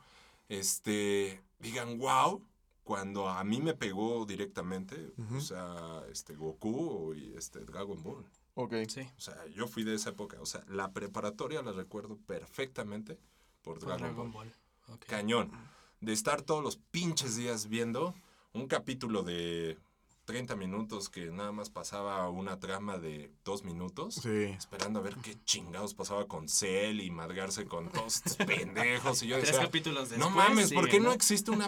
[0.50, 2.44] este, digan wow,
[2.84, 5.38] cuando a mí me pegó directamente, Ujú.
[5.38, 8.26] o sea, este Goku y este Dragon Ball.
[8.56, 8.74] Ok.
[8.88, 13.20] Sí, O sea, yo fui de esa época, o sea, la preparatoria la recuerdo perfectamente
[13.62, 14.48] por Dragon, Dragon Ball.
[14.88, 14.96] Ball.
[14.96, 15.06] Ok.
[15.06, 15.52] Cañón.
[16.00, 18.14] De estar todos los pinches días viendo
[18.58, 19.78] un capítulo de
[20.26, 24.16] 30 minutos que nada más pasaba una trama de dos minutos.
[24.16, 24.44] Sí.
[24.58, 29.24] Esperando a ver qué chingados pasaba con Cell y madrearse con todos estos pendejos.
[29.24, 30.30] Y yo Tres decía, capítulos después.
[30.30, 31.68] no mames, ¿por qué no existe una,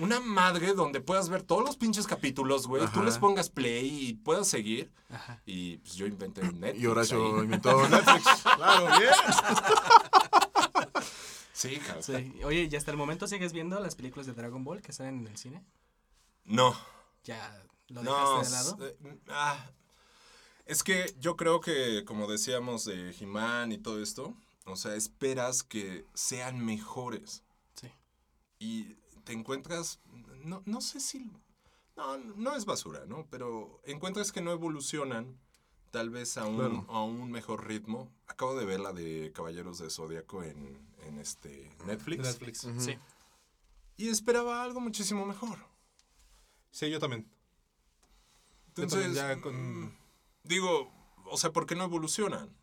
[0.00, 2.86] una madre donde puedas ver todos los pinches capítulos, güey?
[2.94, 4.90] Tú les pongas play y puedas seguir.
[5.10, 5.42] Ajá.
[5.44, 6.82] Y pues yo inventé Netflix.
[6.82, 7.44] Y Horacio ahí.
[7.44, 8.24] inventó Netflix.
[8.56, 9.12] Claro, bien.
[11.52, 11.78] Sí.
[12.00, 12.32] Sí.
[12.44, 15.26] Oye, ¿y hasta el momento sigues viendo las películas de Dragon Ball que salen en
[15.26, 15.62] el cine?
[16.50, 16.74] No.
[17.24, 18.86] ¿Ya lo No, dejaste de lado?
[18.86, 19.70] eh, ah,
[20.66, 24.34] es que yo creo que, como decíamos de He-Man y todo esto,
[24.66, 27.42] o sea, esperas que sean mejores.
[27.74, 27.88] Sí.
[28.58, 28.94] Y
[29.24, 30.00] te encuentras,
[30.44, 31.30] no, no sé si,
[31.96, 33.26] No, no es basura, ¿no?
[33.30, 35.38] Pero encuentras que no evolucionan
[35.90, 36.86] tal vez a un, Claro.
[36.88, 38.08] a un mejor ritmo.
[38.26, 42.22] Acabo de ver la de Caballeros de Zodíaco en, en este Netflix.
[42.22, 42.66] Netflix.
[42.78, 42.96] Sí.
[43.98, 45.58] Y esperaba algo muchísimo mejor.
[46.70, 47.26] Sí, yo también.
[48.76, 49.96] Yo Entonces, también ya con- mm,
[50.44, 50.92] digo,
[51.26, 52.54] o sea, ¿por qué no evolucionan?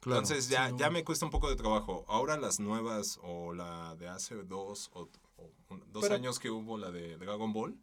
[0.00, 0.20] Claro.
[0.20, 2.04] Entonces ya, ya me cuesta un poco de trabajo.
[2.08, 6.50] Ahora las nuevas o la de hace dos o, o un- dos Pero- años que
[6.50, 7.76] hubo la de Dragon Ball,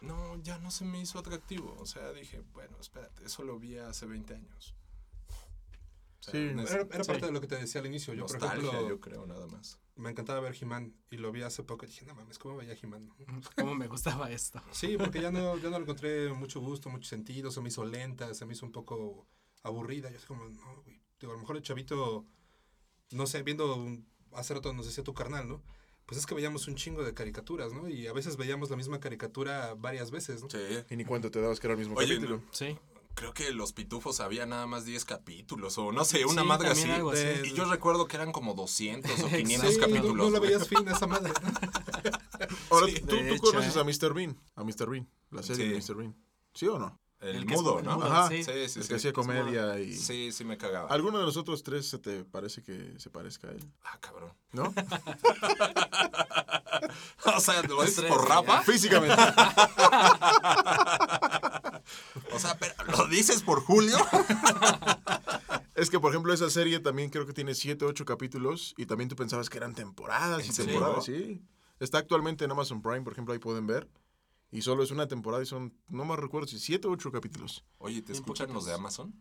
[0.00, 1.76] no, ya no se me hizo atractivo.
[1.78, 4.74] O sea, dije, bueno, espérate, eso lo vi hace 20 años.
[6.20, 6.38] O sea, Sí.
[6.38, 7.10] Era, era Sí.
[7.10, 8.12] parte de lo que te decía al inicio.
[8.14, 9.78] Yo, por nostalgia, ejemplo, yo creo, nada más.
[9.96, 12.74] me encantaba ver He-Man y lo vi hace poco y dije, no mames, ¿cómo veía
[12.80, 13.10] He-Man?
[13.56, 14.62] Cómo me gustaba esto.
[14.70, 17.84] Sí, porque ya no, ya no le encontré mucho gusto, mucho sentido, se me hizo
[17.84, 19.26] lenta, se me hizo un poco
[19.62, 20.10] aburrida.
[20.10, 21.00] Yo así como, no, güey.
[21.18, 22.24] Digo, a lo mejor el chavito,
[23.12, 25.62] no sé, viendo, un- hace rato nos decía tu carnal, ¿no?
[26.06, 27.88] Pues es que veíamos un chingo de caricaturas, ¿no?
[27.88, 30.50] Y a veces veíamos la misma caricatura varias veces, ¿no?
[30.50, 30.58] Sí.
[30.90, 32.42] Y ni cuánto te dabas que era el mismo Oye, capítulo.
[32.50, 32.76] Sí.
[33.14, 36.68] Creo que Los Pitufos había nada más 10 capítulos o no sé, una Sí, madre
[36.70, 36.90] así.
[36.90, 37.22] algo así.
[37.24, 40.16] De- y yo recuerdo que eran como 200 o 500 Sí, no- capítulos.
[40.16, 41.32] No, la veías fin a esa madre.
[42.70, 43.80] Ahora, Sí, ¿tú, conoces ¿eh?
[43.80, 44.14] a Mr.
[44.14, 44.36] Bean?
[44.54, 44.88] A Mr.
[44.88, 45.72] Bean, la serie Sí.
[45.72, 45.96] de Mr.
[45.98, 46.16] Bean.
[46.54, 46.98] ¿Sí o no?
[47.20, 47.96] El, mudo, ¿no?
[47.96, 48.28] mudo, Ajá.
[48.28, 48.42] sí.
[48.42, 48.88] Sí, sí, el sí.
[48.88, 49.94] que hacía comedia y...
[49.94, 50.88] Sí, sí me cagaba.
[50.88, 53.70] ¿Alguno de los otros tres se te parece que se parezca a él?
[53.84, 54.32] Ah, cabrón.
[54.52, 54.72] ¿No?
[57.36, 58.62] O sea, ¿lo dices por Rafa?
[58.62, 59.14] Físicamente.
[62.32, 63.96] O sea, pero, ¿lo dices por Julio?
[65.76, 69.08] Es que, por ejemplo, esa serie también creo que tiene 7, 8 capítulos y también
[69.08, 71.40] tú pensabas que eran temporadas y temporadas, sí.
[71.78, 73.88] Está actualmente en Amazon Prime, por ejemplo, ahí pueden ver.
[74.52, 77.64] Y solo es una temporada y son, no más recuerdo si 7 o 8 capítulos.
[77.78, 79.14] Oye, ¿te escuchan los de Amazon?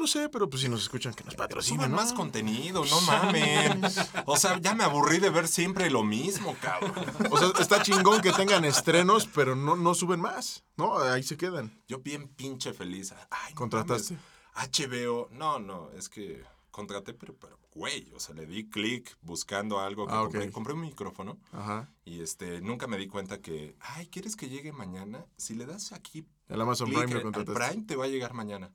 [0.00, 1.96] No sé, pero pues si nos escuchan que nos patrocinan, ¿no?
[1.96, 3.82] más contenido, no mamen.
[4.24, 6.94] O sea, ya me aburrí de ver siempre lo mismo, cabrón.
[7.30, 10.98] O sea, está chingón que tengan estrenos, pero no, no suben más, ¿no?
[10.98, 11.70] Ahí se quedan.
[11.86, 13.12] Yo bien pinche feliz.
[13.28, 14.14] Ay, no ¿Contrataste?
[14.54, 15.28] mames, HBO.
[15.32, 20.06] No, no, es que contraté, pero, pero, güey, o sea, le di clic buscando algo
[20.06, 20.50] que Ah, compré.
[20.50, 21.92] Compré un micrófono Ajá.
[22.06, 25.26] y este, nunca me di cuenta que, ay, ¿quieres que llegue mañana?
[25.36, 27.52] Si le das aquí El Amazon Prime lo al contrataste.
[27.68, 28.72] Prime, te va a llegar mañana.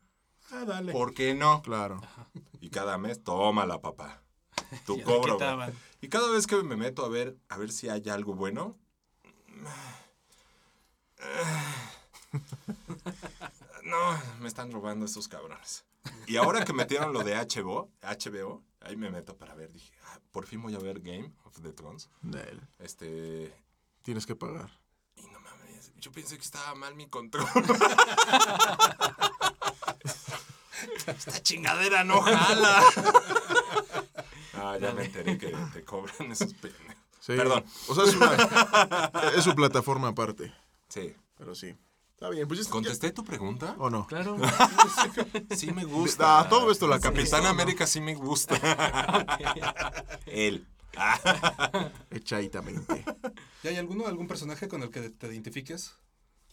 [0.52, 0.92] Ah, dale.
[0.92, 1.62] ¿Por qué no?
[1.62, 2.02] Claro.
[2.62, 4.22] Y cada mes, tómala, papá.
[4.86, 5.38] Tu cobro.
[6.02, 8.78] Y cada vez que me meto a ver, a ver si hay algo bueno.
[13.86, 15.86] No, me están robando estos cabrones.
[16.26, 19.72] Y ahora que metieron lo de HBO, HBO, ahí me meto para ver.
[19.72, 22.10] Dije, ah, por fin voy a ver Game of the Thrones.
[22.24, 22.60] Nel.
[22.80, 23.54] Este.
[24.02, 24.72] Tienes que pagar.
[25.16, 27.46] Y no mames, yo pensé que estaba mal mi control.
[31.08, 32.84] Esta chingadera no jala.
[34.58, 36.96] Ah, ya me enteré que te cobran esos pendejos.
[37.20, 37.34] Sí.
[37.36, 37.66] Perdón.
[37.90, 40.54] O sea, es, una- es su plataforma aparte.
[40.88, 41.14] Sí.
[41.38, 41.76] Pero sí.
[42.14, 43.76] Está bien, pues ya- ¿Contesté tu pregunta?
[43.78, 44.08] ¿O no?
[44.08, 44.38] Claro.
[45.56, 46.40] Sí me gusta.
[46.40, 48.56] Ah, todo esto la Capitán capitán América sí me gusta.
[50.26, 50.66] Él.
[52.12, 53.04] Echaditamente.
[53.64, 55.96] ¿Y hay alguno, algún personaje con el que te identifiques?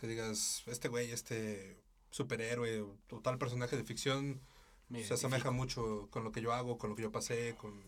[0.01, 1.82] Que digas, este güey, este
[2.13, 4.41] superhéroe o tal personaje de ficción
[4.89, 7.83] Me se asemeja mucho con lo que yo hago, con lo que yo pasé, con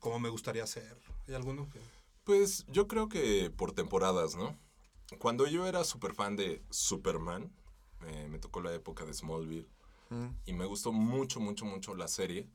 [0.00, 0.96] cómo me gustaría ser.
[1.26, 1.70] ¿Hay alguno?
[1.70, 1.80] que-
[2.24, 4.56] Pues yo creo que por temporadas, ¿no?
[5.18, 7.50] Cuando yo era súper fan de Superman,
[8.06, 9.66] eh, me tocó la época de Smallville
[10.44, 12.48] y me gustó mucho, mucho, mucho la serie.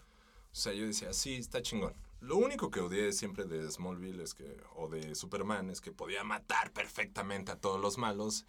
[0.51, 1.93] O sea, yo decía, sí, está chingón.
[2.21, 6.23] Lo único que odié siempre de Smallville es que, o de Superman es que podía
[6.23, 8.45] matar perfectamente a todos los malos.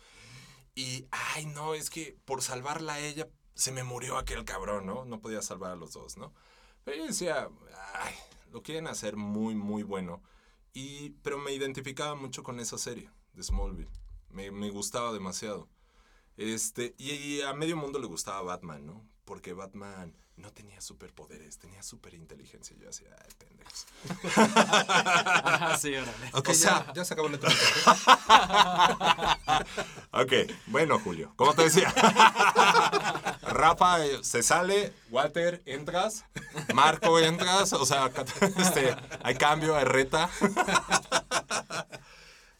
[0.76, 5.06] Y, ay, no, es que por salvarla a ella se me murió aquel cabrón, ¿no?
[5.06, 6.34] No podía salvar a los dos, ¿no?
[6.84, 7.48] Pero yo decía,
[7.94, 8.14] ay,
[8.52, 10.22] lo quieren hacer muy, muy bueno.
[10.74, 13.90] Y, pero me identificaba mucho con esa serie de Smallville.
[14.28, 15.66] Me, me gustaba demasiado.
[16.36, 19.08] Este, y, y a medio mundo le gustaba Batman, ¿no?
[19.24, 22.76] Porque Batman no tenía superpoderes, tenía superinteligencia.
[22.76, 23.86] Y yo decía, ay, pendejos.
[25.80, 26.30] Sí, órale.
[26.32, 27.96] Ok, O sea- ya, ya se acabó la entrevista.
[30.12, 30.32] Ok,
[30.66, 31.92] bueno, Julio, como te decía.
[33.42, 36.24] Rafa eh, se sale, Walter, entras,
[36.74, 38.10] Marco, entras, o sea,
[38.58, 40.30] este, hay cambio, hay reta.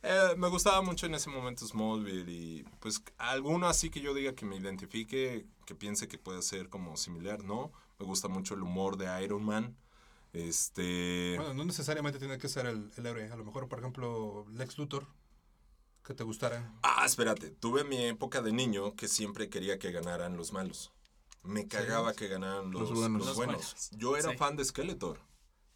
[0.08, 4.34] Eh, me gustaba mucho en ese momento Smallville y pues alguno así que yo diga
[4.34, 7.72] que me identifique, que piense que puede ser como similar, ¿no?
[7.98, 9.76] Me gusta mucho el humor de Iron Man.
[10.32, 11.34] Este...
[11.38, 13.30] Bueno, no necesariamente tiene que ser el, el héroe.
[13.32, 15.06] A lo mejor, por ejemplo, Lex Luthor,
[16.04, 16.72] que te gustara.
[16.82, 17.50] Ah, espérate.
[17.50, 20.92] Tuve mi época de niño que siempre quería que ganaran los malos.
[21.42, 23.18] Me cagaba que ganaran los, Los los buenos.
[23.24, 23.26] buenos.
[23.26, 23.90] Los buenos.
[23.92, 24.36] Yo era Sí.
[24.36, 25.20] fan de Skeletor.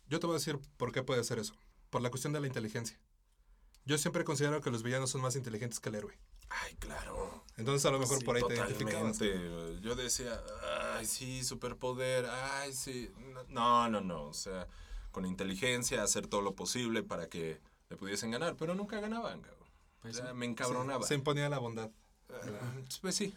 [0.09, 1.55] Yo te voy a decir por qué puede ser eso.
[1.91, 2.99] Por la cuestión de la inteligencia.
[3.85, 6.19] Yo siempre considero que los villanos son más inteligentes que el héroe.
[6.49, 7.45] Ay, claro.
[7.57, 9.19] Entonces a lo mejor Sí, por ahí te identificabas.
[9.19, 9.81] Totalmente.
[9.83, 10.41] Yo decía,
[10.97, 13.11] ay, sí, superpoder, ay, sí.
[13.49, 14.25] No, no, no.
[14.25, 14.67] O sea,
[15.13, 19.69] con inteligencia, hacer todo lo posible para que le pudiesen ganar, pero nunca ganaban, cabrón.
[20.01, 20.37] Pues o sea, sí.
[20.37, 21.07] me encabronaba.
[21.07, 21.91] Se imponía la bondad.
[22.31, 23.35] Ah, Pues sí.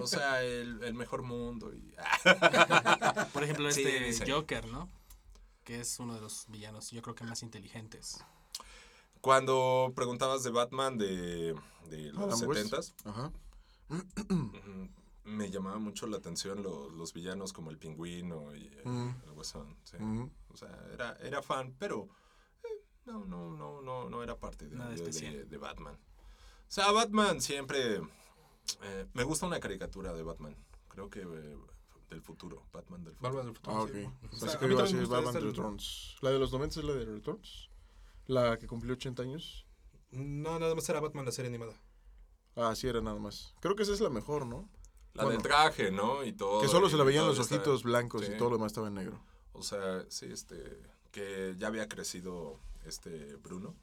[0.00, 1.72] O sea, el, el mejor mundo.
[1.74, 1.94] Y,
[3.32, 4.30] Por ejemplo, Sí, este.
[4.30, 4.88] Joker, ¿no?
[5.64, 8.24] Que es uno de los villanos, yo creo que más inteligentes.
[9.20, 11.54] Cuando preguntabas de Batman de,
[11.88, 12.72] de los Adam West.
[12.72, 13.32] 70s, Ajá.
[15.24, 19.08] me llamaba mucho la atención los, los villanos como el pingüino y eh, Mm.
[19.24, 19.34] el
[19.84, 19.96] sí.
[19.96, 20.30] Ujú.
[20.48, 22.08] O sea, era, era fan, pero
[22.64, 22.68] eh,
[23.06, 25.94] no, no, no, no, no era parte de, Nada de- de- Batman.
[25.94, 27.96] O sea, Batman siempre...
[28.82, 30.56] eh, me gusta una caricatura de Batman.
[30.88, 31.56] Creo que eh,
[32.08, 32.64] del futuro.
[32.72, 33.28] Batman del futuro.
[33.34, 33.76] Batman del futuro.
[33.76, 33.90] Ah, ok.
[33.92, 34.36] sí.
[34.44, 36.16] O sea, que iba a decir Batman este- Returns.
[36.22, 37.69] ¿La de los 90 es la de Returns?
[38.30, 39.66] ¿La que cumplió 80 años?
[40.12, 41.74] No, nada más era Batman la serie animada.
[42.54, 43.54] Ah, sí, era nada más.
[43.60, 44.68] Creo que esa es la mejor, ¿no?
[45.14, 45.40] La Bueno.
[45.40, 46.22] del traje, ¿no?
[46.24, 46.60] Y todo.
[46.60, 48.32] que solo y se le veían los ojitos blancos sí.
[48.32, 49.20] y todo lo demás estaba en negro.
[49.52, 50.80] O sea, sí, este,
[51.10, 53.74] que ya había crecido este Bruno.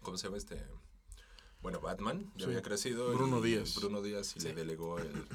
[0.00, 0.64] ¿Cómo se llama este?
[1.60, 2.50] Bueno, Batman ya Sí.
[2.50, 3.12] había crecido.
[3.14, 3.74] Bruno y Díaz.
[3.74, 4.46] Bruno Díaz y Sí.
[4.46, 5.26] le delegó el,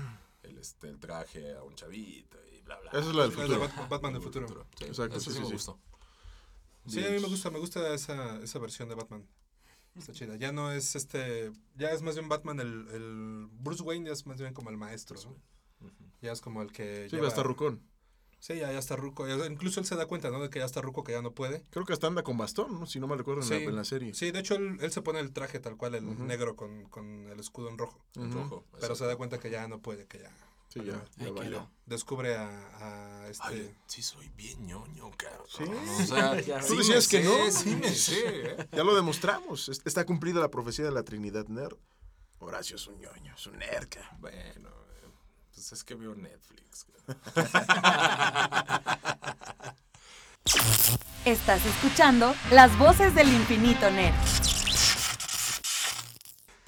[0.44, 2.92] el, este, el traje a un chavito y bla, bla.
[2.92, 3.60] Esa es la del Es de futuro.
[3.68, 4.48] Bat- Batman del futuro.
[4.78, 5.54] Sí, Exacto, eso sí, sí, sí, me sí.
[5.54, 5.78] gustó.
[6.88, 9.26] Sí, a mí me gusta, me gusta esa, esa versión de Batman.
[9.96, 10.36] Está chida.
[10.38, 11.52] Ya no es este.
[11.76, 14.78] Ya es más bien Batman, el, el Bruce Wayne ya es más bien como el
[14.78, 15.20] maestro.
[15.80, 15.90] ¿no?
[16.22, 17.08] Ya es como el que.
[17.10, 17.82] Sí, lleva- hasta Rucón.
[18.40, 19.28] Sí, ya, ya está ruco.
[19.28, 20.42] Ya- Incluso él se da cuenta, ¿no?
[20.42, 21.64] De que ya está ruco, que ya no puede.
[21.70, 22.88] Creo que hasta anda con bastón, ¿no?
[22.88, 23.64] Si no me recuerdo en, la, Sí.
[23.66, 24.14] en la serie.
[24.16, 27.28] Sí, de hecho él, él se pone el traje tal cual, el negro con, con
[27.30, 28.04] el escudo en rojo.
[28.16, 28.66] Rojo.
[28.80, 30.32] Pero se da cuenta que ya no puede, que ya.
[30.72, 30.94] Sí, ya.
[30.94, 31.42] Ahí ya valió.
[31.42, 31.70] quedó.
[31.86, 33.44] Descubre a, a este.
[33.48, 35.46] Ay, sí soy bien ñoño, cabrón.
[35.50, 35.64] Sí.
[35.64, 37.52] O sea, Ya Tú sí decías me que sé, no.
[37.52, 38.68] Sí, me sé, ¿eh?
[38.72, 39.68] Ya lo demostramos.
[39.70, 41.76] Es- Está cumplida la profecía de la Trinidad Nerd.
[42.40, 43.88] Horacio es un ñoño, es un nerd.
[43.90, 44.22] cabrón.
[44.22, 44.70] Bueno,
[45.54, 46.86] pues es que veo Netflix.
[51.26, 54.16] Estás escuchando las voces del infinito Nerd.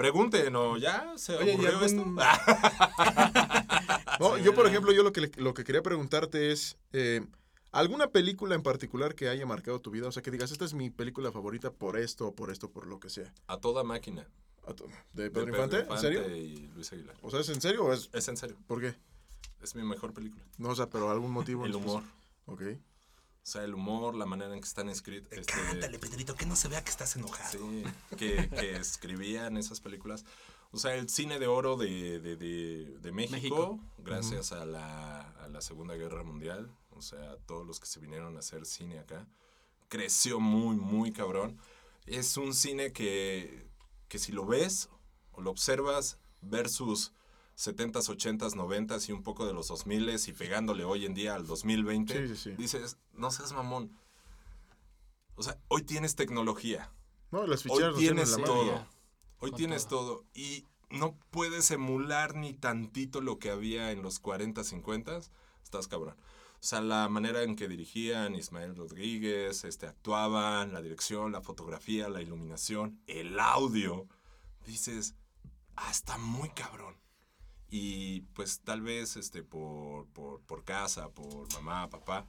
[0.04, 1.14] Pregunten, ¿o ya?
[1.16, 3.24] ¿Se Oye, ¿y aburrió algún- esto?
[4.20, 7.26] No, yo, por ejemplo, yo lo que, le- lo que quería preguntarte es, eh,
[7.72, 10.08] ¿alguna película en particular que haya marcado tu vida?
[10.10, 12.86] O sea, que digas, esta es mi película favorita por esto, o por esto, por
[12.86, 13.34] lo que sea.
[13.48, 14.28] A toda máquina.
[14.68, 15.86] A tu- ¿De de Pedro Infante?
[15.90, 16.36] ¿En serio?
[16.36, 17.16] y Luis Aguilar.
[17.22, 18.10] O sea, ¿es en serio o es...?
[18.12, 18.58] Es en serio.
[18.68, 18.94] ¿Por qué?
[19.62, 20.44] Es mi mejor película.
[20.58, 21.66] No, o sea, pero algún motivo.
[21.66, 22.04] El humor.
[22.46, 22.62] Ok.
[23.44, 25.32] O sea, el humor, la manera en que están escritos.
[25.34, 27.52] Este, Cántale, Pedrito, que no se vea que estás enojado.
[27.52, 27.84] sí,
[28.18, 30.24] que, que escribían esas películas.
[30.72, 33.80] O sea, el cine de oro de, de, de, de México, México.
[34.00, 38.36] gracias a, la, a la Segunda Guerra Mundial, o sea, todos los que se vinieron
[38.38, 39.28] a hacer cine acá,
[39.90, 41.60] creció muy, muy cabrón.
[42.08, 43.68] Es un cine que,
[44.08, 44.90] que si lo ves
[45.34, 47.14] o lo observas versus
[47.58, 51.46] 70s, 80s, 90s y un poco de los 2000s y pegándole hoy en día al
[51.46, 52.56] 2020, Sí, sí, sí.
[52.58, 53.98] dices, no seas mamón.
[55.36, 56.92] O sea, hoy tienes tecnología.
[57.32, 58.66] No, las Hoy tienes la todo.
[58.68, 58.88] Ya,
[59.40, 60.18] Hoy con tienes todo.
[60.18, 60.26] todo.
[60.36, 65.20] Y no puedes emular ni tantito lo que había en los 40, 50.
[65.64, 66.16] Estás cabrón.
[66.20, 72.08] O sea, la manera en que dirigían Ismael Rodríguez, este, actuaban, la dirección, la fotografía,
[72.10, 74.08] la iluminación, el audio.
[74.66, 75.16] Dices,
[75.76, 76.96] ah, está muy cabrón.
[77.76, 82.28] Y pues tal vez este, por, por, por casa, por mamá, papá,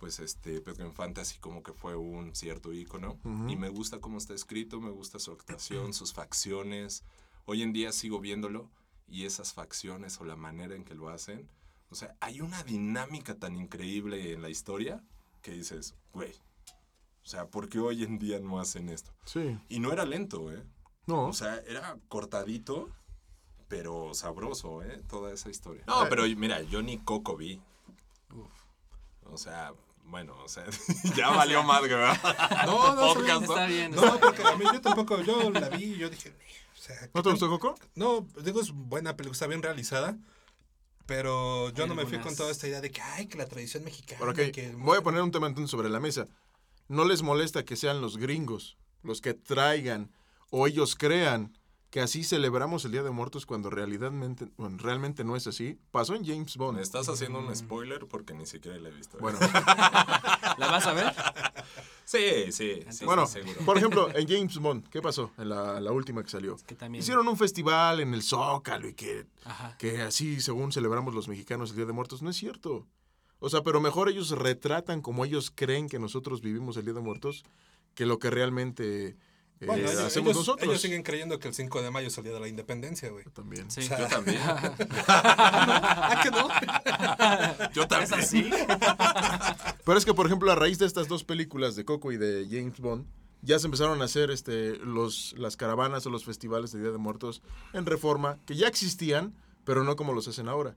[0.00, 3.16] pues este Pedro Infante así como que fue un cierto ícono.
[3.48, 7.04] Y me gusta cómo está escrito, me gusta su actuación, sus facciones.
[7.44, 8.72] Hoy en día sigo viéndolo
[9.06, 11.48] y esas facciones o la manera en que lo hacen.
[11.90, 15.04] O sea, hay una dinámica tan increíble en la historia
[15.42, 16.32] que dices, güey,
[17.22, 19.12] o sea, ¿por qué hoy en día no hacen esto?
[19.26, 19.56] Sí.
[19.68, 20.64] Y no era lento, ¿eh?
[21.06, 21.28] No.
[21.28, 22.90] O sea, era cortadito,
[23.72, 25.00] pero sabroso, ¿eh?
[25.08, 25.82] Toda esa historia.
[25.86, 27.58] No, pero mira, yo ni Coco vi.
[29.24, 29.72] O sea,
[30.04, 30.66] bueno, o sea,
[31.16, 32.20] ya valió más, ¿verdad?
[32.66, 33.92] No, no, Podcast, Está bien.
[33.92, 36.34] No, porque a mí yo tampoco, yo la vi y yo dije,
[36.74, 37.74] o sea, ¿No te gustó Coco?
[37.94, 40.18] No, digo, es buena película, está bien realizada.
[41.06, 43.46] Pero yo Hay no me fui con toda esta idea de que, ay, que la
[43.46, 44.20] tradición mexicana.
[44.20, 46.28] Pero que voy a poner un tema entonces sobre la mesa.
[46.88, 50.12] ¿No les molesta que sean los gringos los que traigan
[50.50, 51.56] o ellos crean
[51.92, 55.78] que así celebramos el Día de Muertos cuando realmente, bueno, realmente no es así?
[55.90, 56.78] Pasó en James Bond.
[56.78, 59.18] Me estás haciendo un spoiler porque ni siquiera la he visto.
[59.18, 59.38] Bueno,
[60.56, 61.12] ¿La vas a ver?
[62.06, 63.60] sí, sí, sí, bueno, seguro.
[63.66, 66.56] por ejemplo, en James Bond, ¿qué pasó en la, la última que salió?
[66.66, 67.02] Que también.
[67.02, 69.76] Hicieron un festival en el Zócalo y que, Ajá.
[69.76, 72.86] que así, según celebramos los mexicanos el Día de Muertos, no es cierto.
[73.38, 77.00] O sea, pero mejor ellos retratan como ellos creen que nosotros vivimos el Día de
[77.02, 77.44] Muertos
[77.94, 79.18] que lo que realmente
[79.62, 80.68] eh, Bueno, ellos, hacemos ellos- nosotros.
[80.68, 83.24] ellos siguen creyendo que el 5 de mayo es el día de la independencia, güey.
[83.32, 83.70] También.
[83.70, 83.82] Sí.
[83.88, 84.40] Yo también.
[85.08, 86.48] ¿Ah, que no?
[87.72, 88.14] Yo ¿Es también.
[88.20, 88.50] así?
[89.84, 92.46] Pero es que, por ejemplo, a raíz de estas dos películas de Coco y de
[92.50, 93.06] James Bond,
[93.42, 96.98] ya se empezaron a hacer este, los, las caravanas o los festivales de Día de
[96.98, 99.34] Muertos en reforma, que ya existían,
[99.64, 100.76] pero no como los hacen ahora.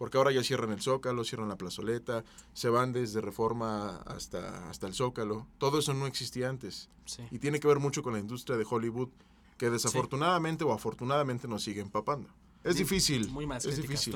[0.00, 2.24] Porque ahora ya cierran el Zócalo, cierran la plazoleta,
[2.54, 5.46] se van desde reforma hasta, hasta el Zócalo.
[5.58, 6.88] Todo eso no existía antes.
[7.04, 7.22] Sí.
[7.30, 9.10] Y tiene que ver mucho con la industria de Hollywood,
[9.58, 12.30] que desafortunadamente o afortunadamente nos sigue empapando.
[12.64, 13.28] Es Sí, difícil.
[13.28, 14.14] Muy más es difícil.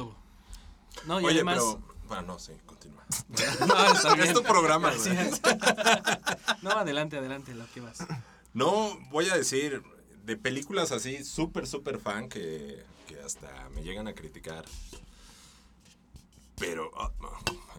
[1.04, 1.58] No, y Oye, además...
[1.58, 1.82] pero.
[2.08, 3.04] Bueno, no, sí, continúa.
[3.68, 4.28] No, está bien.
[4.28, 5.14] Es tu programa, güey.
[5.14, 5.42] Gracias.
[6.62, 7.98] No, adelante, adelante, lo que vas.
[8.54, 9.82] No, voy a decir,
[10.24, 14.64] de películas así, súper, súper fan que, que hasta me llegan a criticar.
[16.58, 17.10] Pero, ah,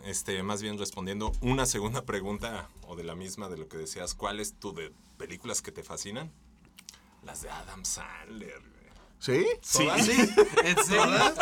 [0.05, 4.13] este, más bien respondiendo una segunda pregunta, o de la misma de lo que decías,
[4.15, 6.31] ¿cuál es tu de películas que te fascinan?
[7.23, 8.75] Las de Adam Sandler, güey.
[9.19, 9.45] ¿Sí?
[9.61, 9.87] Sí.
[10.63, 11.05] ¿En serio?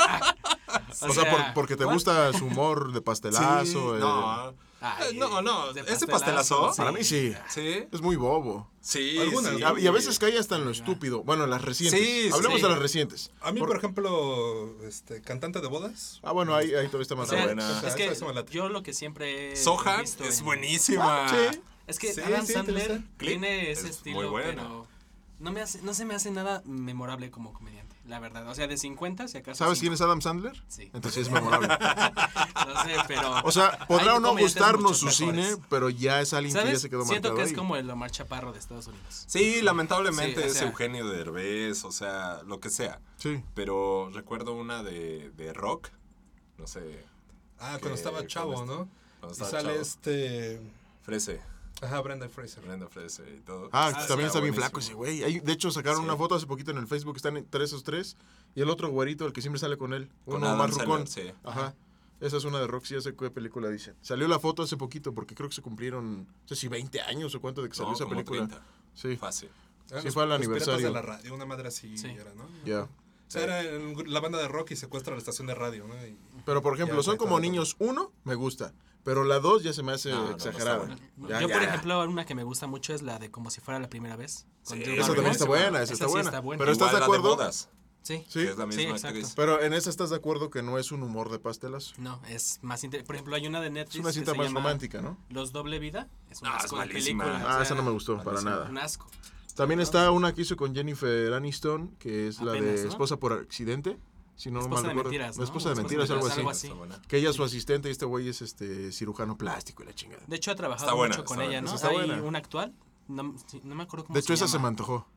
[1.02, 1.96] O, sea, por- porque te ¿cuál?
[1.96, 3.66] gusta su humor de pastelazo.
[3.66, 4.56] Sí, eh, no,
[4.86, 6.74] Ay, Eh, no, no, de ¿ese pastelazo?
[6.76, 7.34] Para mí sí.
[7.48, 8.68] sí, Es muy bobo.
[8.82, 9.60] sí, Algunas, sí.
[9.80, 11.24] Y a, veces cae hasta en lo estúpido.
[11.24, 12.00] Bueno, las recientes.
[12.02, 12.64] Sí, Hablemos sí.
[12.64, 13.32] de las recientes.
[13.42, 16.20] A mí, Por- por, ejemplo, este, cantante de bodas.
[16.22, 17.66] Ah, bueno, ahí, ahí todavía está O más sea, buena.
[17.66, 18.14] O sea, es que
[18.52, 21.30] yo lo que siempre visto es en- buenísima.
[21.30, 21.60] Sí.
[21.88, 24.50] Es que Sí, Adam sí, Sandler tiene ese Es estilo, muy bueno.
[24.64, 24.88] pero
[25.40, 28.48] no, me hace, no se me hace nada memorable como comediante, la verdad.
[28.50, 29.58] O sea, de 50, si acaso.
[29.58, 29.84] ¿Sabes cinco.
[29.90, 30.62] quién es Adam Sandler?
[30.68, 30.84] Sí.
[30.94, 31.68] Entonces sí es memorable.
[32.68, 33.42] No sé, pero.
[33.44, 35.48] O sea, podrá o no gustarnos su mejores.
[35.48, 36.82] cine, pero ya es alguien que ya ¿Sabes?
[36.82, 37.56] se quedó Siento marcado que es ahí.
[37.56, 39.26] como el Omar Chaparro de Estados Unidos.
[39.28, 43.00] Sí, lamentablemente Sí, o es sea- Eugenio Derbez, o sea, lo que sea.
[43.18, 43.44] Sí.
[43.54, 45.90] Pero recuerdo una de, de rock,
[46.58, 47.06] no sé,
[47.60, 48.90] Ah, Que cuando estaba chavo, este- ¿no?
[49.20, 49.82] cuando Y estaba sale chavo.
[49.82, 50.62] este.
[51.04, 51.42] Frese,
[51.82, 52.64] Ajá, Brenda Fraser.
[52.64, 53.70] Brenda Frese y todo.
[53.74, 54.56] Ah, Sí, también está bien buenísimo.
[54.56, 55.24] flaco ese güey.
[55.24, 56.06] Ahí, de hecho, sacaron Sí.
[56.06, 57.18] una foto hace poquito en el Facebook.
[57.18, 58.16] Están entre esos tres.
[58.56, 60.10] Y el otro güerito, el que siempre sale con él.
[60.26, 61.08] Con Uno Adam más rucón.
[61.08, 61.32] Sí.
[61.44, 61.74] Ajá.
[62.22, 63.96] Esa es una de ya sé qué película dice.
[64.02, 67.36] Salió la foto hace poquito porque creo que se cumplieron, no sé si 20 años
[67.36, 68.48] o cuánto de que salió No, esa como película.
[68.48, 69.50] 30, Sí, fácil.
[69.88, 70.88] Sí, los- fue piratas aniversario.
[70.88, 72.08] de la radio, una madre así Sí.
[72.08, 72.48] era, ¿no?
[72.64, 72.84] ya.
[72.84, 72.90] O
[73.28, 75.96] sea, era el- la banda de rock y secuestra la estación de radio, ¿no?
[76.08, 77.76] Y- Pero por ejemplo, son como niños.
[77.80, 78.74] Uno, me gusta.
[79.04, 80.88] Pero la dos ya se me hace No, no, no exagerada.
[80.88, 81.68] Ya, Yo, ya, por ya.
[81.70, 84.46] ejemplo, una que me gusta mucho es la de Como si fuera la primera vez.
[84.64, 86.30] Sí, Esa también está buena, esa está sí buena.
[86.30, 86.60] está buena.
[86.60, 87.36] Pero ¿estás de la acuerdo?
[87.36, 87.70] bodas,
[88.02, 88.26] Sí.
[88.30, 88.42] Sí.
[88.42, 89.08] es la Sí, misma exacto.
[89.18, 89.34] actriz.
[89.36, 91.94] Pero en esa estás de acuerdo que no es un humor de pastelazo.
[91.98, 93.96] No, es más inter- Por ejemplo, hay una de Netflix.
[93.96, 95.18] Es una que cinta se más llama romántica, ¿no?
[95.30, 96.10] Los Doble Vida.
[96.30, 97.24] Es un Ah, es asco de malísima.
[97.26, 97.54] película.
[97.56, 98.70] Ah, o esa no sea, me gustó para nada.
[98.70, 99.08] Un asco.
[99.56, 102.90] También está una que hizo con Jennifer Aniston, que es la de ¿no?
[102.90, 103.98] Esposa por accidente.
[104.36, 105.10] Si no Esposa mal de recuerdo.
[105.10, 105.44] mentiras, No.
[105.44, 106.38] Esposa de Esposa de mentiras, algo así.
[106.40, 106.70] algo así.
[106.70, 107.02] Buena.
[107.08, 110.24] Que ella es su asistente y este güey es este cirujano plástico y la chingada.
[110.28, 111.70] De hecho, ha trabajado Está buena, mucho con está ella, buena.
[111.70, 111.76] ¿no?
[111.76, 112.24] Está Hay buena.
[112.24, 112.74] una actual.
[113.08, 114.52] No, sí, no me acuerdo cómo De hecho, esa llama.
[114.52, 115.08] se me antojó.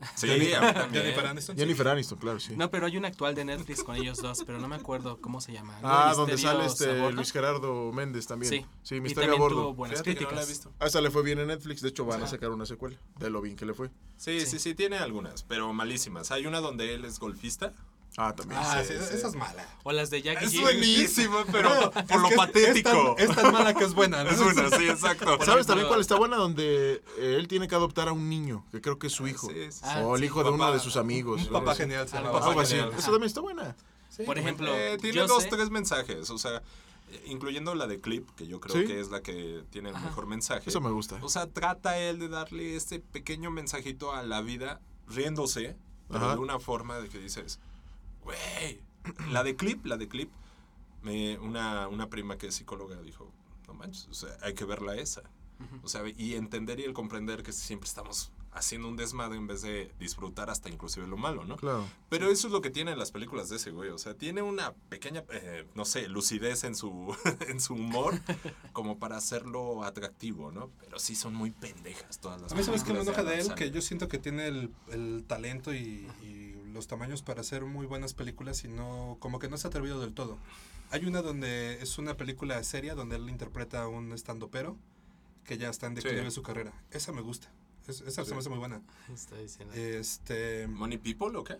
[0.16, 0.26] Sí.
[0.26, 1.54] Jennifer Aniston.
[1.54, 1.60] sí.
[1.62, 2.54] Jennifer Aniston, claro, sí.
[2.56, 5.40] No, pero hay una actual de Netflix con ellos dos, pero no me acuerdo cómo
[5.40, 5.78] se llama.
[5.84, 7.12] Ah, de donde sale este.
[7.12, 8.50] Luis Gerardo Méndez también.
[8.52, 8.66] Sí.
[8.82, 9.74] Sí, Y Misterio a también tuvo bordo.
[9.74, 10.36] buenas Fíjate que no críticas.
[10.36, 10.72] la he visto.
[10.80, 11.82] Ah, esa le fue bien en Netflix.
[11.82, 12.96] De hecho, van a sacar una secuela.
[13.20, 13.90] De lo bien que le fue.
[14.16, 16.32] Sí, sí, sí, tiene algunas, pero malísimas.
[16.32, 17.72] Hay una donde él es golfista.
[18.18, 18.60] Ah, también.
[18.62, 19.14] Ah, Sí, sí, sí.
[19.16, 19.66] esa es mala.
[19.84, 23.16] O las de Jackie Es buenísima, pero por lo patético.
[23.18, 24.22] Es tan, es tan mala que es buena.
[24.24, 24.30] ¿no?
[24.32, 25.36] Es una, sí, exacto.
[25.38, 26.36] Por ¿Sabes también cuál está buena?
[26.36, 29.48] Donde eh, él tiene que adoptar a un niño, que creo que es su hijo.
[29.48, 29.80] Sí, sí, sí.
[29.84, 31.42] Ah, o el sí, hijo de uno de sus amigos.
[31.46, 32.06] Un papá genial.
[32.08, 32.74] se Algo así.
[32.74, 32.92] genial.
[32.98, 33.76] Esa también está buena.
[34.10, 36.58] Sí, Por ejemplo, Eh, tiene yo dos, sé- tres mensajes, o sea,
[37.10, 38.86] eh, incluyendo la de Clip, que yo creo Sí.
[38.86, 40.68] que es la que tiene el mejor mensaje.
[40.68, 41.18] Eso me gusta.
[41.22, 45.76] O sea, trata él de darle este pequeño mensajito a la vida, riéndose,
[46.10, 46.34] pero Ajá.
[46.34, 47.58] de una forma de que dices,
[48.22, 48.80] güey,
[49.30, 50.30] la de Clip, la de Clip,
[51.02, 53.30] me, una, una prima que es psicóloga dijo,
[53.66, 55.22] no manches, o sea, hay que verla esa.
[55.84, 59.62] O sea, y entender y el comprender que siempre estamos haciendo un desmadre en vez
[59.62, 61.56] de disfrutar hasta inclusive lo malo, ¿no?
[61.56, 61.86] Claro.
[62.08, 63.90] Pero eso es lo que tienen las películas de ese güey.
[63.90, 67.16] O sea, tiene una pequeña, eh, no sé, lucidez en su,
[67.48, 68.20] en su humor
[68.72, 70.70] como para hacerlo atractivo, ¿no?
[70.80, 73.54] Pero sí son muy pendejas todas las A mí sabes que me enoja de él,
[73.54, 76.41] que yo siento que tiene el, el talento y, y
[76.72, 80.00] los tamaños para hacer muy buenas películas y no, como que no se ha atrevido
[80.00, 80.38] del todo.
[80.90, 84.76] Hay una donde es una película seria donde él interpreta a un estandopero
[85.44, 86.24] que ya está en declive Sí.
[86.24, 86.72] de su carrera.
[86.90, 87.50] Esa me gusta.
[87.88, 88.32] Es- esa se Sí.
[88.34, 88.80] me hace muy buena.
[89.12, 89.74] Está diciendo.
[89.74, 91.56] Este, ¿Money People o qué?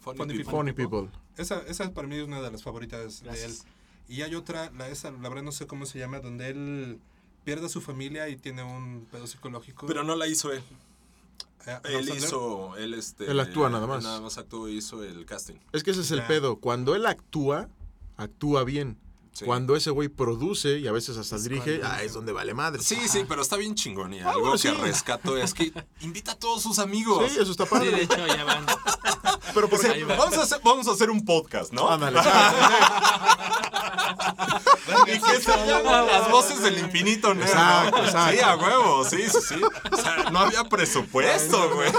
[0.00, 0.50] Funny, Funny People.
[0.52, 1.08] Funny People.
[1.36, 3.36] esa, esa para mí es una de las favoritas de él.
[3.36, 3.64] Gracias.
[4.08, 6.98] Y hay otra, la, esa, la verdad no sé cómo se llama, donde él
[7.44, 9.86] pierde a su familia y tiene un pedo psicológico.
[9.86, 10.62] Pero no la hizo él.
[11.66, 13.30] Eh, Él hizo, él este...
[13.30, 14.02] Él actúa nada más.
[14.02, 15.56] Nada más actuó y hizo el casting.
[15.72, 16.60] Es que ese es el pedo.
[16.60, 17.68] Cuando él actúa,
[18.16, 18.98] actúa bien.
[19.32, 19.44] Sí.
[19.44, 22.82] Cuando ese güey produce y a veces hasta dirige, cuando- ah, es donde vale madre.
[22.82, 24.12] Sí, sí, pero está bien chingón.
[24.14, 24.74] Y Ah, algo bueno, que sí.
[24.74, 27.30] rescato es que invita a todos sus amigos.
[27.30, 28.02] Sí, eso está Sí, de padre.
[28.02, 28.66] hecho, ya van.
[29.54, 31.88] Pero por Sí, ejemplo, vamos, a hacer, vamos a hacer un podcast, ¿no?
[31.88, 32.18] ándale.
[35.06, 35.50] ¿Y qué se?
[35.84, 37.42] Las voces del infinito, ¿no?
[37.42, 38.32] Exacto, exacto.
[38.32, 39.60] Sí, a huevo, sí, sí, sí.
[39.92, 41.90] O sea, no había presupuesto, güey.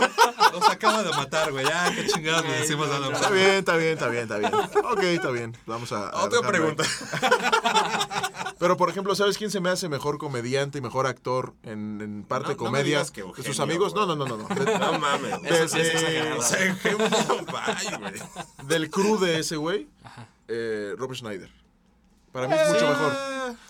[0.54, 1.66] Nos acaba de matar, güey.
[1.66, 4.54] Ya, qué chingados le decimos a Adam Está bien, está bien, está bien, está bien.
[4.54, 5.58] Ok, está bien.
[5.66, 6.10] Vamos a.
[6.10, 6.48] a Otra ahí.
[6.48, 6.84] pregunta.
[8.60, 12.24] Pero, por ejemplo, ¿sabes quién se me hace mejor comediante y mejor actor en, en
[12.24, 12.84] parte No, no me comedia?
[12.84, 13.94] digas que de sus Eugenio, amigos.
[13.96, 14.18] No, güey.
[14.18, 14.48] no, no, no.
[14.50, 14.56] no.
[14.66, 15.34] De- No mames.
[15.46, 16.74] Eso sí es Desde-
[17.46, 18.22] bye,
[18.68, 19.88] del crew de ese güey,
[20.50, 21.50] eh, Robert Schneider.
[22.48, 23.14] Para mí es mucho mejor.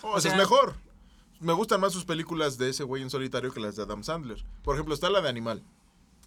[0.02, 0.74] Oh, o sea, es mejor.
[1.40, 4.44] Me gustan más sus películas de ese güey en solitario que las de Adam Sandler.
[4.62, 5.62] Por ejemplo, está la de Animal.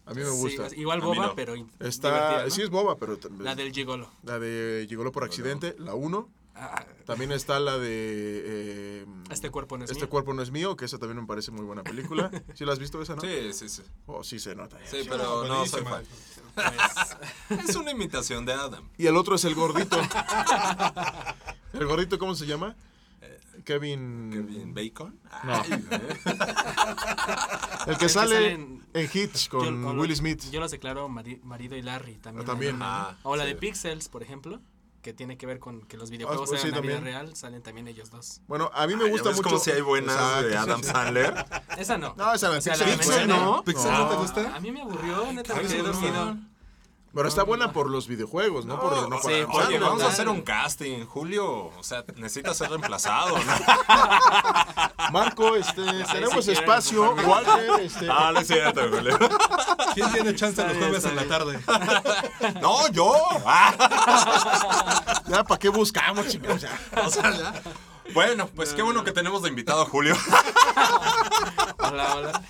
[0.06, 0.76] A mí me Sí, gusta.
[0.76, 1.36] igual A mí boba, no.
[1.36, 2.50] pero Está, ¿no?
[2.50, 4.10] sí es boba, pero también- La del gigolo.
[4.24, 6.28] la de Llegó por accidente, la 1.
[6.56, 10.10] Ah, También está la de eh, Este cuerpo no es Este mío.
[10.10, 12.30] cuerpo no es mío, que esa también me parece muy buena película.
[12.54, 13.22] ¿Sí la has visto esa, no?
[13.22, 13.82] Sí, sí, sí.
[14.06, 14.78] Oh, sí se nota.
[14.86, 16.04] Sí, pero no soy fan.
[17.68, 18.88] Es una imitación de Adam.
[18.98, 19.98] Y el otro es el gordito.
[21.74, 22.76] ¿El gordito cómo se llama?
[23.66, 24.30] Kevin.
[24.32, 25.20] Kevin Bacon.
[25.44, 25.64] No.
[27.88, 30.42] El que que sale en- en Hitch Yo- con o lo- Will Smith.
[30.52, 32.44] Yo los declaro mari- marido y Larry también.
[32.44, 32.80] Ah, también.
[32.80, 32.86] ¿no?
[32.86, 33.50] Ah, o la sí.
[33.50, 34.60] de Pixels, por ejemplo,
[35.02, 37.62] que tiene que ver con que los videojuegos pues sí, sean la vida real, salen
[37.62, 38.42] también ellos dos.
[38.48, 39.50] Bueno, a mí me gusta ¿ves mucho.
[39.50, 40.84] como si hay buenas Exacto, de Adam.
[40.84, 41.46] Sandler?
[41.78, 42.16] Esa no.
[42.18, 43.46] No, esa la O sea, Pixel no.
[43.58, 44.56] No, ¿Pixel no te gusta?
[44.56, 46.38] A mí me aburrió, neta, me quedé dormido.
[47.14, 50.08] Pero está buena por los videojuegos, no, por, no por sí, Adam oye, vamos a
[50.08, 51.66] hacer un casting, Julio.
[51.78, 53.54] O sea, necesita ser reemplazado, ¿no?
[55.12, 57.14] Marco, este, tenemos espacio.
[57.14, 58.08] Walter, este.
[58.10, 59.20] Ah, no es cierto, Julio.
[59.94, 61.60] ¿Quién tiene chance Está los jueves en la tarde?
[62.62, 63.16] No, yo.
[63.46, 66.26] Ah, Ya, ¿para qué buscamos?
[66.34, 66.80] Ya.
[67.06, 67.54] o sea, ya.
[68.14, 70.16] Bueno, pues qué bueno que tenemos de invitado a Julio.
[71.80, 72.44] Hola, hola.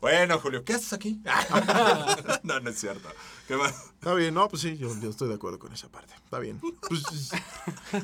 [0.00, 1.20] Bueno, Julio, ¿qué haces aquí?
[2.42, 3.08] No, no es cierto.
[3.46, 3.74] ¿Qué más?
[3.94, 6.14] Está bien, no, pues sí, yo, yo estoy de acuerdo con esa parte.
[6.14, 6.60] Está bien.
[6.88, 7.30] Pues,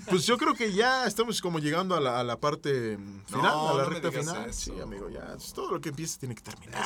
[0.09, 3.69] pues yo creo que ya estamos como llegando a la, a la parte final, No,
[3.71, 4.51] a la no me recta final.
[4.51, 4.61] eso.
[4.61, 5.37] Sí, amigo, ya.
[5.55, 6.83] Todo lo que empieza tiene que terminar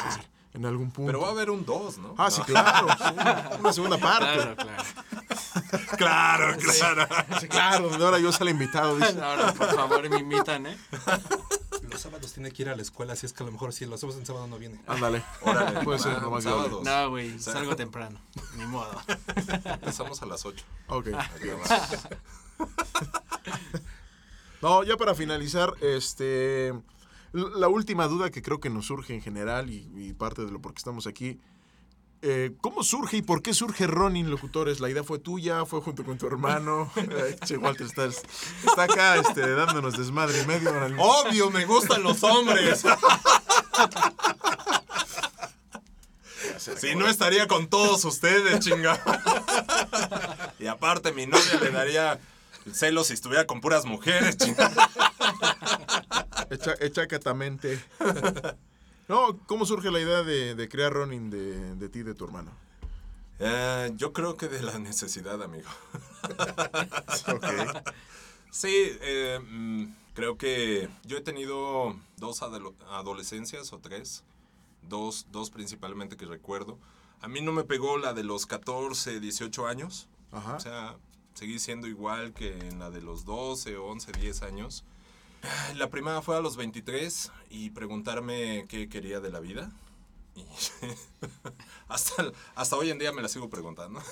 [0.59, 1.07] en algún punto.
[1.07, 2.15] Pero va a haber un 2, ¿no?
[2.19, 2.89] Ah, sí, claro.
[2.89, 3.15] sí,
[3.61, 4.27] Una segunda parte.
[4.39, 4.85] Claro, claro.
[5.97, 7.07] Claro, claro.
[7.41, 8.97] Sí, claro, ahora yo sale invitado.
[8.97, 9.21] dice.
[9.23, 10.77] Ahora, por favor, me invitan, ¿eh?
[11.89, 13.87] Los sábados tiene que ir a la escuela, así es que a lo mejor si
[13.87, 14.81] lo hacemos en sábado no viene.
[14.87, 15.23] Ándale.
[15.43, 16.85] Órale, Puede ser va, lo más sábados.
[16.85, 18.21] No, güey, salgo temprano.
[18.57, 19.01] Ni modo.
[19.65, 20.65] Empezamos a las 8.
[20.89, 21.09] Ok.
[24.61, 26.75] No, ya para finalizar, este.
[27.33, 30.61] La última duda que creo que nos surge en general y, y parte de lo
[30.61, 31.39] por qué estamos aquí.
[32.23, 34.81] eh, ¿Cómo surge y por qué surge Ronin Locutores?
[34.81, 35.65] ¿La idea fue tuya?
[35.67, 36.91] ¿Fue junto con tu hermano?
[37.45, 38.23] Che, Walter, estás,
[38.67, 40.71] está acá este, dándonos desmadre y medio.
[40.99, 42.85] Obvio, me gustan los hombres.
[46.77, 49.01] Si no estaría con todos ustedes, chinga.
[50.59, 52.19] Y aparte mi novia le daría
[52.73, 54.71] celos si estuviera con puras mujeres, chinga.
[56.51, 57.81] Echa, echacatamente.
[59.09, 62.25] No, ¿cómo surge la idea de, de crear Ronin de, de ti y de tu
[62.25, 62.51] hermano?
[63.39, 65.69] Eh, yo creo que de la necesidad, amigo.
[67.29, 67.45] Ok.
[68.51, 69.85] Sí, eh, mm,
[70.15, 74.25] creo que yo he tenido dos adolescencias o tres,
[74.83, 76.79] dos, dos principalmente que recuerdo.
[77.21, 80.09] A mí no me pegó la de los 14, 18 años.
[80.33, 80.57] Ajá.
[80.57, 80.97] O sea,
[81.35, 84.85] seguí siendo igual que en la de los 12, 11, 10 años.
[85.77, 89.71] La primera fue a los 23 y preguntarme qué quería de la vida.
[90.35, 90.45] Y
[91.89, 94.01] hasta, hasta hoy en día me la sigo preguntando.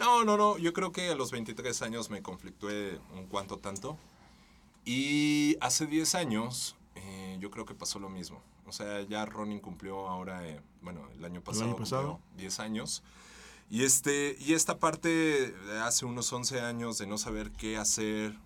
[0.00, 0.58] No, no, no.
[0.58, 3.96] Yo creo que a los 23 años me conflictué un cuanto tanto.
[4.84, 8.42] Y hace 10 años eh, yo creo que pasó lo mismo.
[8.66, 12.12] O sea, ya Ronin cumplió ahora, eh, bueno, el año pasado, año pasado.
[12.18, 13.02] cumplió 10 años.
[13.70, 18.36] Y, este, y esta parte de hace unos 11 años de no saber qué hacer,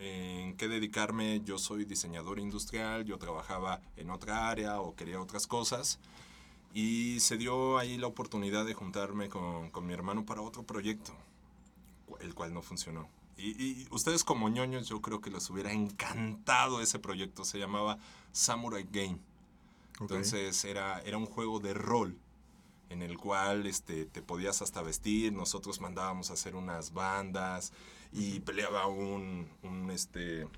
[0.00, 5.46] en qué dedicarme, yo soy diseñador industrial, yo trabajaba en otra área o quería otras
[5.46, 5.98] cosas.
[6.74, 11.12] Y se dio ahí la oportunidad de juntarme con, con mi hermano para otro proyecto,
[12.20, 13.08] el cual no funcionó.
[13.38, 17.44] Y, y ustedes como ñoños yo creo que les hubiera encantado ese proyecto.
[17.44, 17.98] Se llamaba
[18.32, 19.18] Samurai Game.
[20.00, 22.18] Entonces era, era un juego de rol
[22.90, 25.32] en el cual este, te podías hasta vestir.
[25.32, 27.72] Nosotros mandábamos a hacer unas bandas
[28.16, 30.48] y peleaba un, un, este,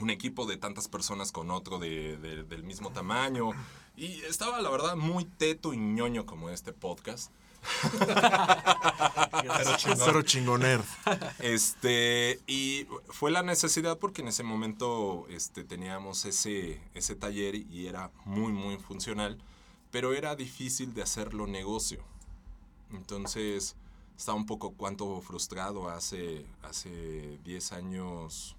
[0.00, 3.50] un equipo de tantas personas con otro de- de- del mismo tamaño.
[3.96, 7.30] Y estaba, la verdad, muy teto y ñoño como este podcast.
[9.42, 9.98] Pero chingón.
[10.04, 10.80] Cero chingoner.
[11.40, 17.86] Este, y fue la necesidad porque en ese momento este, teníamos ese, ese taller y
[17.86, 19.38] era muy, muy funcional,
[19.90, 22.02] pero era difícil de hacerlo negocio.
[22.92, 23.76] Entonces,
[24.20, 28.54] estaba un poco cuanto frustrado hace, hace 10 años,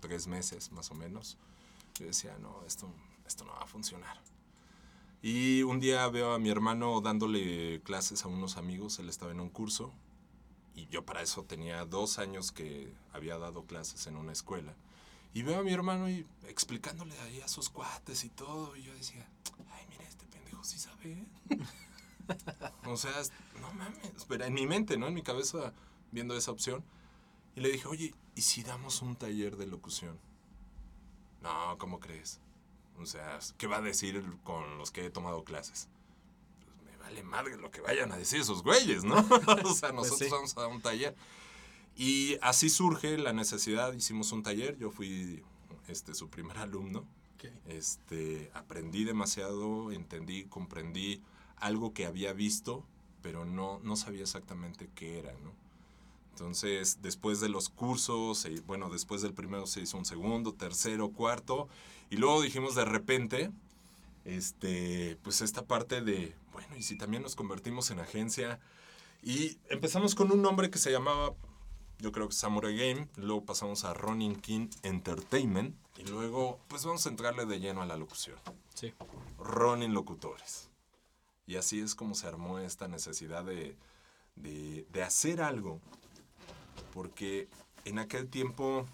[0.00, 1.36] 3 meses más o menos.
[2.00, 2.90] Yo decía, no, esto,
[3.26, 4.18] esto no va a funcionar.
[5.20, 9.40] Y un día veo a mi hermano dándole clases a unos amigos, él estaba en
[9.40, 9.92] un curso,
[10.74, 14.74] y yo para eso tenía dos años que había dado clases en una escuela.
[15.34, 18.94] Y veo a mi hermano y explicándole ahí a sus cuates y todo, y yo
[18.94, 19.28] decía,
[19.70, 21.26] ay, mira, este pendejo sí sabe.
[22.28, 22.70] ¿eh?".
[22.86, 23.12] o sea,
[23.60, 25.06] no mames, pero en mi mente, ¿no?
[25.08, 25.72] En mi cabeza,
[26.12, 26.84] viendo esa opción.
[27.56, 30.18] Y le dije, oye, ¿y si damos un taller de locución?
[31.42, 32.40] No, ¿cómo crees?
[33.00, 35.88] O sea, ¿qué va a decir con los que he tomado clases?
[36.64, 39.16] Pues me vale madre lo que vayan a decir esos güeyes, ¿no?
[39.64, 40.28] o sea, nosotros sí.
[40.30, 41.16] vamos a dar un taller.
[41.96, 45.42] Y así surge la necesidad, hicimos un taller, yo fui
[45.88, 47.00] este, su primer alumno.
[47.34, 47.50] Ok.
[47.66, 51.22] Este, aprendí demasiado, entendí, comprendí
[51.60, 52.84] algo que había visto,
[53.22, 55.52] pero no, no sabía exactamente qué era, ¿no?
[56.30, 61.68] Entonces, después de los cursos, bueno, después del primero se hizo un segundo, tercero, cuarto,
[62.10, 63.50] y luego dijimos de repente,
[64.24, 68.60] este, pues esta parte de, bueno, y si también nos convertimos en agencia,
[69.20, 71.34] y empezamos con un nombre que se llamaba,
[71.98, 77.04] yo creo que Samurai Game, luego pasamos a Ronin King Entertainment, y luego, pues vamos
[77.04, 78.36] a entrarle de lleno a la locución.
[78.74, 78.94] Sí.
[79.40, 80.70] Ronin Locutores.
[81.48, 83.74] Y así es como se armó esta necesidad de,
[84.36, 85.80] de, de hacer algo.
[86.92, 87.48] Porque
[87.86, 88.84] en aquel tiempo,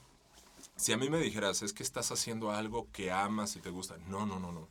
[0.76, 3.98] si a mí me dijeras, es que estás haciendo algo que amas y te gusta.
[4.06, 4.68] No, no, no, no.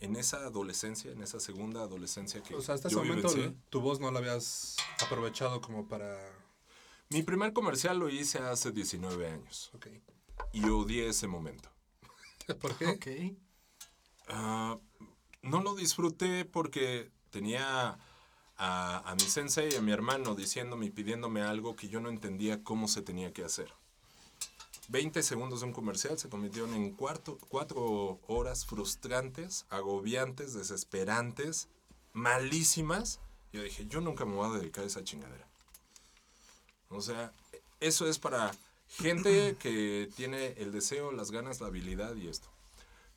[0.00, 3.82] En esa adolescencia, en esa segunda adolescencia que O sea, hasta ese momento vivencié, tu
[3.82, 6.18] voz no la habías aprovechado como para...
[7.10, 9.70] mi primer comercial lo hice hace 19 años.
[9.74, 9.88] Ok.
[10.54, 11.68] Y odié ese momento.
[12.58, 12.86] ¿Por qué?
[12.86, 13.36] Ok.
[14.28, 14.78] Ah,
[15.46, 17.98] no lo disfruté porque tenía
[18.56, 22.08] a, a mi sensei y a mi hermano diciéndome y pidiéndome algo que yo no
[22.08, 23.72] entendía cómo se tenía que hacer.
[24.88, 31.68] 20 segundos de un comercial se convirtieron en cuarto, cuatro horas frustrantes, agobiantes, desesperantes,
[32.12, 33.20] malísimas.
[33.52, 35.48] Yo dije, yo nunca me voy a dedicar a esa chingadera.
[36.88, 37.32] O sea,
[37.80, 38.52] eso es para
[38.88, 42.48] gente que tiene el deseo, las ganas, la habilidad y esto.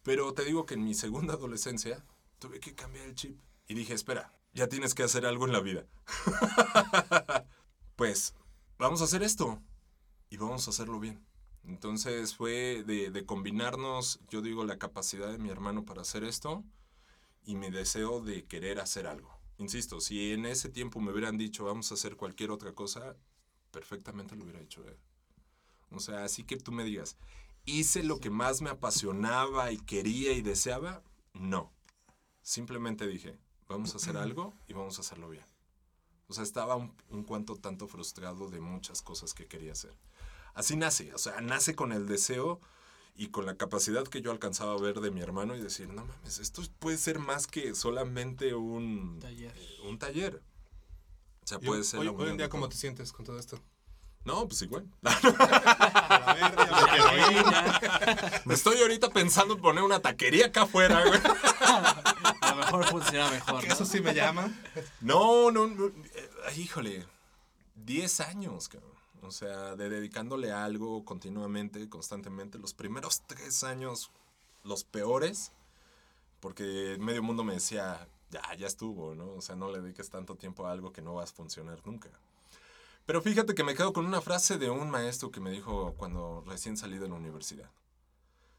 [0.03, 2.03] Pero te digo que en mi segunda adolescencia
[2.39, 3.39] tuve que cambiar el chip.
[3.67, 5.85] Y dije, espera, ya tienes que hacer algo en la vida.
[7.95, 8.33] pues,
[8.77, 9.61] vamos a hacer esto.
[10.29, 11.23] Y vamos a hacerlo bien.
[11.63, 16.63] Entonces fue de, de combinarnos, yo digo, la capacidad de mi hermano para hacer esto
[17.43, 19.39] y mi deseo de querer hacer algo.
[19.57, 23.17] Insisto, si en ese tiempo me hubieran dicho, vamos a hacer cualquier otra cosa,
[23.71, 24.97] perfectamente lo hubiera hecho él.
[25.91, 27.17] O sea, así que tú me digas,
[27.65, 31.03] ¿hice lo que más me apasionaba y quería y deseaba?
[31.33, 31.73] No.
[32.41, 33.37] Simplemente dije,
[33.67, 35.45] vamos a hacer algo y vamos a hacerlo bien.
[36.27, 39.93] O sea, estaba un, un cuanto tanto frustrado de muchas cosas que quería hacer.
[40.53, 42.59] Así nace, o sea, nace con el deseo
[43.15, 46.05] y con la capacidad que yo alcanzaba a ver de mi hermano y decir, no
[46.05, 49.53] mames, esto puede ser más que solamente un Taller.
[49.85, 50.41] Un taller.
[51.43, 52.69] O sea, puede hoy- ser hoy, la hoy en día, ¿cómo todo.
[52.71, 53.59] te sientes con todo esto?
[54.25, 54.85] No, pues igual.
[58.45, 61.19] Me Estoy ahorita pensando en poner una taquería acá afuera, güey.
[62.41, 63.65] A lo mejor funciona mejor.
[63.65, 64.51] eso sí me llama.
[65.01, 65.87] No, no, no.
[65.87, 67.05] eh, híjole.
[67.75, 68.89] 10 años, cabrón.
[69.21, 72.59] O sea, de dedicándole a algo continuamente, constantemente.
[72.59, 74.11] Los primeros tres años,
[74.63, 75.51] los peores.
[76.39, 79.33] Porque medio mundo me decía, ya, ya estuvo, ¿no?
[79.33, 82.09] O sea, no le dediques tanto tiempo a algo que no vas a funcionar nunca.
[83.09, 86.43] Pero fíjate que me quedo con una frase de un maestro que me dijo cuando
[86.45, 87.71] recién salí de la universidad.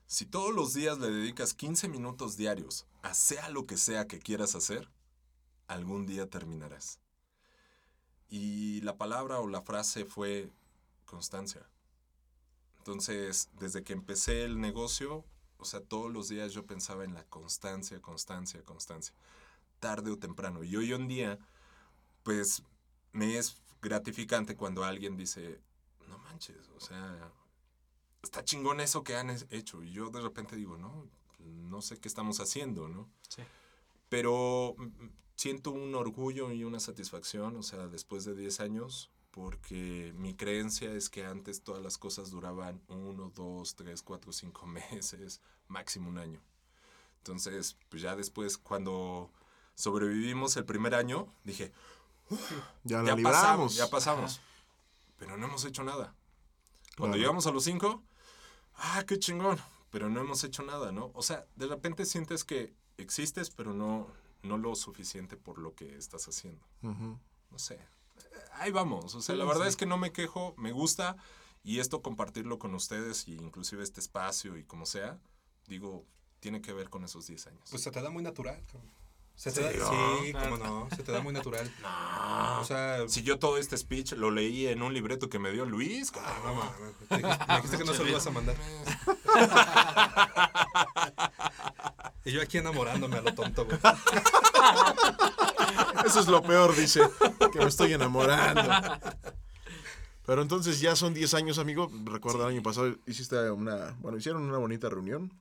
[0.08, 4.18] Si todos los días le dedicas 15 minutos diarios a sea lo que sea que
[4.18, 4.90] quieras hacer,
[5.68, 6.98] algún día terminarás.
[8.28, 10.50] Y la palabra o la frase fue
[11.04, 11.64] constancia.
[12.78, 15.24] Entonces, desde que empecé el negocio,
[15.58, 19.14] o sea, todos los días yo pensaba en la constancia, constancia, constancia,
[19.78, 20.64] tarde o temprano.
[20.64, 21.38] Y hoy en día,
[22.24, 22.64] pues,
[23.12, 25.60] me es gratificante cuando alguien dice,
[26.08, 27.32] no manches, o sea,
[28.22, 29.82] está chingón eso que han hecho.
[29.82, 31.08] Y yo de repente digo, no,
[31.38, 33.08] no sé qué estamos haciendo, ¿no?
[33.28, 33.42] Sí.
[34.08, 39.10] Pero mm, mm, siento un orgullo y una satisfacción, o sea, después de 10 años,
[39.30, 44.66] porque mi creencia es que antes todas las cosas duraban uno, dos, tres, cuatro, cinco
[44.90, 46.42] meses, máximo un año.
[47.18, 49.30] Entonces, pues ya después, cuando
[49.74, 51.72] sobrevivimos el primer año, dije,
[52.84, 53.40] Ya la ya libramos.
[53.40, 54.40] pasamos, ya pasamos.
[55.18, 56.14] Pero no hemos hecho nada.
[56.96, 57.16] Cuando Claro.
[57.16, 58.02] llegamos a los cinco,
[58.76, 59.58] ah, qué chingón.
[59.90, 61.10] Pero no hemos hecho nada, ¿no?
[61.14, 64.06] O sea, de repente sientes que existes, pero no,
[64.42, 66.64] no lo suficiente por lo que estás haciendo.
[66.82, 67.78] No sé.
[68.54, 69.14] Ahí vamos.
[69.14, 69.70] O sea, Sí, la verdad sí.
[69.70, 71.16] es que no me quejo, me gusta.
[71.62, 75.18] Y esto compartirlo con ustedes, y inclusive este espacio y como sea,
[75.66, 76.06] digo,
[76.38, 77.68] tiene que ver con esos 10 años.
[77.70, 78.62] Pues se te da muy natural.
[78.70, 78.90] cabrón.
[79.40, 81.72] Se te da, Sí, cómo no, se te da muy natural.
[81.82, 82.60] no.
[82.60, 85.64] O sea, Si yo todo este speech lo leí en un libreto que me dio
[85.64, 88.56] Luis, ah, no mames, te dijiste- me dijiste que no se lo ibas a mandar.
[92.22, 93.78] Y yo aquí enamorándome a lo tonto, güey.
[96.04, 97.00] Eso es lo peor, dice,
[97.50, 98.62] que me estoy enamorando.
[100.26, 101.90] Pero entonces ya son 10 años, amigo.
[102.04, 105.32] Recuerdo el año pasado hiciste una, bueno, hicieron una bonita reunión.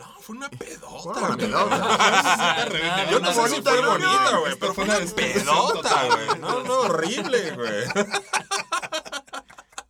[0.00, 1.02] No, fue una pedota.
[1.02, 3.10] Fue una pedota.
[3.10, 4.00] Yo no sé si fue reunión.
[4.00, 6.40] bonita, güey, pero fue una pedota, güey.
[6.40, 7.84] No, no, horrible, güey.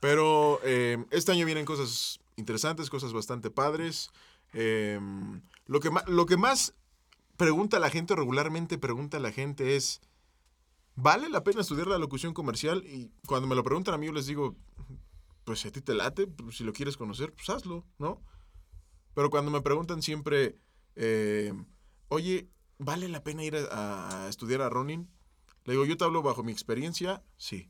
[0.01, 4.11] Pero eh, este año vienen cosas interesantes, cosas bastante padres.
[4.55, 4.99] Eh,
[5.67, 6.75] lo, que lo que más
[7.37, 10.01] pregunta la gente, regularmente pregunta la gente es,
[10.97, 12.83] ¿vale la pena estudiar la locución comercial?
[12.87, 14.57] Y cuando me lo preguntan a mí, yo les digo,
[15.45, 18.23] pues si a ti te late, pues, si lo quieres conocer, pues hazlo, ¿no?
[19.21, 20.57] Pero cuando me preguntan siempre,
[20.97, 21.53] eh,
[22.09, 22.49] oye,
[22.79, 25.11] ¿vale la pena ir a, a estudiar a Ronin?
[25.65, 27.69] Le digo, yo te hablo bajo mi experiencia, sí.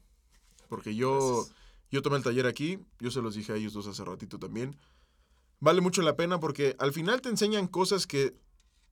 [0.69, 1.45] Porque yo...
[1.91, 4.79] Yo tomé el taller aquí, yo se los dije a ellos dos hace ratito también.
[5.59, 8.37] Vale mucho la pena porque al final te enseñan cosas que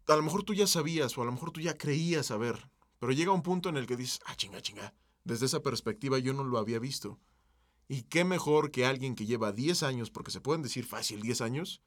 [0.09, 2.69] a lo mejor tú ya sabías o a lo mejor tú ya creías saber.
[2.99, 4.95] Pero llega un punto en el que dices, ah, chinga, chinga.
[5.23, 7.21] Desde esa perspectiva yo no lo había visto.
[7.87, 11.41] Y qué mejor que alguien que lleva 10 años, porque se pueden decir fácil 10
[11.43, 11.83] años,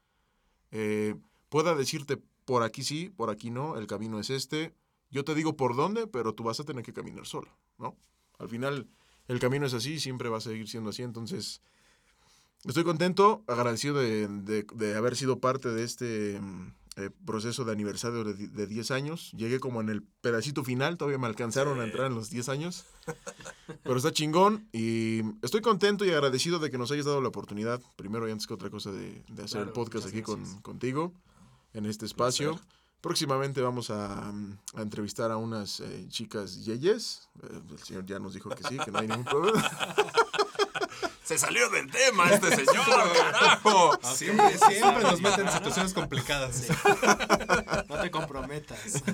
[0.72, 1.16] eh,
[1.50, 4.74] pueda decirte por aquí sí, por aquí no, el camino es este.
[5.10, 7.98] Yo te digo por dónde, pero tú vas a tener que caminar solo, ¿no?
[8.40, 8.88] Al final
[9.28, 11.04] el camino es así, siempre va a seguir siendo así.
[11.04, 11.62] Entonces,
[12.66, 18.24] estoy contento, agradecido de, de- haber sido parte de este mm, eh, proceso de aniversario
[18.24, 19.32] de, de 10 años.
[19.32, 22.86] Llegué como en el pedacito final, todavía me alcanzaron a entrar en los 10 años.
[23.84, 27.82] Pero está chingón y estoy contento y agradecido de que nos hayas dado la oportunidad,
[27.96, 31.14] primero y antes que otra cosa, de, de hacer el podcast aquí con, contigo
[31.74, 32.52] en este espacio.
[32.52, 32.68] Placer.
[33.02, 37.28] Próximamente vamos a, mm, a entrevistar a unas eh, chicas yeyes.
[37.42, 39.64] Eh, el señor ya nos dijo que sí, que no hay ningún problema.
[41.32, 43.98] Se salió del tema este señor, carajo.
[44.04, 46.68] Siempre, siempre nos meten en situaciones complicadas.
[47.88, 49.02] No te comprometas.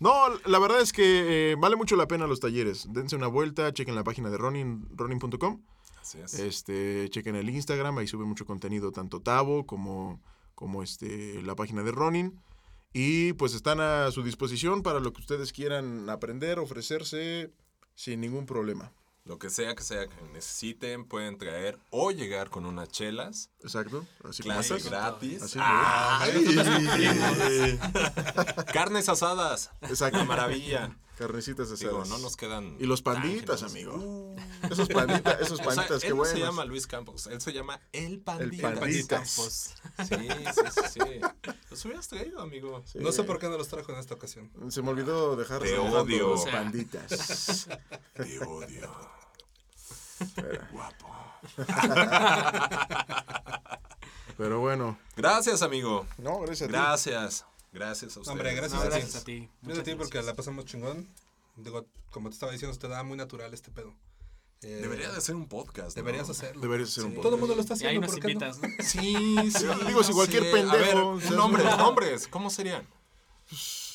[0.00, 2.86] No, la verdad es que eh, vale mucho la pena los talleres.
[2.92, 5.60] Dense una vuelta, chequen la página de Ronin, ronin.com.
[6.00, 6.34] Así es.
[6.34, 10.22] Este, chequen el Instagram, ahí sube mucho contenido, tanto Tavo como,
[10.54, 12.40] como este, la página de Ronin.
[12.92, 17.50] Y pues están a su disposición para lo que ustedes quieran aprender, ofrecerse
[17.96, 18.92] sin ningún problema.
[19.28, 23.50] Lo que sea que sea que necesiten, pueden traer o llegar con unas chelas.
[23.62, 24.06] Exacto.
[24.24, 24.90] Así como Clase estas.
[24.90, 25.42] gratis.
[25.42, 26.46] Así Ay,
[28.72, 29.70] carnes asadas.
[29.82, 30.16] Exacto.
[30.18, 30.96] Una maravilla.
[31.18, 31.80] Carnecitas asadas.
[31.80, 32.76] Digo, no nos quedan.
[32.78, 34.34] Y los panditas, amigo.
[34.70, 36.38] Esos panditas, esos O sea, panditas, él qué no buenos.
[36.38, 38.74] se llama Luis Campos, él se llama El El Pandita.
[38.80, 39.36] panditas.
[39.36, 39.74] Campos.
[40.08, 40.60] Sí, sí,
[40.94, 41.52] sí, sí.
[41.70, 42.82] Los hubieras traído, amigo.
[42.86, 42.98] Sí.
[43.00, 44.48] No sé por qué no los trajo en esta ocasión.
[44.70, 46.28] Se me olvidó dejar Te odio.
[46.30, 47.68] los panditas.
[48.14, 49.17] Te odio.
[50.72, 51.08] Guapo.
[54.36, 54.98] Pero bueno.
[55.16, 56.06] Gracias, amigo.
[56.18, 56.72] No, gracias a ti.
[56.72, 57.44] Gracias.
[57.72, 58.28] Gracias a ustedes.
[58.28, 58.90] Hombre, gracias No, a ti.
[58.90, 59.48] gracias a ti.
[59.62, 61.08] Gracias a ti porque la pasamos chingón.
[61.56, 63.94] Digo, como te estaba diciendo, se te da muy natural este pedo.
[64.62, 65.96] Eh, Debería de ser un podcast.
[65.96, 66.02] ¿no?
[66.02, 66.60] Deberías hacerlo.
[66.62, 67.16] Deberías hacer un Sí.
[67.16, 67.28] poco.
[67.28, 68.32] Todo el mundo lo está Y ahí haciendo, nos ¿por qué no?
[68.46, 68.68] invitas, ¿no?
[68.84, 69.66] Sí, sí.
[69.86, 70.50] Digo, si cualquier sé.
[70.52, 72.28] pendejo A ver, nombres, nombres.
[72.28, 72.86] ¿Cómo serían?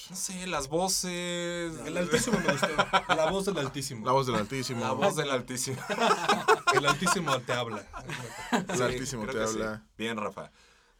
[0.09, 1.73] No sé, las voces.
[1.85, 2.67] El Altísimo me gustó.
[3.15, 4.05] La voz del Altísimo.
[4.05, 4.81] La voz del Altísimo.
[4.81, 5.81] La voz del Altísimo.
[6.73, 7.85] El Altísimo te habla.
[8.51, 9.37] El Sí, Altísimo te sí.
[9.39, 9.85] habla.
[9.97, 10.51] Bien, Rafa.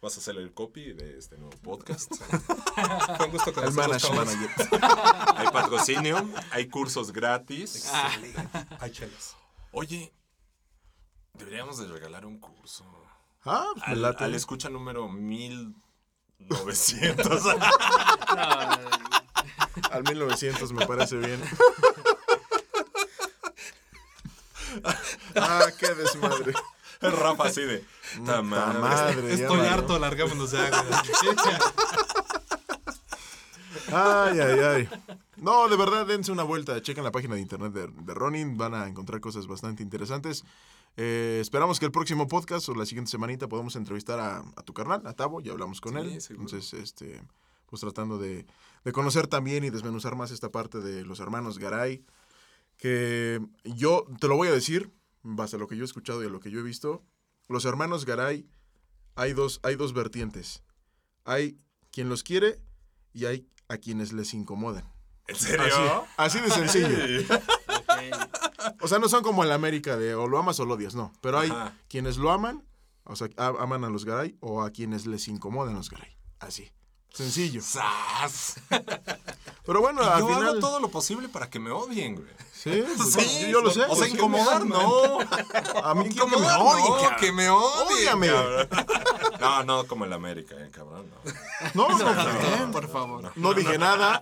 [0.02, 2.14] Vas a hacer el copy de este nuevo podcast.
[3.18, 4.26] Fue un gusto El manage chavos.
[4.26, 4.50] manager.
[5.38, 7.90] Hay patrocinio, hay cursos gratis.
[8.80, 9.36] Hay chelas.
[9.72, 10.14] Oye,
[11.34, 12.86] deberíamos de regalar un curso.
[13.46, 14.24] Ah, pues me Al, late.
[14.26, 15.08] al escucha número
[16.40, 17.46] 1900.
[19.92, 21.42] Al 1900 me parece bien.
[25.36, 26.54] ah, qué desmadre.
[27.02, 27.84] Rafa así de...
[28.26, 29.34] "Ta Ta madre".
[29.34, 30.70] Estoy harto, largámonos ya.
[33.92, 34.90] Ay, ay, ay.
[35.38, 36.82] No, de verdad, dense una vuelta.
[36.82, 38.58] Chequen la página de internet de, de Ronin.
[38.58, 40.46] Van a encontrar cosas bastante interesantes.
[40.96, 44.74] Eh, esperamos que el próximo podcast o la siguiente semanita podamos entrevistar a, a tu
[44.74, 45.42] carnal, a Tavo.
[45.42, 46.22] Ya hablamos con Sí, él.
[46.22, 46.46] seguro.
[46.48, 47.22] Entonces, este,
[47.66, 48.46] pues tratando de,
[48.84, 52.06] de conocer también y desmenuzar más esta parte de los hermanos Garay,
[52.78, 54.92] que yo te lo voy a decir,
[55.24, 57.04] base a lo que yo he escuchado y a lo que yo he visto,
[57.48, 58.48] los hermanos Garay
[59.16, 60.64] hay dos, hay dos vertientes.
[61.26, 61.58] Hay
[61.92, 62.60] quien los quiere
[63.14, 64.92] y hay a quienes les incomodan.
[65.28, 66.06] ¿En serio?
[66.18, 67.38] Así, así de sencillo.
[67.68, 68.53] Ok.
[68.82, 70.96] O sea, no son como en la América de o lo amas o lo odias,
[70.96, 71.12] no.
[71.22, 71.74] Pero hay Ajá.
[71.90, 72.64] quienes lo aman,
[73.04, 76.18] o sea, a- aman a los Garay, o a quienes les incomodan los Garay.
[76.40, 76.72] Así.
[77.14, 77.62] Sencillo.
[77.62, 78.56] ¡Sas!
[79.66, 80.44] Pero bueno, Y al yo final.
[80.48, 82.28] hago todo lo posible para que me odien, güey.
[82.52, 83.84] Sí, pues, Sí, yo lo sé.
[83.88, 85.20] O sea, incomodar, no.
[85.84, 88.20] A mí que me Incomodar, odien, no, que me odien.
[89.40, 91.06] No, no, como el América, eh, cabrón.
[91.76, 91.88] No.
[91.88, 92.14] No, no,
[92.66, 93.32] no, Por favor.
[93.36, 94.22] no dije nada.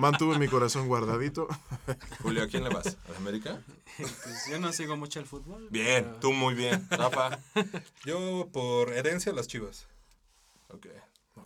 [0.00, 1.48] Mantuve mi corazón guardadito.
[2.22, 2.96] Julio, ¿a quién le vas?
[3.08, 3.60] ¿Al América?
[3.96, 5.66] Pues yo no sigo mucho el fútbol.
[5.70, 6.86] Bien, pero- tú muy bien.
[6.90, 7.38] Rafa.
[8.04, 9.86] Yo, por herencia, las chivas.
[10.68, 10.86] Ok.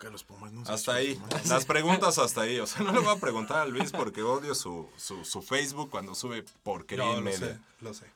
[0.01, 1.21] Que los Pumas no Hasta ahí.
[1.49, 2.59] Las preguntas hasta ahí.
[2.59, 5.91] O sea, no le voy a preguntar a Luis porque odio su, su, su Facebook
[5.91, 7.39] cuando sube porquería No, en lo medio.
[7.39, 8.07] sé, lo sé.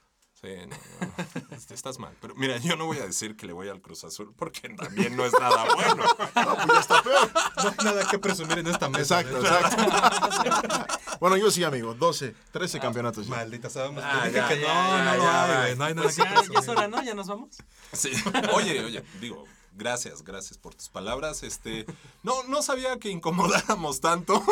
[0.41, 1.57] Sí, no, no.
[1.75, 2.15] Estás mal.
[2.21, 5.17] Pero mira, yo no voy a decir que le voy al Cruz Azul porque también
[5.17, 6.05] no es nada bueno.
[6.35, 7.31] No, pues ya está peor.
[7.57, 9.21] No hay nada que presumir en esta mesa.
[9.21, 10.87] Exacto, exacto.
[11.21, 11.95] Bueno, yo sí, amigo.
[11.95, 13.27] 12, 13 campeonatos.
[13.27, 13.35] ya.
[13.37, 14.05] Maldita sabemos.
[14.05, 16.17] Ah, ya, que ya, no, ya, no, no ya, hay, güey, no hay nada Pues
[16.17, 16.71] que ya, ya es presumir.
[16.71, 17.03] hora, ¿no?
[17.03, 17.57] Ya nos vamos.
[17.95, 18.11] Sí.
[18.53, 21.43] Oye, oye, digo, gracias, gracias por tus palabras.
[21.43, 21.87] Este,
[22.23, 24.45] no, no sabía que incomodáramos tanto.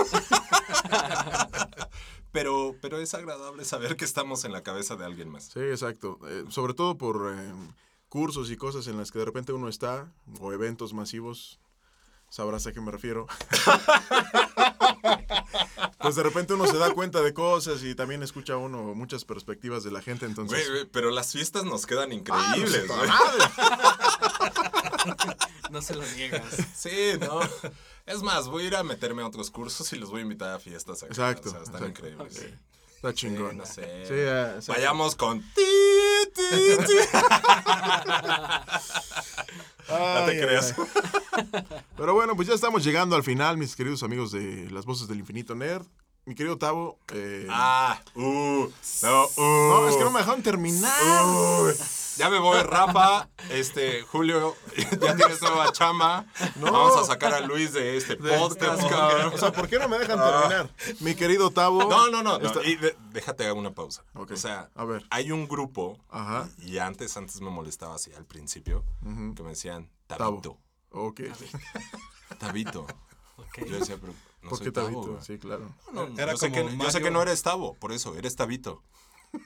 [2.34, 5.44] Pero, pero es agradable saber que estamos en la cabeza de alguien más.
[5.54, 6.18] Sí, exacto.
[6.28, 7.52] Eh, sobre todo por eh,
[8.08, 11.60] cursos y cosas en las que de repente uno está, o eventos masivos,
[12.28, 13.28] sabrás a qué me refiero.
[16.00, 19.84] pues de repente uno se da cuenta de cosas y también escucha uno muchas perspectivas
[19.84, 20.86] de la gente, entonces...
[20.92, 22.84] Pero las fiestas nos quedan Ah, increíbles.
[22.86, 23.08] pues, güey.
[23.08, 23.44] madre.
[25.70, 26.44] No se lo niegas.
[26.76, 27.40] Sí, no.
[28.06, 30.52] Es más, voy a ir a meterme a otros cursos y los voy a invitar
[30.54, 31.02] a fiestas.
[31.02, 31.10] acá.
[31.10, 32.06] Exacto, O sea, están exacto.
[32.08, 32.36] increíbles.
[32.36, 32.42] Ok.
[32.42, 32.54] sí.
[32.96, 33.56] Está Sí, chingón.
[33.58, 34.60] no sé.
[34.60, 34.70] Sí.
[34.70, 35.40] Vayamos con.
[35.40, 35.62] ti,
[36.34, 36.94] ti, ti.
[39.88, 40.74] No te ay, creas.
[40.78, 41.64] ay.
[41.96, 45.18] Pero bueno, pues ya estamos llegando al final, mis queridos amigos de Las Voces del
[45.18, 45.86] Infinito Nerd.
[46.26, 46.98] Mi querido Tavo.
[47.12, 48.20] eh, Ah, uh,
[49.02, 49.40] no, uh.
[49.42, 50.92] no, es que no me dejaron terminar.
[51.26, 51.74] Uy,
[52.16, 53.28] ya me voy, Rafa.
[53.50, 54.54] Este, Julio,
[55.00, 56.26] ya tienes nueva chama.
[56.56, 56.72] No.
[56.72, 59.32] Vamos a sacar a Luis de este podcast, cabrón.
[59.34, 60.70] O sea, ¿por qué no me dejan terminar?
[61.00, 61.84] Mi querido Tavo.
[61.90, 62.38] No, no, no.
[62.38, 64.02] no, Está- y de- déjate hago una pausa.
[64.14, 65.04] O sea, a ver.
[65.10, 65.98] hay un grupo.
[66.08, 66.48] Ajá.
[66.58, 68.82] Y antes, antes me molestaba así al principio.
[69.02, 70.24] Que me decían Tavo.
[70.40, 70.58] Tabito.
[70.90, 71.20] Ok.
[72.38, 72.86] Tabito.
[73.66, 74.14] Yo decía, pero
[74.44, 75.18] no ¿Por qué Tabito?
[75.22, 75.74] Sí, claro.
[75.92, 78.14] No, no, Era yo, sé como que, yo sé que no eres Tavo, por eso,
[78.16, 78.82] eres Tabito.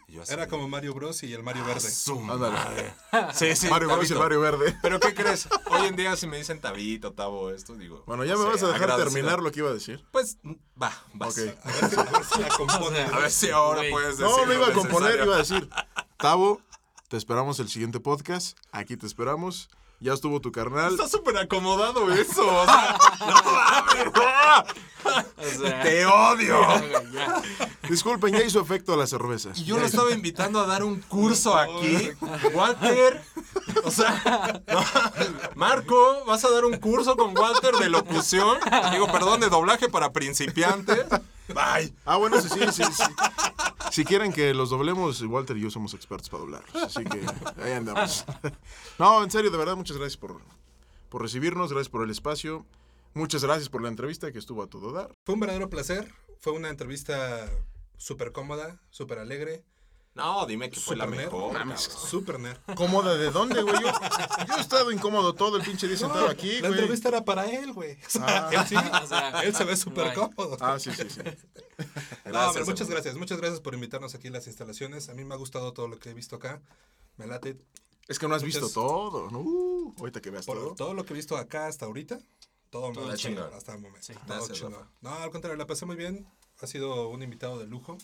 [0.06, 1.22] Y yo así Era de, como Mario Bros.
[1.22, 1.80] y el Mario Verde.
[1.90, 2.52] "Su Ándale.
[2.52, 2.94] madre".
[3.34, 4.18] Sí, sí, Mario Bros y el.
[4.18, 4.76] Mario Verde.
[4.82, 5.48] Pero ¿qué crees?
[5.70, 8.02] Hoy en día si me dicen Tabito, Tavo, esto, digo...
[8.06, 9.12] Bueno, ya me sé, vas a dejar agradecido.
[9.14, 10.04] terminar lo que iba a decir.
[10.10, 10.36] Pues,
[10.80, 11.38] va, vas.
[11.38, 11.56] Ok.
[11.64, 13.06] A ver si a ver si la.
[13.16, 15.24] A ver si ahora puedes decir No, lo iba a componer, necesario.
[15.24, 15.70] iba a decir.
[16.18, 16.60] Tavo,
[17.08, 18.58] te esperamos el siguiente podcast.
[18.72, 19.70] Aquí te esperamos.
[20.00, 20.92] Ya estuvo tu carnal.
[20.92, 24.06] Está súper acomodado eso, o sea, no mames,
[25.36, 26.60] O sea, te odio.
[26.92, 27.42] ya, ya.
[27.88, 29.50] Disculpen, ya hizo efecto a la cerveza.
[29.56, 32.10] Y yo lo estaba invitando a dar un curso aquí.
[32.54, 33.24] Walter,
[33.82, 34.84] o sea, no,
[35.56, 38.56] Marco, vas a dar un curso con Walter de locución.
[38.92, 41.06] Digo, perdón, de doblaje para principiantes.
[41.48, 41.92] Bye.
[42.04, 43.04] Ah, bueno, sí, sí, sí, sí.
[43.90, 46.82] Si quieren que los doblemos, Walter y yo somos expertos para doblarlos.
[46.82, 47.20] Así que
[47.62, 48.24] ahí andamos.
[48.98, 50.40] No, en serio, de verdad, muchas gracias por,
[51.08, 52.66] por recibirnos, gracias por el espacio.
[53.14, 55.10] Muchas gracias por la entrevista que estuvo a todo dar.
[55.24, 56.12] Fue un verdadero placer.
[56.40, 57.48] Fue una entrevista
[57.96, 59.64] súper cómoda, súper alegre.
[60.18, 61.16] No, dime que fue la nerd.
[61.26, 61.52] mejor.
[61.54, 61.80] Mames.
[61.80, 62.58] Súper nerd.
[62.76, 63.74] ¿Cómoda de dónde, güey?
[63.80, 63.88] Yo,
[64.48, 66.80] yo he estado incómodo todo el pinche día sentado aquí, La güey.
[66.80, 67.92] entrevista era para él, güey.
[68.04, 68.50] O sea, Ah.
[68.52, 68.74] él sí,
[69.04, 70.56] O sea, él se ve súper cómodo.
[70.60, 71.20] Ah, sí, sí, sí.
[71.78, 73.14] No, Gracias, hombre, muchas gracias.
[73.16, 75.08] Muchas gracias por invitarnos aquí a las instalaciones.
[75.08, 76.60] A mí me ha gustado todo lo que he visto acá.
[77.16, 77.56] Me late.
[78.08, 79.38] Es que no has visto todo, ¿no?
[79.40, 80.74] Uh, ahorita que veas Por todo.
[80.74, 82.18] todo lo que he visto acá hasta ahorita,
[82.70, 83.44] todo Todo muy chingón.
[83.44, 84.04] chingón hasta el momento.
[84.06, 84.14] Sí.
[84.26, 84.70] Todo Gracias.
[85.00, 86.26] No, al contrario, la pasé muy bien.
[86.60, 87.96] Ha sido un invitado de lujo.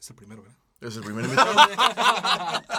[0.00, 0.58] Es el primero, ¿verdad?
[0.80, 1.54] Es el primer invitado.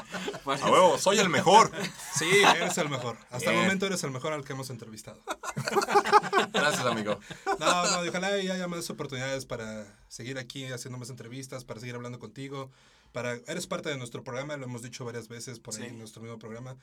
[0.43, 1.71] Pues, A huevo, soy el mejor.
[2.15, 3.17] Sí, eres el mejor.
[3.29, 3.63] Hasta el Bien.
[3.65, 5.21] momento eres el mejor al que hemos entrevistado.
[6.53, 7.19] Gracias, amigo.
[7.59, 11.95] No, no, ojalá y haya más oportunidades para seguir aquí haciendo más entrevistas, para seguir
[11.95, 12.71] hablando contigo.
[13.11, 15.87] Para, eres parte de nuestro programa, lo hemos dicho varias veces por ahí Sí.
[15.87, 16.77] en nuestro mismo programa.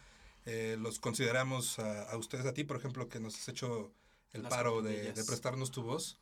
[0.45, 3.93] Eh, los consideramos a, a ustedes, a ti, por ejemplo, que nos has hecho
[4.33, 6.19] el Las paro de, de prestarnos tu voz.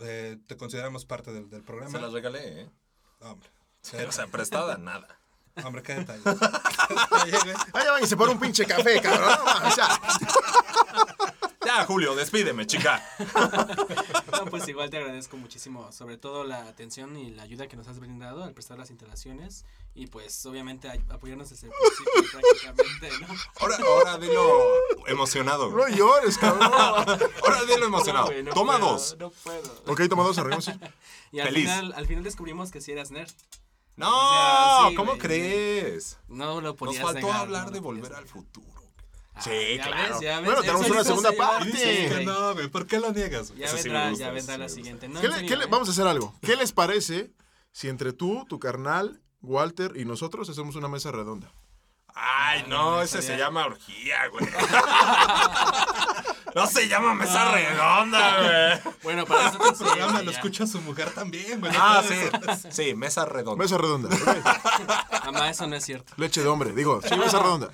[0.00, 1.90] Eh, te consideramos parte del, del programa.
[1.92, 2.70] Se las regalé, ¿eh?
[3.20, 3.48] Hombre,
[4.08, 5.18] O sea, prestada, nada.
[5.64, 6.22] hombre, qué detalle.
[6.24, 7.54] Güey.
[7.72, 9.38] Ah, ya váyanse por un pinche café, cabrón.
[9.44, 10.00] No ya.
[11.64, 13.00] Ya, Julio, despídeme, chica.
[14.32, 17.86] No, pues igual te agradezco muchísimo, sobre todo la atención y la ayuda que nos
[17.86, 19.64] has brindado al prestar las instalaciones
[19.94, 23.34] y pues obviamente apoyarnos desde el principio prácticamente, ¿no?
[23.60, 24.58] Ahora, ahora dilo
[25.06, 25.70] emocionado.
[25.70, 26.68] No llores, cabrón.
[26.74, 28.26] Ahora dilo emocionado.
[28.26, 29.16] güey, no Toma puedo, dos.
[29.20, 29.82] No puedo.
[29.86, 30.68] ok, toma dos, arreglamos.
[31.30, 31.62] Y al Feliz.
[31.70, 33.30] final, al final descubrimos que si eras nerd.
[33.96, 36.18] No, O sea, sí, ¿cómo crees?
[36.28, 38.68] No lo Nos podías faltó hablar no de volver al futuro.
[39.34, 39.50] Ah, Sí,
[39.82, 40.12] claro.
[40.14, 41.70] ves, ya ves, Bueno, tenemos una segunda se parte.
[41.72, 41.72] Sí.
[42.02, 42.54] dices no.
[42.70, 43.54] ¿Por qué lo niegas?
[43.56, 45.08] Ya sí vendrá, gusta, ya vendrá sí la siguiente.
[45.08, 45.68] No, ¿Qué en le- serio, qué le- ¿eh?
[45.70, 46.34] vamos a hacer algo.
[46.42, 47.32] ¿Qué les parece
[47.70, 51.50] si entre tú, tu carnal, Walter y nosotros hacemos una mesa redonda?
[52.14, 54.44] Ay, no, no, ese se llama orgía, güey.
[56.54, 58.94] No se llama mesa redonda, güey.
[59.02, 60.36] Bueno, para eso te El programa sí, lo ya.
[60.38, 61.72] escucha su mujer también, güey.
[61.78, 62.68] Ah, sí.
[62.70, 63.62] Sí, mesa redonda.
[63.62, 64.08] Mesa redonda.
[65.24, 66.12] Mamá, eso no es cierto.
[66.16, 66.72] Leche de hombre.
[66.72, 67.70] Digo, sí, mesa redonda.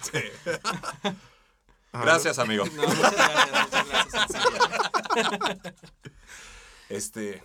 [1.92, 2.64] Ah, Gracias, amigo.
[2.66, 5.74] No, muchas gracias, muchas gracias.
[6.88, 7.42] Este.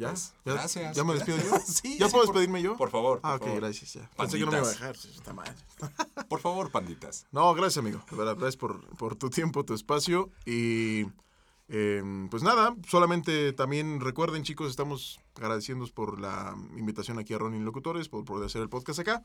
[0.00, 0.14] ¿Ya?
[0.14, 0.52] ¿Ya?
[0.54, 0.96] Gracias.
[0.96, 1.58] ¿Ya me despido yo?
[1.66, 2.76] Sí, ¿Ya sí, puedo por- despedirme yo?
[2.76, 3.20] Por favor.
[3.22, 3.60] Ah, por ok, favor.
[3.60, 3.92] gracias.
[3.94, 4.10] Ya.
[4.16, 4.96] Pensé que no me iba a dejar.
[4.96, 5.54] está mal.
[6.28, 7.26] Por favor, panditas.
[7.32, 8.02] No, gracias, amigo.
[8.10, 10.30] De verdad, gracias por, por tu tiempo, tu espacio.
[10.46, 11.06] Y
[11.68, 17.64] eh, pues nada, solamente también recuerden, chicos, estamos agradeciendo por la invitación aquí a Ronin
[17.64, 19.22] Locutores, por poder hacer el podcast acá.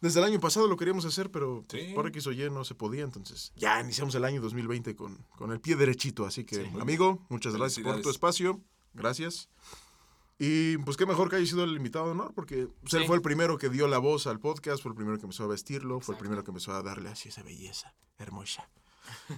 [0.00, 1.92] Desde el año pasado lo queríamos hacer, pero Sí.
[1.94, 5.50] por X o Y no se podía, entonces ya iniciamos el año 2020 con, con
[5.50, 6.24] el pie derechito.
[6.26, 6.70] Así que, Sí.
[6.80, 8.60] amigo, muchas gracias por tu espacio.
[8.94, 9.48] Gracias.
[10.38, 13.06] Y pues qué mejor que haya sido el invitado de honor, porque pues, él Sí.
[13.08, 15.48] fue el primero que dio la voz al podcast, fue el primero que empezó a
[15.48, 18.68] vestirlo, fue el primero que empezó a darle así esa belleza hermosa.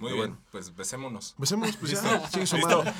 [0.01, 1.33] Muy bien, pues besémonos.
[1.37, 2.93] Besemos, pues ya, chingue su madre.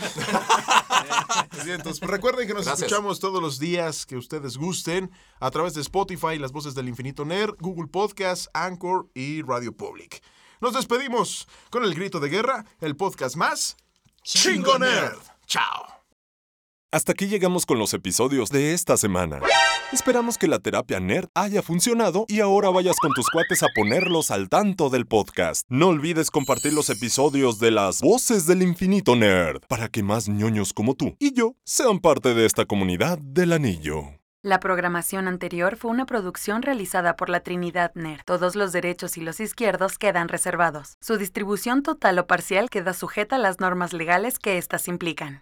[1.52, 2.88] Así, entonces, pues, recuerden que nos Gracias.
[2.90, 5.12] escuchamos todos los días que ustedes gusten
[5.42, 10.24] a través de Spotify, Las Voces del Infinito Nerd, Google Podcast, Anchor y Radio Public.
[10.62, 13.76] Nos despedimos con el grito de guerra, el podcast más
[14.24, 15.14] chingoner.
[15.46, 16.01] Chao.
[16.94, 19.40] Hasta aquí llegamos con los episodios de esta semana.
[19.94, 24.30] Esperamos que la terapia nerd haya funcionado y ahora vayas con tus cuates a ponerlos
[24.30, 25.66] al tanto del podcast.
[25.70, 30.74] No olvides compartir los episodios de las voces del infinito nerd para que más ñoños
[30.74, 34.22] como tú y yo sean parte de esta comunidad del anillo.
[34.44, 38.24] La programación anterior fue una producción realizada por la Trinidad Nerd.
[38.26, 40.98] Todos los derechos y los izquierdos quedan reservados.
[41.00, 45.40] Su distribución total o parcial queda sujeta a las normas legales que éstas implican.